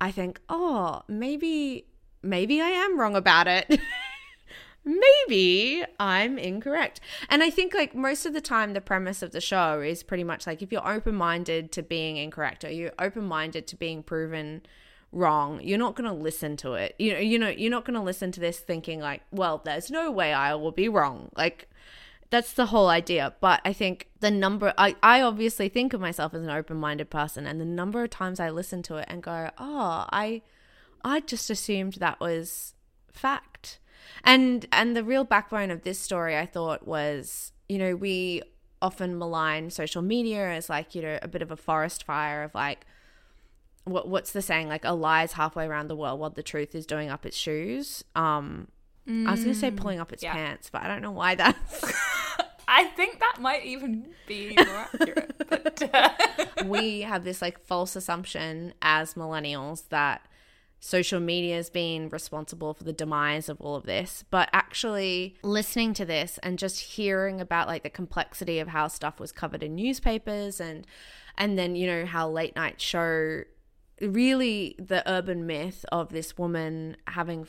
I 0.01 0.11
think, 0.11 0.41
"Oh, 0.49 1.03
maybe 1.07 1.85
maybe 2.25 2.61
I 2.61 2.69
am 2.69 2.99
wrong 2.99 3.15
about 3.15 3.47
it. 3.47 3.79
maybe 4.85 5.83
I'm 5.99 6.37
incorrect. 6.37 7.01
And 7.29 7.43
I 7.43 7.49
think 7.49 7.73
like 7.73 7.95
most 7.95 8.25
of 8.25 8.33
the 8.33 8.41
time 8.41 8.73
the 8.73 8.81
premise 8.81 9.21
of 9.21 9.31
the 9.31 9.41
show 9.41 9.81
is 9.81 10.03
pretty 10.03 10.23
much 10.23 10.45
like 10.45 10.61
if 10.61 10.71
you're 10.71 10.87
open-minded 10.87 11.71
to 11.73 11.83
being 11.83 12.17
incorrect 12.17 12.63
or 12.63 12.69
you're 12.69 12.93
open-minded 12.99 13.67
to 13.67 13.75
being 13.75 14.03
proven 14.03 14.61
wrong, 15.11 15.59
you're 15.61 15.79
not 15.79 15.95
going 15.95 16.09
to 16.09 16.15
listen 16.15 16.57
to 16.57 16.73
it. 16.73 16.95
You 16.99 17.13
know, 17.13 17.19
you 17.19 17.39
know, 17.39 17.49
you're 17.49 17.71
not 17.71 17.85
going 17.85 17.95
to 17.95 18.01
listen 18.01 18.31
to 18.33 18.39
this 18.39 18.59
thinking 18.59 18.99
like, 18.99 19.21
well, 19.31 19.61
there's 19.63 19.89
no 19.89 20.11
way 20.11 20.33
I 20.33 20.53
will 20.55 20.71
be 20.71 20.87
wrong. 20.87 21.29
Like 21.35 21.67
that's 22.29 22.53
the 22.53 22.67
whole 22.67 22.89
idea. 22.89 23.33
But 23.39 23.61
I 23.65 23.73
think 23.73 24.07
the 24.19 24.31
number 24.31 24.73
I, 24.77 24.95
I 25.01 25.21
obviously 25.21 25.69
think 25.69 25.93
of 25.93 26.01
myself 26.01 26.33
as 26.33 26.43
an 26.43 26.49
open-minded 26.49 27.09
person 27.09 27.47
and 27.47 27.59
the 27.59 27.65
number 27.65 28.03
of 28.03 28.09
times 28.11 28.39
I 28.39 28.49
listen 28.49 28.83
to 28.83 28.97
it 28.97 29.05
and 29.07 29.23
go, 29.23 29.49
"Oh, 29.57 30.05
I 30.11 30.41
I 31.05 31.21
just 31.21 31.49
assumed 31.49 31.93
that 31.93 32.19
was 32.19 32.73
fact. 33.13 33.79
And 34.23 34.65
and 34.71 34.95
the 34.95 35.03
real 35.03 35.23
backbone 35.23 35.69
of 35.71 35.83
this 35.83 35.99
story 35.99 36.35
I 36.35 36.47
thought 36.47 36.87
was, 36.87 37.53
you 37.69 37.77
know, 37.77 37.95
we 37.95 38.41
often 38.81 39.17
malign 39.17 39.69
social 39.69 40.01
media 40.01 40.49
as 40.51 40.67
like, 40.67 40.95
you 40.95 41.01
know, 41.03 41.19
a 41.21 41.27
bit 41.27 41.41
of 41.41 41.51
a 41.51 41.55
forest 41.55 42.03
fire 42.03 42.43
of 42.43 42.53
like 42.55 42.85
what 43.83 44.07
what's 44.07 44.31
the 44.31 44.41
saying 44.41 44.67
like 44.67 44.83
a 44.83 44.93
lie's 44.93 45.33
halfway 45.33 45.65
around 45.65 45.87
the 45.87 45.95
world 45.95 46.19
while 46.19 46.31
the 46.31 46.43
truth 46.43 46.73
is 46.73 46.87
doing 46.87 47.09
up 47.09 47.23
its 47.23 47.37
shoes. 47.37 48.03
Um 48.15 48.67
mm, 49.07 49.27
I 49.27 49.31
was 49.31 49.41
going 49.41 49.53
to 49.53 49.59
say 49.59 49.69
mm, 49.69 49.77
pulling 49.77 49.99
up 49.99 50.11
its 50.11 50.23
yeah. 50.23 50.33
pants, 50.33 50.71
but 50.71 50.81
I 50.81 50.87
don't 50.87 51.03
know 51.03 51.11
why 51.11 51.35
that's 51.35 51.85
I 52.67 52.85
think 52.85 53.19
that 53.19 53.37
might 53.39 53.63
even 53.63 54.07
be 54.27 54.55
more 54.57 54.87
accurate. 54.91 55.35
But, 55.49 55.93
uh... 55.93 56.09
we 56.65 57.01
have 57.01 57.23
this 57.23 57.41
like 57.41 57.59
false 57.59 57.95
assumption 57.95 58.73
as 58.81 59.13
millennials 59.13 59.89
that 59.89 60.25
social 60.85 61.19
media 61.19 61.55
has 61.55 61.71
been 61.71 62.09
responsible 62.09 62.75
for 62.75 62.83
the 62.83 62.93
demise 62.93 63.49
of 63.49 63.59
all 63.59 63.75
of 63.75 63.85
this. 63.85 64.23
But 64.29 64.49
actually 64.53 65.35
listening 65.41 65.95
to 65.95 66.05
this 66.05 66.37
and 66.43 66.59
just 66.59 66.79
hearing 66.79 67.41
about 67.41 67.67
like 67.67 67.81
the 67.81 67.89
complexity 67.89 68.59
of 68.59 68.67
how 68.67 68.87
stuff 68.87 69.19
was 69.19 69.31
covered 69.31 69.63
in 69.63 69.73
newspapers 69.75 70.59
and 70.59 70.85
and 71.37 71.57
then 71.57 71.75
you 71.75 71.87
know 71.87 72.05
how 72.05 72.29
late 72.29 72.55
night 72.55 72.79
show 72.79 73.41
really 73.99 74.75
the 74.77 75.01
urban 75.11 75.47
myth 75.47 75.85
of 75.91 76.09
this 76.09 76.37
woman 76.37 76.95
having 77.07 77.47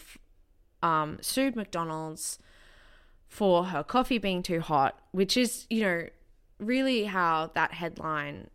um, 0.82 1.18
sued 1.20 1.56
McDonald's 1.56 2.38
for 3.28 3.66
her 3.66 3.82
coffee 3.82 4.18
being 4.18 4.42
too 4.42 4.60
hot, 4.60 4.98
which 5.10 5.36
is, 5.36 5.66
you 5.68 5.82
know, 5.82 6.06
really 6.58 7.04
how 7.04 7.50
that 7.54 7.72
headline 7.72 8.48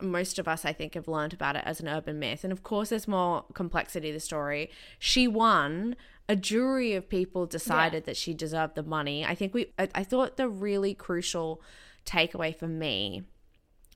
most 0.00 0.38
of 0.38 0.48
us, 0.48 0.64
I 0.64 0.72
think, 0.72 0.94
have 0.94 1.08
learned 1.08 1.32
about 1.32 1.56
it 1.56 1.62
as 1.64 1.80
an 1.80 1.88
urban 1.88 2.18
myth. 2.18 2.44
And 2.44 2.52
of 2.52 2.62
course, 2.62 2.90
there's 2.90 3.08
more 3.08 3.44
complexity 3.54 4.08
to 4.08 4.14
the 4.14 4.20
story. 4.20 4.70
She 4.98 5.28
won. 5.28 5.96
A 6.26 6.36
jury 6.36 6.94
of 6.94 7.08
people 7.08 7.44
decided 7.44 8.04
yeah. 8.04 8.06
that 8.06 8.16
she 8.16 8.32
deserved 8.32 8.76
the 8.76 8.82
money. 8.82 9.26
I 9.26 9.34
think 9.34 9.52
we, 9.52 9.66
I, 9.78 9.88
I 9.94 10.04
thought 10.04 10.38
the 10.38 10.48
really 10.48 10.94
crucial 10.94 11.60
takeaway 12.06 12.56
for 12.56 12.66
me 12.66 13.24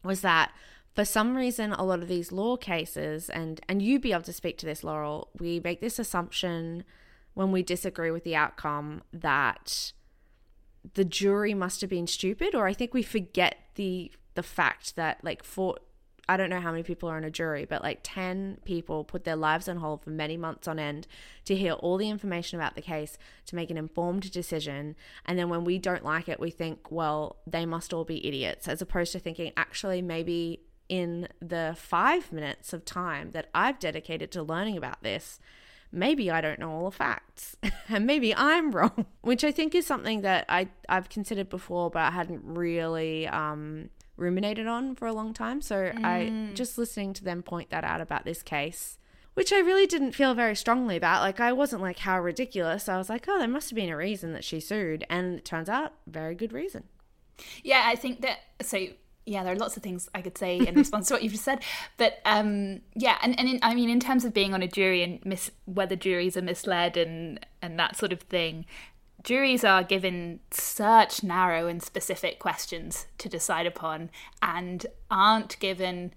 was 0.04 0.20
that 0.20 0.52
for 0.94 1.04
some 1.04 1.36
reason 1.36 1.72
a 1.72 1.84
lot 1.84 2.00
of 2.00 2.08
these 2.08 2.32
law 2.32 2.56
cases 2.56 3.30
and 3.30 3.60
and 3.68 3.82
you 3.82 4.00
be 4.00 4.12
able 4.12 4.22
to 4.22 4.32
speak 4.32 4.58
to 4.58 4.66
this 4.66 4.82
Laurel 4.82 5.28
we 5.38 5.60
make 5.60 5.80
this 5.80 5.98
assumption 5.98 6.84
when 7.34 7.52
we 7.52 7.62
disagree 7.62 8.10
with 8.10 8.24
the 8.24 8.34
outcome 8.34 9.02
that 9.12 9.92
the 10.94 11.04
jury 11.04 11.54
must 11.54 11.80
have 11.82 11.90
been 11.90 12.06
stupid 12.06 12.54
or 12.54 12.66
I 12.66 12.72
think 12.72 12.94
we 12.94 13.02
forget 13.02 13.56
the 13.74 14.10
the 14.34 14.42
fact 14.42 14.96
that 14.96 15.22
like 15.22 15.44
for 15.44 15.76
I 16.28 16.36
don't 16.36 16.50
know 16.50 16.60
how 16.60 16.70
many 16.70 16.82
people 16.82 17.08
are 17.08 17.16
on 17.16 17.24
a 17.24 17.30
jury, 17.30 17.64
but 17.64 17.82
like 17.82 18.00
10 18.02 18.58
people 18.64 19.02
put 19.02 19.24
their 19.24 19.36
lives 19.36 19.68
on 19.68 19.78
hold 19.78 20.02
for 20.02 20.10
many 20.10 20.36
months 20.36 20.68
on 20.68 20.78
end 20.78 21.06
to 21.46 21.56
hear 21.56 21.72
all 21.72 21.96
the 21.96 22.10
information 22.10 22.58
about 22.58 22.74
the 22.74 22.82
case, 22.82 23.16
to 23.46 23.56
make 23.56 23.70
an 23.70 23.78
informed 23.78 24.30
decision. 24.30 24.94
And 25.24 25.38
then 25.38 25.48
when 25.48 25.64
we 25.64 25.78
don't 25.78 26.04
like 26.04 26.28
it, 26.28 26.38
we 26.38 26.50
think, 26.50 26.90
well, 26.90 27.36
they 27.46 27.64
must 27.64 27.94
all 27.94 28.04
be 28.04 28.26
idiots, 28.26 28.68
as 28.68 28.82
opposed 28.82 29.12
to 29.12 29.18
thinking, 29.18 29.52
actually, 29.56 30.02
maybe 30.02 30.60
in 30.88 31.28
the 31.40 31.74
five 31.78 32.30
minutes 32.30 32.72
of 32.72 32.84
time 32.84 33.30
that 33.30 33.48
I've 33.54 33.78
dedicated 33.78 34.30
to 34.32 34.42
learning 34.42 34.76
about 34.76 35.02
this, 35.02 35.40
maybe 35.90 36.30
I 36.30 36.42
don't 36.42 36.58
know 36.58 36.70
all 36.70 36.84
the 36.84 36.96
facts 36.96 37.56
and 37.88 38.06
maybe 38.06 38.34
I'm 38.34 38.70
wrong, 38.72 39.06
which 39.22 39.44
I 39.44 39.52
think 39.52 39.74
is 39.74 39.86
something 39.86 40.20
that 40.22 40.44
I, 40.48 40.68
I've 40.88 41.08
considered 41.08 41.48
before, 41.48 41.90
but 41.90 42.02
I 42.02 42.10
hadn't 42.10 42.42
really 42.44 43.26
um, 43.28 43.90
ruminated 44.18 44.66
on 44.66 44.94
for 44.94 45.06
a 45.06 45.12
long 45.12 45.32
time. 45.32 45.60
So 45.62 45.76
mm. 45.76 46.04
I 46.04 46.52
just 46.54 46.76
listening 46.76 47.12
to 47.14 47.24
them 47.24 47.42
point 47.42 47.70
that 47.70 47.84
out 47.84 48.00
about 48.00 48.24
this 48.24 48.42
case, 48.42 48.98
which 49.34 49.52
I 49.52 49.60
really 49.60 49.86
didn't 49.86 50.12
feel 50.12 50.34
very 50.34 50.56
strongly 50.56 50.96
about. 50.96 51.22
Like 51.22 51.40
I 51.40 51.52
wasn't 51.52 51.82
like 51.82 52.00
how 52.00 52.20
ridiculous. 52.20 52.88
I 52.88 52.98
was 52.98 53.08
like, 53.08 53.26
oh, 53.28 53.38
there 53.38 53.48
must 53.48 53.70
have 53.70 53.76
been 53.76 53.90
a 53.90 53.96
reason 53.96 54.32
that 54.32 54.44
she 54.44 54.60
sued, 54.60 55.04
and 55.08 55.38
it 55.38 55.44
turns 55.44 55.68
out 55.68 55.94
very 56.06 56.34
good 56.34 56.52
reason. 56.52 56.84
Yeah, 57.62 57.84
I 57.86 57.94
think 57.94 58.20
that 58.22 58.38
so. 58.60 58.86
Yeah, 59.24 59.44
there 59.44 59.52
are 59.52 59.58
lots 59.58 59.76
of 59.76 59.82
things 59.82 60.08
I 60.14 60.22
could 60.22 60.38
say 60.38 60.56
in 60.56 60.74
response 60.74 61.08
to 61.08 61.14
what 61.14 61.22
you've 61.22 61.32
just 61.32 61.44
said, 61.44 61.62
but 61.98 62.18
um, 62.24 62.80
yeah, 62.94 63.18
and 63.22 63.38
and 63.38 63.46
in, 63.46 63.58
I 63.62 63.74
mean, 63.74 63.90
in 63.90 64.00
terms 64.00 64.24
of 64.24 64.32
being 64.32 64.54
on 64.54 64.62
a 64.62 64.66
jury 64.66 65.02
and 65.02 65.24
mis- 65.24 65.50
whether 65.66 65.96
juries 65.96 66.34
are 66.38 66.42
misled 66.42 66.96
and 66.96 67.44
and 67.60 67.78
that 67.78 67.94
sort 67.96 68.10
of 68.10 68.22
thing, 68.22 68.64
juries 69.22 69.64
are 69.64 69.82
given 69.82 70.40
such 70.50 71.22
narrow 71.22 71.66
and 71.66 71.82
specific 71.82 72.38
questions 72.38 73.06
to 73.18 73.28
decide 73.28 73.66
upon 73.66 74.10
and 74.40 74.86
aren't 75.10 75.58
given, 75.58 76.12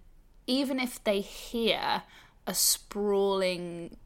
even 0.47 0.79
if 0.79 1.03
they 1.03 1.21
hear 1.21 2.03
a 2.47 2.53
sprawling, 2.53 3.97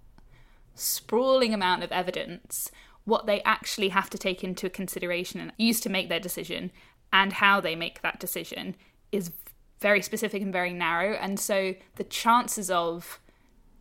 sprawling 0.74 1.54
amount 1.54 1.84
of 1.84 1.92
evidence, 1.92 2.72
what 3.04 3.26
they 3.26 3.42
actually 3.44 3.90
have 3.90 4.10
to 4.10 4.18
take 4.18 4.44
into 4.44 4.70
consideration 4.70 5.40
and 5.40 5.52
use 5.58 5.80
to 5.80 5.90
make 5.90 6.10
their 6.10 6.20
decision 6.20 6.72
and 7.14 7.34
how 7.34 7.62
they 7.62 7.76
make 7.76 8.02
that 8.02 8.20
decision 8.20 8.76
is 9.12 9.32
very 9.80 10.02
specific 10.02 10.42
and 10.42 10.52
very 10.52 10.74
narrow. 10.74 11.14
And 11.14 11.40
so 11.40 11.76
the 11.96 12.04
chances 12.04 12.72
of 12.72 13.20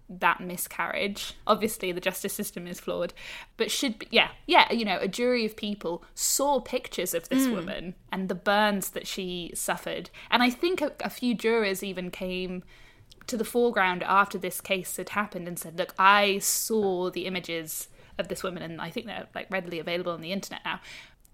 that 0.08 0.40
miscarriage. 0.40 1.34
Obviously, 1.46 1.92
the 1.92 2.00
justice 2.00 2.32
system 2.32 2.66
is 2.66 2.80
flawed, 2.80 3.14
but 3.56 3.70
should 3.70 3.98
be, 3.98 4.08
yeah, 4.10 4.30
yeah, 4.46 4.70
you 4.72 4.84
know, 4.84 4.98
a 5.00 5.08
jury 5.08 5.44
of 5.44 5.56
people 5.56 6.04
saw 6.14 6.60
pictures 6.60 7.14
of 7.14 7.28
this 7.28 7.46
mm. 7.46 7.54
woman 7.54 7.94
and 8.12 8.28
the 8.28 8.34
burns 8.34 8.90
that 8.90 9.06
she 9.06 9.50
suffered. 9.54 10.10
And 10.30 10.42
I 10.42 10.50
think 10.50 10.82
a, 10.82 10.92
a 11.00 11.10
few 11.10 11.34
jurors 11.34 11.82
even 11.82 12.10
came 12.10 12.62
to 13.26 13.36
the 13.36 13.44
foreground 13.44 14.02
after 14.02 14.38
this 14.38 14.60
case 14.60 14.96
had 14.96 15.10
happened 15.10 15.48
and 15.48 15.58
said, 15.58 15.78
Look, 15.78 15.94
I 15.98 16.38
saw 16.38 17.10
the 17.10 17.26
images 17.26 17.88
of 18.18 18.28
this 18.28 18.42
woman, 18.42 18.62
and 18.62 18.80
I 18.80 18.90
think 18.90 19.06
they're 19.06 19.26
like 19.34 19.50
readily 19.50 19.78
available 19.78 20.12
on 20.12 20.20
the 20.20 20.32
internet 20.32 20.60
now. 20.64 20.80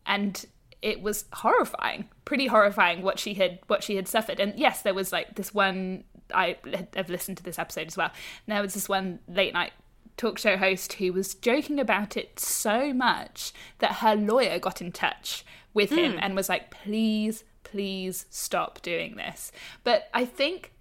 And 0.06 0.46
it 0.82 1.02
was 1.02 1.26
horrifying, 1.32 2.08
pretty 2.24 2.46
horrifying 2.46 3.02
what 3.02 3.18
she 3.18 3.34
had 3.34 3.58
what 3.66 3.82
she 3.82 3.96
had 3.96 4.08
suffered. 4.08 4.40
And 4.40 4.58
yes, 4.58 4.82
there 4.82 4.94
was 4.94 5.12
like 5.12 5.34
this 5.36 5.52
one 5.52 6.04
I 6.34 6.56
have 6.94 7.10
listened 7.10 7.38
to 7.38 7.42
this 7.42 7.58
episode 7.58 7.86
as 7.86 7.96
well. 7.96 8.10
And 8.46 8.54
there 8.54 8.62
was 8.62 8.74
this 8.74 8.88
one 8.88 9.20
late 9.28 9.54
night 9.54 9.72
talk 10.16 10.38
show 10.38 10.56
host 10.56 10.94
who 10.94 11.12
was 11.12 11.34
joking 11.34 11.80
about 11.80 12.16
it 12.16 12.38
so 12.38 12.92
much 12.92 13.52
that 13.78 13.96
her 13.96 14.14
lawyer 14.14 14.58
got 14.58 14.82
in 14.82 14.92
touch 14.92 15.44
with 15.72 15.90
him 15.90 16.12
mm. 16.12 16.18
and 16.20 16.36
was 16.36 16.48
like, 16.48 16.70
please, 16.70 17.44
please 17.64 18.26
stop 18.28 18.82
doing 18.82 19.16
this. 19.16 19.50
But 19.82 20.08
I 20.12 20.24
think 20.24 20.72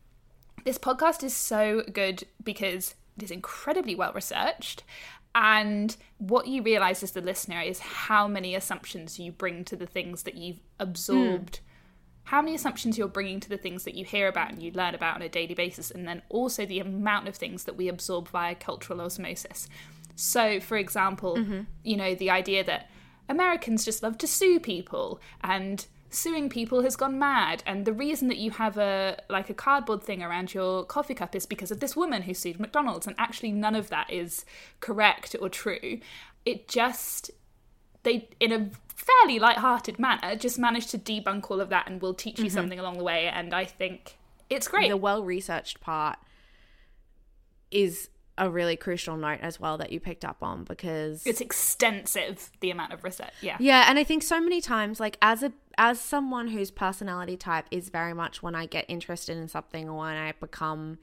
this 0.65 0.77
podcast 0.77 1.23
is 1.23 1.33
so 1.33 1.83
good 1.93 2.23
because 2.43 2.95
it 3.17 3.23
is 3.23 3.31
incredibly 3.31 3.95
well 3.95 4.11
researched. 4.13 4.83
And 5.35 5.95
what 6.17 6.47
you 6.47 6.61
realize 6.61 7.03
as 7.03 7.11
the 7.11 7.21
listener 7.21 7.61
is 7.61 7.79
how 7.79 8.27
many 8.27 8.55
assumptions 8.55 9.19
you 9.19 9.31
bring 9.31 9.63
to 9.65 9.75
the 9.75 9.85
things 9.85 10.23
that 10.23 10.35
you've 10.35 10.59
absorbed. 10.79 11.59
Mm 11.59 11.68
how 12.29 12.43
many 12.43 12.53
assumptions 12.53 12.95
you're 12.95 13.07
bringing 13.07 13.39
to 13.39 13.49
the 13.49 13.57
things 13.57 13.85
that 13.85 13.95
you 13.95 14.05
hear 14.05 14.27
about 14.27 14.51
and 14.51 14.61
you 14.61 14.71
learn 14.71 14.93
about 14.93 15.15
on 15.15 15.23
a 15.23 15.29
daily 15.29 15.55
basis, 15.55 15.89
and 15.89 16.07
then 16.07 16.21
also 16.29 16.63
the 16.63 16.79
amount 16.79 17.27
of 17.27 17.35
things 17.35 17.63
that 17.63 17.75
we 17.75 17.87
absorb 17.87 18.29
via 18.29 18.53
cultural 18.53 19.01
osmosis. 19.01 19.67
So, 20.15 20.59
for 20.59 20.77
example, 20.77 21.37
mm-hmm. 21.37 21.61
you 21.83 21.97
know, 21.97 22.13
the 22.13 22.29
idea 22.29 22.63
that 22.65 22.87
Americans 23.29 23.83
just 23.83 24.03
love 24.03 24.19
to 24.19 24.27
sue 24.27 24.59
people 24.59 25.19
and 25.41 25.87
suing 26.11 26.49
people 26.49 26.83
has 26.83 26.95
gone 26.95 27.17
mad 27.17 27.63
and 27.65 27.85
the 27.85 27.93
reason 27.93 28.27
that 28.27 28.37
you 28.37 28.51
have 28.51 28.77
a 28.77 29.19
like 29.29 29.49
a 29.49 29.53
cardboard 29.53 30.03
thing 30.03 30.21
around 30.23 30.53
your 30.55 30.83
coffee 30.83 31.13
cup 31.13 31.35
is 31.35 31.45
because 31.45 31.69
of 31.69 31.79
this 31.79 31.95
woman 31.95 32.23
who 32.23 32.33
sued 32.33 32.59
McDonald's 32.59 33.05
and 33.05 33.15
actually 33.19 33.51
none 33.51 33.75
of 33.75 33.89
that 33.89 34.09
is 34.11 34.43
correct 34.79 35.35
or 35.39 35.49
true 35.49 35.99
it 36.45 36.67
just 36.67 37.29
they 38.03 38.29
in 38.39 38.51
a 38.51 38.69
fairly 38.95 39.39
light-hearted 39.39 39.97
manner 39.97 40.35
just 40.35 40.59
managed 40.59 40.89
to 40.89 40.97
debunk 40.97 41.49
all 41.49 41.61
of 41.61 41.69
that 41.69 41.89
and 41.89 42.01
will 42.01 42.13
teach 42.13 42.37
you 42.37 42.45
mm-hmm. 42.45 42.53
something 42.53 42.79
along 42.79 42.97
the 42.97 43.03
way 43.03 43.27
and 43.27 43.53
i 43.53 43.63
think 43.63 44.17
it's 44.49 44.67
great. 44.67 44.89
The 44.89 44.97
well-researched 44.97 45.79
part 45.79 46.17
is 47.71 48.09
a 48.37 48.49
really 48.49 48.75
crucial 48.75 49.17
note 49.17 49.39
as 49.41 49.59
well 49.59 49.77
that 49.77 49.91
you 49.91 49.99
picked 49.99 50.23
up 50.23 50.37
on 50.41 50.63
because 50.63 51.25
it's 51.27 51.41
extensive 51.41 52.49
the 52.61 52.71
amount 52.71 52.93
of 52.93 53.03
research 53.03 53.33
yeah. 53.41 53.57
Yeah 53.59 53.85
and 53.87 53.99
i 53.99 54.05
think 54.05 54.23
so 54.23 54.39
many 54.39 54.61
times 54.61 54.99
like 54.99 55.17
as 55.21 55.43
a 55.43 55.51
as 55.77 55.99
someone 55.99 56.47
whose 56.47 56.71
personality 56.71 57.35
type 57.35 57.65
is 57.69 57.89
very 57.89 58.13
much 58.13 58.41
when 58.41 58.55
i 58.55 58.65
get 58.65 58.85
interested 58.87 59.37
in 59.37 59.49
something 59.49 59.89
or 59.89 59.97
when 59.97 60.15
i 60.15 60.31
become 60.39 60.99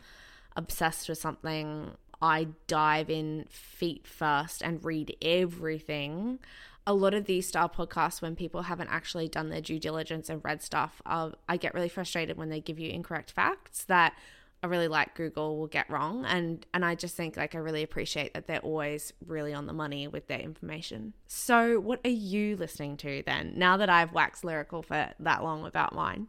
obsessed 0.57 1.11
with 1.11 1.18
something 1.18 1.90
i 2.22 2.49
dive 2.66 3.11
in 3.11 3.44
feet 3.51 4.07
first 4.07 4.62
and 4.62 4.82
read 4.82 5.14
everything 5.20 6.38
a 6.87 6.95
lot 6.95 7.14
of 7.14 7.24
these 7.24 7.49
style 7.49 7.68
podcasts 7.68 8.22
when 8.22 8.37
people 8.37 8.62
haven't 8.62 8.89
actually 8.89 9.28
done 9.28 9.49
their 9.49 9.61
due 9.61 9.78
diligence 9.78 10.28
and 10.28 10.45
read 10.45 10.62
stuff 10.62 11.03
uh, 11.07 11.30
i 11.49 11.57
get 11.57 11.74
really 11.74 11.89
frustrated 11.89 12.37
when 12.37 12.49
they 12.49 12.61
give 12.61 12.78
you 12.78 12.91
incorrect 12.91 13.30
facts 13.30 13.84
that 13.84 14.14
I 14.62 14.68
really 14.68 14.89
like 14.89 15.14
Google 15.14 15.59
will 15.59 15.66
get 15.66 15.89
wrong 15.91 16.24
and 16.24 16.64
and 16.72 16.84
I 16.84 16.95
just 16.95 17.14
think 17.14 17.37
like 17.37 17.55
I 17.55 17.59
really 17.59 17.82
appreciate 17.82 18.34
that 18.34 18.47
they're 18.47 18.59
always 18.61 19.12
really 19.24 19.53
on 19.53 19.66
the 19.66 19.72
money 19.72 20.09
with 20.09 20.28
their 20.28 20.41
information. 20.41 21.12
So 21.26 21.78
what 21.78 22.01
are 22.05 22.11
you 22.11 22.57
listening 22.57 22.97
to 22.99 23.22
then 23.26 23.53
now 23.57 23.76
that 23.76 23.91
I've 23.91 24.12
waxed 24.12 24.45
lyrical 24.45 24.82
for 24.82 25.11
that 25.18 25.45
long 25.45 25.66
about 25.66 25.95
mine? 25.95 26.28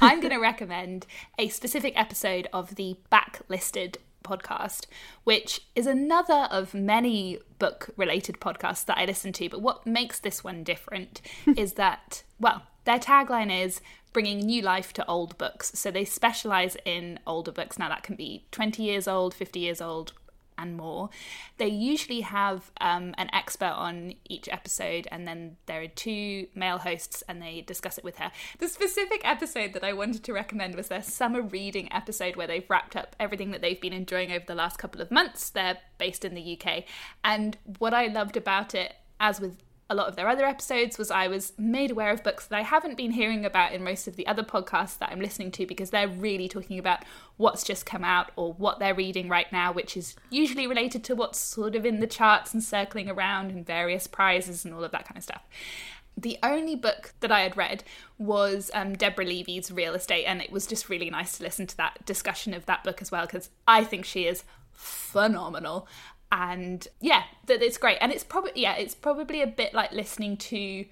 I'm 0.00 0.20
going 0.20 0.32
to 0.32 0.38
recommend 0.38 1.06
a 1.38 1.48
specific 1.48 1.98
episode 1.98 2.48
of 2.52 2.74
the 2.74 2.96
backlisted 3.12 3.96
podcast, 4.26 4.86
which 5.24 5.62
is 5.74 5.86
another 5.86 6.48
of 6.50 6.74
many 6.74 7.38
book 7.58 7.90
related 7.96 8.40
podcasts 8.40 8.84
that 8.86 8.98
I 8.98 9.04
listen 9.04 9.32
to. 9.34 9.48
But 9.48 9.62
what 9.62 9.86
makes 9.86 10.18
this 10.18 10.42
one 10.42 10.64
different 10.64 11.20
is 11.56 11.74
that, 11.74 12.22
well, 12.40 12.62
their 12.84 12.98
tagline 12.98 13.64
is 13.64 13.80
bringing 14.12 14.40
new 14.40 14.62
life 14.62 14.92
to 14.94 15.06
old 15.06 15.36
books. 15.36 15.72
So 15.74 15.90
they 15.90 16.04
specialize 16.04 16.76
in 16.84 17.18
older 17.26 17.52
books. 17.52 17.78
Now, 17.78 17.88
that 17.90 18.02
can 18.02 18.16
be 18.16 18.46
20 18.50 18.82
years 18.82 19.06
old, 19.06 19.34
50 19.34 19.60
years 19.60 19.80
old, 19.80 20.12
and 20.58 20.76
more. 20.76 21.10
They 21.58 21.68
usually 21.68 22.20
have 22.20 22.70
um, 22.80 23.14
an 23.18 23.28
expert 23.32 23.74
on 23.76 24.14
each 24.28 24.48
episode, 24.48 25.08
and 25.10 25.26
then 25.26 25.56
there 25.66 25.82
are 25.82 25.88
two 25.88 26.46
male 26.54 26.78
hosts, 26.78 27.22
and 27.28 27.40
they 27.40 27.60
discuss 27.60 27.98
it 27.98 28.04
with 28.04 28.18
her. 28.18 28.30
The 28.58 28.68
specific 28.68 29.22
episode 29.24 29.72
that 29.74 29.84
I 29.84 29.92
wanted 29.92 30.24
to 30.24 30.32
recommend 30.32 30.74
was 30.74 30.88
their 30.88 31.02
summer 31.02 31.42
reading 31.42 31.92
episode, 31.92 32.36
where 32.36 32.46
they've 32.46 32.68
wrapped 32.68 32.96
up 32.96 33.16
everything 33.18 33.50
that 33.50 33.60
they've 33.60 33.80
been 33.80 33.92
enjoying 33.92 34.32
over 34.32 34.44
the 34.46 34.54
last 34.54 34.78
couple 34.78 35.00
of 35.00 35.10
months. 35.10 35.50
They're 35.50 35.78
based 35.98 36.24
in 36.24 36.34
the 36.34 36.58
UK, 36.60 36.84
and 37.24 37.56
what 37.78 37.94
I 37.94 38.06
loved 38.06 38.36
about 38.36 38.74
it, 38.74 38.94
as 39.20 39.40
with 39.40 39.56
a 39.88 39.94
lot 39.94 40.08
of 40.08 40.16
their 40.16 40.28
other 40.28 40.44
episodes 40.44 40.98
was 40.98 41.10
I 41.10 41.28
was 41.28 41.52
made 41.56 41.92
aware 41.92 42.10
of 42.10 42.24
books 42.24 42.46
that 42.46 42.58
I 42.58 42.62
haven't 42.62 42.96
been 42.96 43.12
hearing 43.12 43.44
about 43.44 43.72
in 43.72 43.84
most 43.84 44.08
of 44.08 44.16
the 44.16 44.26
other 44.26 44.42
podcasts 44.42 44.98
that 44.98 45.10
I'm 45.10 45.20
listening 45.20 45.52
to 45.52 45.66
because 45.66 45.90
they're 45.90 46.08
really 46.08 46.48
talking 46.48 46.78
about 46.78 47.04
what's 47.36 47.62
just 47.62 47.86
come 47.86 48.02
out 48.02 48.32
or 48.34 48.52
what 48.54 48.80
they're 48.80 48.94
reading 48.94 49.28
right 49.28 49.50
now, 49.52 49.72
which 49.72 49.96
is 49.96 50.16
usually 50.28 50.66
related 50.66 51.04
to 51.04 51.14
what's 51.14 51.38
sort 51.38 51.76
of 51.76 51.86
in 51.86 52.00
the 52.00 52.06
charts 52.08 52.52
and 52.52 52.64
circling 52.64 53.08
around 53.08 53.50
and 53.50 53.64
various 53.64 54.08
prizes 54.08 54.64
and 54.64 54.74
all 54.74 54.82
of 54.82 54.90
that 54.90 55.06
kind 55.06 55.18
of 55.18 55.24
stuff. 55.24 55.42
The 56.16 56.38
only 56.42 56.74
book 56.74 57.12
that 57.20 57.30
I 57.30 57.42
had 57.42 57.56
read 57.56 57.84
was 58.18 58.70
um, 58.74 58.94
Deborah 58.94 59.26
Levy's 59.26 59.70
Real 59.70 59.94
Estate, 59.94 60.24
and 60.24 60.40
it 60.40 60.50
was 60.50 60.66
just 60.66 60.88
really 60.88 61.10
nice 61.10 61.36
to 61.36 61.44
listen 61.44 61.66
to 61.66 61.76
that 61.76 62.04
discussion 62.06 62.54
of 62.54 62.66
that 62.66 62.82
book 62.82 63.02
as 63.02 63.12
well 63.12 63.26
because 63.26 63.50
I 63.68 63.84
think 63.84 64.04
she 64.06 64.26
is 64.26 64.42
phenomenal 64.72 65.86
and 66.32 66.88
yeah 67.00 67.22
that 67.46 67.62
it's 67.62 67.78
great 67.78 67.98
and 68.00 68.10
it's 68.10 68.24
probably 68.24 68.50
yeah 68.56 68.74
it's 68.76 68.94
probably 68.94 69.42
a 69.42 69.46
bit 69.46 69.72
like 69.72 69.92
listening 69.92 70.36
to 70.36 70.84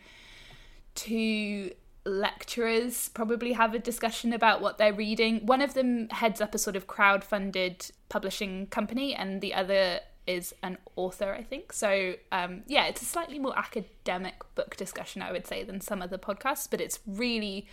to 0.94 1.70
lecturers 2.06 3.08
probably 3.08 3.52
have 3.52 3.74
a 3.74 3.78
discussion 3.78 4.32
about 4.32 4.60
what 4.60 4.78
they're 4.78 4.92
reading. 4.92 5.44
One 5.46 5.60
of 5.60 5.74
them 5.74 6.08
heads 6.10 6.40
up 6.40 6.54
a 6.54 6.58
sort 6.58 6.76
of 6.76 6.86
crowd-funded 6.86 7.90
publishing 8.08 8.66
company, 8.66 9.14
and 9.14 9.40
the 9.40 9.54
other 9.54 10.00
is 10.26 10.54
an 10.62 10.78
author, 10.96 11.32
I 11.32 11.42
think. 11.42 11.72
So, 11.72 12.14
um, 12.30 12.62
yeah, 12.66 12.86
it's 12.86 13.02
a 13.02 13.06
slightly 13.06 13.38
more 13.38 13.58
academic 13.58 14.34
book 14.54 14.76
discussion, 14.76 15.22
I 15.22 15.32
would 15.32 15.46
say, 15.46 15.64
than 15.64 15.80
some 15.80 16.02
other 16.02 16.18
podcasts, 16.18 16.68
but 16.70 16.80
it's 16.80 16.98
really, 17.06 17.66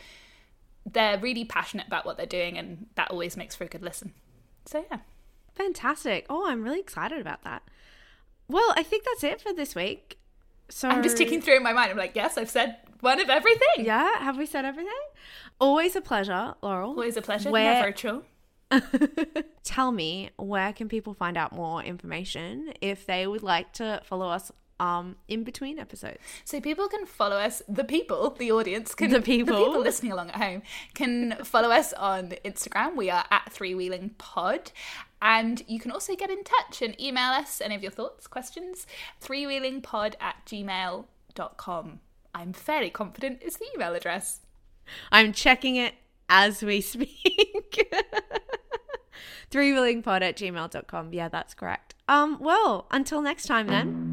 they're 0.85 1.19
really 1.19 1.45
passionate 1.45 1.87
about 1.87 2.05
what 2.05 2.17
they're 2.17 2.25
doing, 2.25 2.57
and 2.57 2.87
that 2.95 3.11
always 3.11 3.35
makes 3.35 3.55
for 3.55 3.65
a 3.65 3.67
good 3.67 3.83
listen. 3.83 4.13
So, 4.65 4.85
yeah. 4.89 4.99
Fantastic. 5.61 6.25
Oh, 6.29 6.47
I'm 6.49 6.63
really 6.63 6.79
excited 6.79 7.19
about 7.19 7.43
that. 7.43 7.61
Well, 8.47 8.73
I 8.75 8.83
think 8.83 9.03
that's 9.05 9.23
it 9.23 9.39
for 9.41 9.53
this 9.53 9.75
week. 9.75 10.17
So 10.69 10.87
I'm 10.89 11.03
just 11.03 11.17
ticking 11.17 11.41
through 11.41 11.57
in 11.57 11.63
my 11.63 11.73
mind. 11.73 11.91
I'm 11.91 11.97
like, 11.97 12.15
yes, 12.15 12.37
I've 12.37 12.49
said 12.49 12.77
one 13.01 13.19
of 13.21 13.29
everything. 13.29 13.85
Yeah, 13.85 14.19
have 14.19 14.37
we 14.37 14.45
said 14.45 14.65
everything? 14.65 14.91
Always 15.59 15.95
a 15.95 16.01
pleasure, 16.01 16.55
Laurel. 16.61 16.89
Always 16.91 17.17
a 17.17 17.21
pleasure. 17.21 17.51
Where- 17.51 17.87
a 17.87 17.93
chore. 17.93 18.23
Tell 19.63 19.91
me, 19.91 20.29
where 20.37 20.71
can 20.73 20.87
people 20.89 21.13
find 21.13 21.37
out 21.37 21.51
more 21.53 21.83
information 21.83 22.73
if 22.81 23.05
they 23.05 23.27
would 23.27 23.43
like 23.43 23.73
to 23.73 24.01
follow 24.05 24.29
us 24.29 24.51
um 24.79 25.17
in 25.27 25.43
between 25.43 25.77
episodes? 25.77 26.17
So 26.45 26.59
people 26.61 26.87
can 26.87 27.05
follow 27.05 27.35
us. 27.35 27.61
The 27.67 27.83
people, 27.83 28.29
the 28.31 28.51
audience, 28.51 28.95
can 28.95 29.11
The 29.11 29.21
people. 29.21 29.57
the 29.59 29.65
people 29.65 29.81
listening 29.81 30.13
along 30.13 30.29
at 30.31 30.37
home 30.37 30.61
can 30.93 31.35
follow 31.43 31.69
us 31.69 31.91
on 31.93 32.29
Instagram. 32.45 32.95
We 32.95 33.09
are 33.09 33.25
at 33.29 33.51
Three 33.51 33.75
Wheeling 33.75 34.11
Pod, 34.17 34.71
and 35.21 35.63
you 35.67 35.79
can 35.79 35.91
also 35.91 36.15
get 36.15 36.29
in 36.29 36.43
touch 36.43 36.81
and 36.81 36.99
email 36.99 37.29
us 37.31 37.61
any 37.61 37.75
of 37.75 37.83
your 37.83 37.91
thoughts, 37.91 38.27
questions. 38.27 38.87
Threewheelingpod 39.21 40.15
at 40.19 40.45
gmail.com. 40.45 41.99
I'm 42.33 42.53
fairly 42.53 42.89
confident 42.89 43.41
is 43.41 43.57
the 43.57 43.65
email 43.75 43.93
address. 43.93 44.39
I'm 45.11 45.31
checking 45.33 45.75
it 45.75 45.93
as 46.27 46.63
we 46.63 46.81
speak. 46.81 47.91
Threewheelingpod 49.51 50.21
at 50.21 50.37
gmail.com. 50.37 51.13
Yeah, 51.13 51.29
that's 51.29 51.53
correct. 51.53 51.95
Um, 52.07 52.37
well, 52.39 52.87
until 52.89 53.21
next 53.21 53.45
time 53.45 53.67
then. 53.67 54.10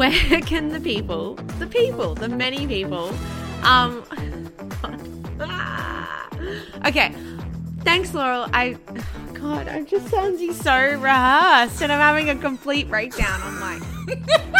Where 0.00 0.40
can 0.52 0.70
the 0.70 0.80
people 0.80 1.34
the 1.58 1.66
people, 1.66 2.14
the 2.14 2.28
many 2.28 2.66
people, 2.66 3.12
um 3.62 4.02
Okay. 6.86 7.12
Thanks, 7.80 8.14
Laurel. 8.14 8.48
I 8.54 8.78
God, 9.34 9.68
I'm 9.68 9.84
just 9.84 10.08
sounding 10.08 10.54
so 10.54 10.74
rehearsed 10.74 11.82
and 11.82 11.92
I'm 11.92 12.00
having 12.00 12.30
a 12.30 12.34
complete 12.34 12.88
breakdown. 12.88 13.38
I'm 13.42 13.60
like 13.60 13.82